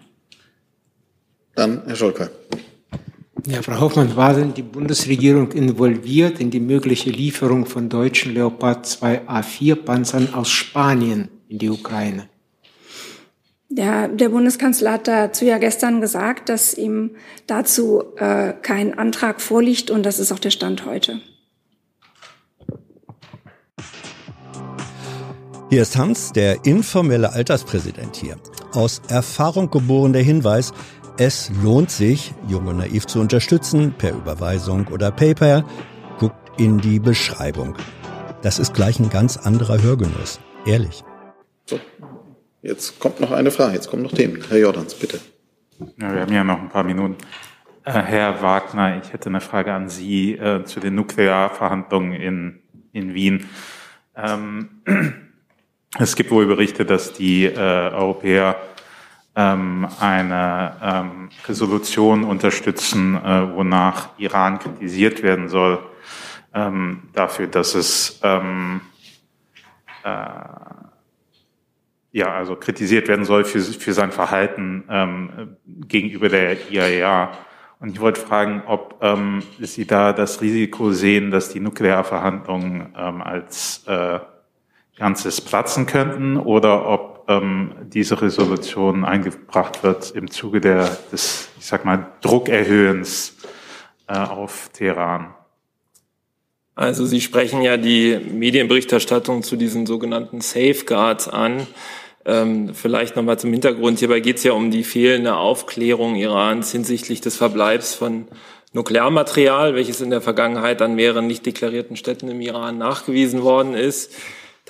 Dann 1.55 1.83
Herr 1.85 1.95
Scholker. 1.95 2.29
Ja, 3.47 3.63
Frau 3.63 3.79
Hoffmann, 3.79 4.15
war 4.15 4.35
denn 4.35 4.53
die 4.53 4.61
Bundesregierung 4.61 5.51
involviert 5.51 6.39
in 6.39 6.51
die 6.51 6.59
mögliche 6.59 7.09
Lieferung 7.09 7.65
von 7.65 7.89
deutschen 7.89 8.35
Leopard 8.35 8.85
2 8.85 9.27
A4 9.27 9.75
Panzern 9.75 10.33
aus 10.33 10.51
Spanien 10.51 11.27
in 11.47 11.57
die 11.57 11.69
Ukraine? 11.69 12.29
Ja, 13.69 14.07
der 14.07 14.29
Bundeskanzler 14.29 14.91
hat 14.91 15.07
dazu 15.07 15.45
ja 15.45 15.57
gestern 15.57 16.01
gesagt, 16.01 16.49
dass 16.49 16.77
ihm 16.77 17.11
dazu 17.47 18.03
äh, 18.17 18.53
kein 18.61 18.97
Antrag 18.97 19.41
vorliegt 19.41 19.89
und 19.89 20.05
das 20.05 20.19
ist 20.19 20.31
auch 20.31 20.39
der 20.39 20.51
Stand 20.51 20.85
heute. 20.85 21.21
Hier 25.71 25.83
ist 25.83 25.97
Hans, 25.97 26.33
der 26.33 26.65
informelle 26.65 27.31
Alterspräsident 27.31 28.17
hier. 28.17 28.35
Aus 28.73 29.01
Erfahrung 29.07 29.71
geboren 29.71 30.11
der 30.11 30.21
Hinweis, 30.21 30.73
es 31.17 31.49
lohnt 31.63 31.89
sich, 31.89 32.33
Jung 32.49 32.67
und 32.67 32.79
Naiv 32.79 33.05
zu 33.05 33.21
unterstützen, 33.21 33.93
per 33.97 34.11
Überweisung 34.11 34.87
oder 34.87 35.11
PayPal. 35.11 35.63
Guckt 36.19 36.35
in 36.59 36.79
die 36.79 36.99
Beschreibung. 36.99 37.77
Das 38.41 38.59
ist 38.59 38.73
gleich 38.73 38.99
ein 38.99 39.09
ganz 39.09 39.37
anderer 39.37 39.81
Hörgenuss. 39.81 40.41
Ehrlich. 40.65 41.05
So, 41.67 41.79
jetzt 42.61 42.99
kommt 42.99 43.21
noch 43.21 43.31
eine 43.31 43.49
Frage, 43.49 43.75
jetzt 43.75 43.89
kommen 43.89 44.03
noch 44.03 44.11
Themen. 44.11 44.43
Herr 44.49 44.57
Jordans, 44.57 44.93
bitte. 44.93 45.21
Ja, 45.79 46.13
wir 46.13 46.19
haben 46.19 46.33
ja 46.33 46.43
noch 46.43 46.59
ein 46.59 46.67
paar 46.67 46.83
Minuten. 46.83 47.15
Äh, 47.85 47.93
Herr 47.93 48.41
Wagner, 48.41 49.01
ich 49.01 49.13
hätte 49.13 49.29
eine 49.29 49.39
Frage 49.39 49.71
an 49.71 49.87
Sie 49.87 50.33
äh, 50.33 50.65
zu 50.65 50.81
den 50.81 50.95
Nuklearverhandlungen 50.95 52.11
in, 52.11 52.59
in 52.91 53.13
Wien. 53.13 53.45
Ähm, 54.17 54.81
es 55.99 56.15
gibt 56.15 56.31
wohl 56.31 56.45
Berichte, 56.45 56.85
dass 56.85 57.13
die 57.13 57.45
äh, 57.45 57.57
Europäer 57.57 58.55
ähm, 59.35 59.87
eine 59.99 60.75
ähm, 60.81 61.29
Resolution 61.47 62.23
unterstützen, 62.23 63.15
äh, 63.15 63.55
wonach 63.55 64.09
Iran 64.17 64.59
kritisiert 64.59 65.23
werden 65.23 65.49
soll 65.49 65.79
ähm, 66.53 67.03
dafür, 67.13 67.47
dass 67.47 67.75
es 67.75 68.19
ähm, 68.23 68.81
äh, 70.03 70.09
ja 72.13 72.33
also 72.33 72.55
kritisiert 72.55 73.07
werden 73.07 73.25
soll 73.25 73.45
für, 73.45 73.59
für 73.61 73.93
sein 73.93 74.11
Verhalten 74.11 74.83
ähm, 74.89 75.57
gegenüber 75.65 76.29
der 76.29 76.69
IAEA. 76.69 77.31
Und 77.79 77.93
ich 77.93 77.99
wollte 77.99 78.21
fragen, 78.21 78.63
ob 78.67 78.97
ähm, 79.01 79.41
Sie 79.59 79.87
da 79.87 80.13
das 80.13 80.41
Risiko 80.41 80.91
sehen, 80.91 81.31
dass 81.31 81.49
die 81.49 81.59
Nuklearverhandlungen 81.59 82.93
ähm, 82.95 83.21
als 83.21 83.83
äh, 83.87 84.19
Ganzes 85.01 85.41
platzen 85.41 85.87
könnten 85.87 86.37
oder 86.37 86.87
ob 86.87 87.25
ähm, 87.27 87.73
diese 87.91 88.21
Resolution 88.21 89.03
eingebracht 89.03 89.83
wird 89.83 90.11
im 90.11 90.29
Zuge 90.29 90.61
der, 90.61 90.95
des, 91.11 91.49
ich 91.59 91.65
sag 91.65 91.85
mal, 91.85 92.11
Druckerhöhens 92.21 93.35
äh, 94.07 94.13
auf 94.15 94.69
Teheran. 94.73 95.33
Also 96.75 97.07
Sie 97.07 97.19
sprechen 97.19 97.63
ja 97.63 97.77
die 97.77 98.15
Medienberichterstattung 98.31 99.41
zu 99.41 99.55
diesen 99.55 99.87
sogenannten 99.87 100.39
Safeguards 100.39 101.27
an. 101.27 101.65
Ähm, 102.23 102.75
vielleicht 102.75 103.15
nochmal 103.15 103.39
zum 103.39 103.51
Hintergrund. 103.51 103.97
Hierbei 103.97 104.19
geht 104.19 104.37
es 104.37 104.43
ja 104.43 104.51
um 104.51 104.69
die 104.69 104.83
fehlende 104.83 105.35
Aufklärung 105.35 106.15
Irans 106.15 106.71
hinsichtlich 106.71 107.21
des 107.21 107.37
Verbleibs 107.37 107.95
von 107.95 108.27
Nuklearmaterial, 108.73 109.73
welches 109.73 109.99
in 109.99 110.11
der 110.11 110.21
Vergangenheit 110.21 110.79
an 110.83 110.93
mehreren 110.93 111.25
nicht 111.25 111.43
deklarierten 111.43 111.95
Städten 111.95 112.29
im 112.29 112.39
Iran 112.39 112.77
nachgewiesen 112.77 113.41
worden 113.41 113.73
ist. 113.73 114.13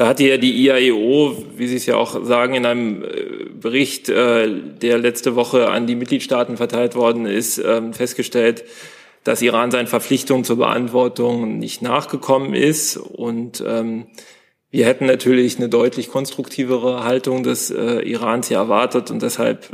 Da 0.01 0.07
hatte 0.07 0.23
ja 0.23 0.37
die 0.37 0.65
IAEO, 0.65 1.37
wie 1.57 1.67
Sie 1.67 1.75
es 1.75 1.85
ja 1.85 1.95
auch 1.95 2.25
sagen, 2.25 2.55
in 2.55 2.65
einem 2.65 3.03
äh, 3.03 3.45
Bericht, 3.53 4.09
äh, 4.09 4.49
der 4.81 4.97
letzte 4.97 5.35
Woche 5.35 5.69
an 5.69 5.85
die 5.85 5.93
Mitgliedstaaten 5.93 6.57
verteilt 6.57 6.95
worden 6.95 7.27
ist, 7.27 7.59
ähm, 7.63 7.93
festgestellt, 7.93 8.63
dass 9.23 9.43
Iran 9.43 9.69
seinen 9.69 9.85
Verpflichtungen 9.85 10.43
zur 10.43 10.55
Beantwortung 10.55 11.59
nicht 11.59 11.83
nachgekommen 11.83 12.55
ist. 12.55 12.97
Und 12.97 13.63
ähm, 13.63 14.07
wir 14.71 14.87
hätten 14.87 15.05
natürlich 15.05 15.57
eine 15.57 15.69
deutlich 15.69 16.09
konstruktivere 16.09 17.03
Haltung 17.03 17.43
des 17.43 17.69
äh, 17.69 17.99
Irans 17.99 18.47
hier 18.47 18.57
erwartet. 18.57 19.11
Und 19.11 19.21
deshalb 19.21 19.67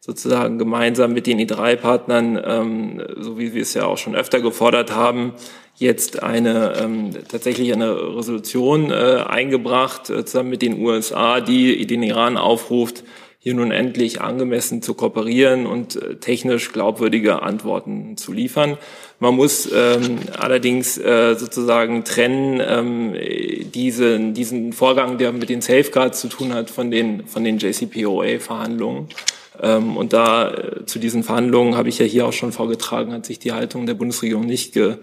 sozusagen 0.00 0.58
gemeinsam 0.58 1.14
mit 1.14 1.26
den 1.26 1.38
I3-Partnern, 1.38 2.38
ähm, 2.44 3.02
so 3.16 3.38
wie 3.38 3.54
wir 3.54 3.62
es 3.62 3.72
ja 3.72 3.86
auch 3.86 3.98
schon 3.98 4.14
öfter 4.14 4.40
gefordert 4.40 4.94
haben, 4.94 5.32
jetzt 5.78 6.22
eine 6.22 6.74
ähm, 6.80 7.10
tatsächlich 7.28 7.72
eine 7.72 8.16
Resolution 8.16 8.90
äh, 8.90 9.22
eingebracht, 9.26 10.10
äh, 10.10 10.24
zusammen 10.24 10.50
mit 10.50 10.62
den 10.62 10.80
USA, 10.80 11.40
die 11.40 11.86
den 11.86 12.02
Iran 12.02 12.36
aufruft, 12.36 13.04
hier 13.40 13.54
nun 13.54 13.70
endlich 13.70 14.20
angemessen 14.20 14.82
zu 14.82 14.94
kooperieren 14.94 15.66
und 15.66 15.96
äh, 15.96 16.16
technisch 16.16 16.72
glaubwürdige 16.72 17.42
Antworten 17.42 18.16
zu 18.16 18.32
liefern. 18.32 18.76
Man 19.20 19.36
muss 19.36 19.70
ähm, 19.72 20.18
allerdings 20.36 20.98
äh, 20.98 21.36
sozusagen 21.36 22.04
trennen 22.04 22.60
ähm, 22.60 23.14
diesen, 23.72 24.34
diesen 24.34 24.72
Vorgang, 24.72 25.18
der 25.18 25.32
mit 25.32 25.48
den 25.48 25.60
Safeguards 25.60 26.20
zu 26.20 26.28
tun 26.28 26.52
hat, 26.52 26.70
von 26.70 26.90
den, 26.90 27.26
von 27.26 27.44
den 27.44 27.58
JCPOA-Verhandlungen. 27.58 29.08
Ähm, 29.62 29.96
und 29.96 30.12
da 30.12 30.50
äh, 30.50 30.86
zu 30.86 30.98
diesen 30.98 31.22
Verhandlungen 31.22 31.76
habe 31.76 31.88
ich 31.88 31.98
ja 31.98 32.06
hier 32.06 32.26
auch 32.26 32.32
schon 32.32 32.52
vorgetragen, 32.52 33.12
hat 33.12 33.26
sich 33.26 33.38
die 33.38 33.52
Haltung 33.52 33.86
der 33.86 33.94
Bundesregierung 33.94 34.46
nicht 34.46 34.72
ge, 34.72 34.96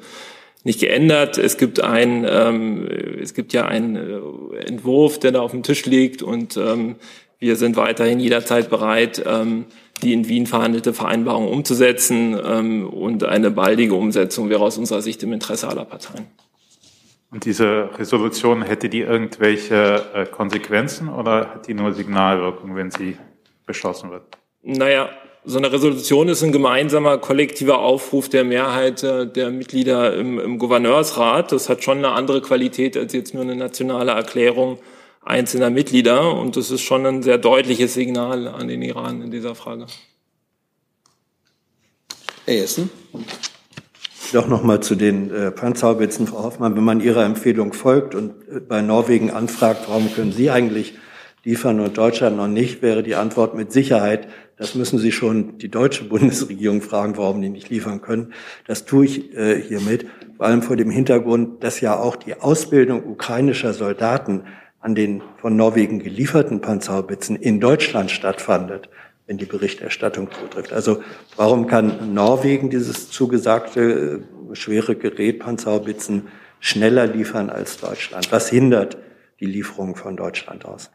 nicht 0.66 0.80
geändert. 0.80 1.38
Es 1.38 1.58
gibt 1.58 1.82
ein, 1.82 2.26
ähm, 2.28 2.88
es 3.22 3.34
gibt 3.34 3.54
ja 3.54 3.66
einen 3.66 3.96
äh, 3.96 4.58
Entwurf, 4.66 5.20
der 5.20 5.32
da 5.32 5.42
auf 5.42 5.52
dem 5.52 5.64
Tisch 5.64 5.86
liegt 5.86 6.22
und 6.22 6.58
ähm, 6.58 6.96
wir 7.40 7.56
sind 7.56 7.78
weiterhin 7.78 8.20
jederzeit 8.20 8.70
bereit, 8.70 9.24
ähm, 9.26 9.66
die 10.02 10.12
in 10.12 10.28
Wien 10.28 10.48
verhandelte 10.48 10.94
Vereinbarung 10.94 11.48
umzusetzen 11.48 12.38
ähm, 12.44 12.90
und 12.90 13.24
eine 13.24 13.52
baldige 13.52 13.94
Umsetzung 13.94 14.50
wäre 14.50 14.62
aus 14.62 14.78
unserer 14.78 15.02
Sicht 15.02 15.22
im 15.24 15.32
Interesse 15.32 15.68
aller 15.70 15.86
Parteien. 15.86 16.26
Und 17.30 17.46
diese 17.46 17.90
Resolution, 17.98 18.64
hätte 18.64 18.90
die 18.90 19.02
irgendwelche 19.02 20.04
äh, 20.14 20.26
Konsequenzen 20.26 21.10
oder 21.10 21.54
hat 21.54 21.68
die 21.68 21.74
nur 21.74 21.94
Signalwirkung, 21.94 22.76
wenn 22.76 22.90
sie 22.90 23.18
beschlossen 23.68 24.10
wird? 24.10 24.24
Naja, 24.64 25.10
so 25.46 25.58
eine 25.58 25.72
Resolution 25.72 26.28
ist 26.28 26.44
ein 26.44 26.52
gemeinsamer 26.52 27.18
kollektiver 27.18 27.80
Aufruf 27.80 28.30
der 28.30 28.44
Mehrheit 28.44 29.04
äh, 29.04 29.28
der 29.28 29.52
Mitglieder 29.52 30.16
im, 30.16 30.40
im 30.40 30.58
Gouverneursrat. 30.58 31.52
Das 31.52 31.70
hat 31.70 31.84
schon 31.84 32.00
eine 32.00 32.12
andere 32.12 32.42
Qualität 32.42 32.98
als 32.98 33.14
jetzt 33.14 33.34
nur 33.34 33.44
eine 33.44 33.56
nationale 33.56 34.12
Erklärung 34.12 34.80
einzelner 35.24 35.70
Mitglieder. 35.70 36.34
Und 36.34 36.58
das 36.58 36.72
ist 36.72 36.82
schon 36.82 37.06
ein 37.06 37.24
sehr 37.24 37.38
deutliches 37.38 37.94
Signal 37.94 38.48
an 38.48 38.68
den 38.68 38.82
Iran 38.82 39.22
in 39.22 39.32
dieser 39.32 39.56
Frage. 39.56 39.86
Herr 42.46 42.64
Essen. 42.64 42.90
Doch 44.34 44.48
noch 44.48 44.64
mal 44.64 44.82
zu 44.82 44.96
den 44.96 45.32
äh, 45.32 45.52
Panzerhaubitzen, 45.52 46.28
Frau 46.28 46.44
Hoffmann. 46.44 46.76
Wenn 46.76 46.84
man 46.84 47.00
Ihrer 47.02 47.24
Empfehlung 47.24 47.74
folgt 47.74 48.16
und 48.16 48.32
äh, 48.50 48.60
bei 48.60 48.82
Norwegen 48.82 49.30
anfragt, 49.32 49.86
warum 49.88 50.12
können 50.14 50.32
Sie 50.32 50.50
eigentlich 50.50 50.96
liefern 51.44 51.80
und 51.80 51.98
Deutschland 51.98 52.38
noch 52.38 52.48
nicht, 52.48 52.82
wäre 52.82 53.04
die 53.04 53.16
Antwort 53.16 53.56
mit 53.56 53.72
Sicherheit, 53.72 54.28
das 54.58 54.76
müssen 54.76 55.00
Sie 55.00 55.12
schon 55.12 55.58
die 55.58 55.70
deutsche 55.70 56.04
Bundesregierung 56.10 56.82
fragen, 56.82 57.18
warum 57.18 57.42
die 57.42 57.50
nicht 57.50 57.70
liefern 57.70 58.02
können. 58.02 58.34
Das 58.68 58.86
tue 58.86 59.06
ich 59.06 59.36
äh, 59.36 59.62
hiermit, 59.62 60.06
vor 60.38 60.46
allem 60.46 60.62
vor 60.62 60.76
dem 60.76 60.90
Hintergrund, 60.90 61.64
dass 61.64 61.82
ja 61.82 61.98
auch 61.98 62.16
die 62.16 62.36
Ausbildung 62.36 63.06
ukrainischer 63.06 63.74
Soldaten 63.74 64.44
an 64.80 64.96
den 64.96 65.24
von 65.38 65.56
Norwegen 65.56 66.00
gelieferten 66.00 66.62
Panzerhaubitzen 66.62 67.36
in 67.36 67.60
Deutschland 67.60 68.12
stattfindet, 68.12 68.90
wenn 69.26 69.38
die 69.38 69.46
Berichterstattung 69.46 70.30
zutrifft. 70.32 70.72
Also 70.72 71.02
warum 71.36 71.66
kann 71.66 72.14
Norwegen 72.14 72.70
dieses 72.70 73.10
zugesagte 73.10 74.22
äh, 74.52 74.56
schwere 74.56 74.96
Gerät 74.96 75.40
Panzerhaubitzen 75.40 76.28
schneller 76.60 77.08
liefern 77.08 77.50
als 77.50 77.78
Deutschland? 77.78 78.32
Was 78.32 78.50
hindert 78.50 78.98
die 79.40 79.48
Lieferung 79.48 79.96
von 79.96 80.16
Deutschland 80.16 80.66
aus? 80.66 80.92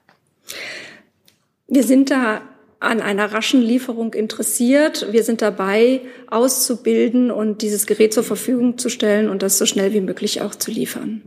Wir 1.67 1.83
sind 1.83 2.11
da 2.11 2.43
an 2.81 3.01
einer 3.01 3.33
raschen 3.33 3.61
Lieferung 3.61 4.15
interessiert. 4.15 5.13
Wir 5.13 5.23
sind 5.23 5.43
dabei, 5.43 6.01
auszubilden 6.29 7.31
und 7.31 7.61
dieses 7.63 7.87
Gerät 7.87 8.15
zur 8.15 8.25
Verfügung 8.25 8.79
zu 8.79 8.89
stellen 8.89 9.29
und 9.29 9.43
das 9.43 9.59
so 9.59 9.67
schnell 9.67 9.93
wie 9.93 10.01
möglich 10.01 10.41
auch 10.41 10.55
zu 10.55 10.71
liefern. 10.71 11.21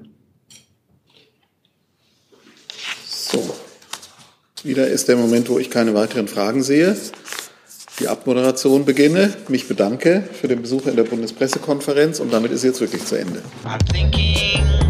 So, 3.08 3.56
wieder 4.64 4.88
ist 4.88 5.08
der 5.08 5.16
Moment, 5.16 5.48
wo 5.50 5.60
ich 5.60 5.70
keine 5.70 5.94
weiteren 5.94 6.28
Fragen 6.28 6.64
sehe. 6.64 6.98
Die 8.00 8.08
Abmoderation 8.08 8.86
beginne. 8.86 9.34
Mich 9.48 9.68
bedanke 9.68 10.28
für 10.34 10.48
den 10.48 10.64
Besuch 10.64 10.88
in 10.88 10.96
der 10.96 11.04
Bundespressekonferenz 11.04 12.20
und 12.20 12.34
damit 12.34 12.52
ist 12.52 12.64
jetzt 12.64 12.82
wirklich 12.82 13.06
zu 13.06 13.16
Ende. 13.16 13.44
I'm 13.66 13.78
thinking 13.92 14.83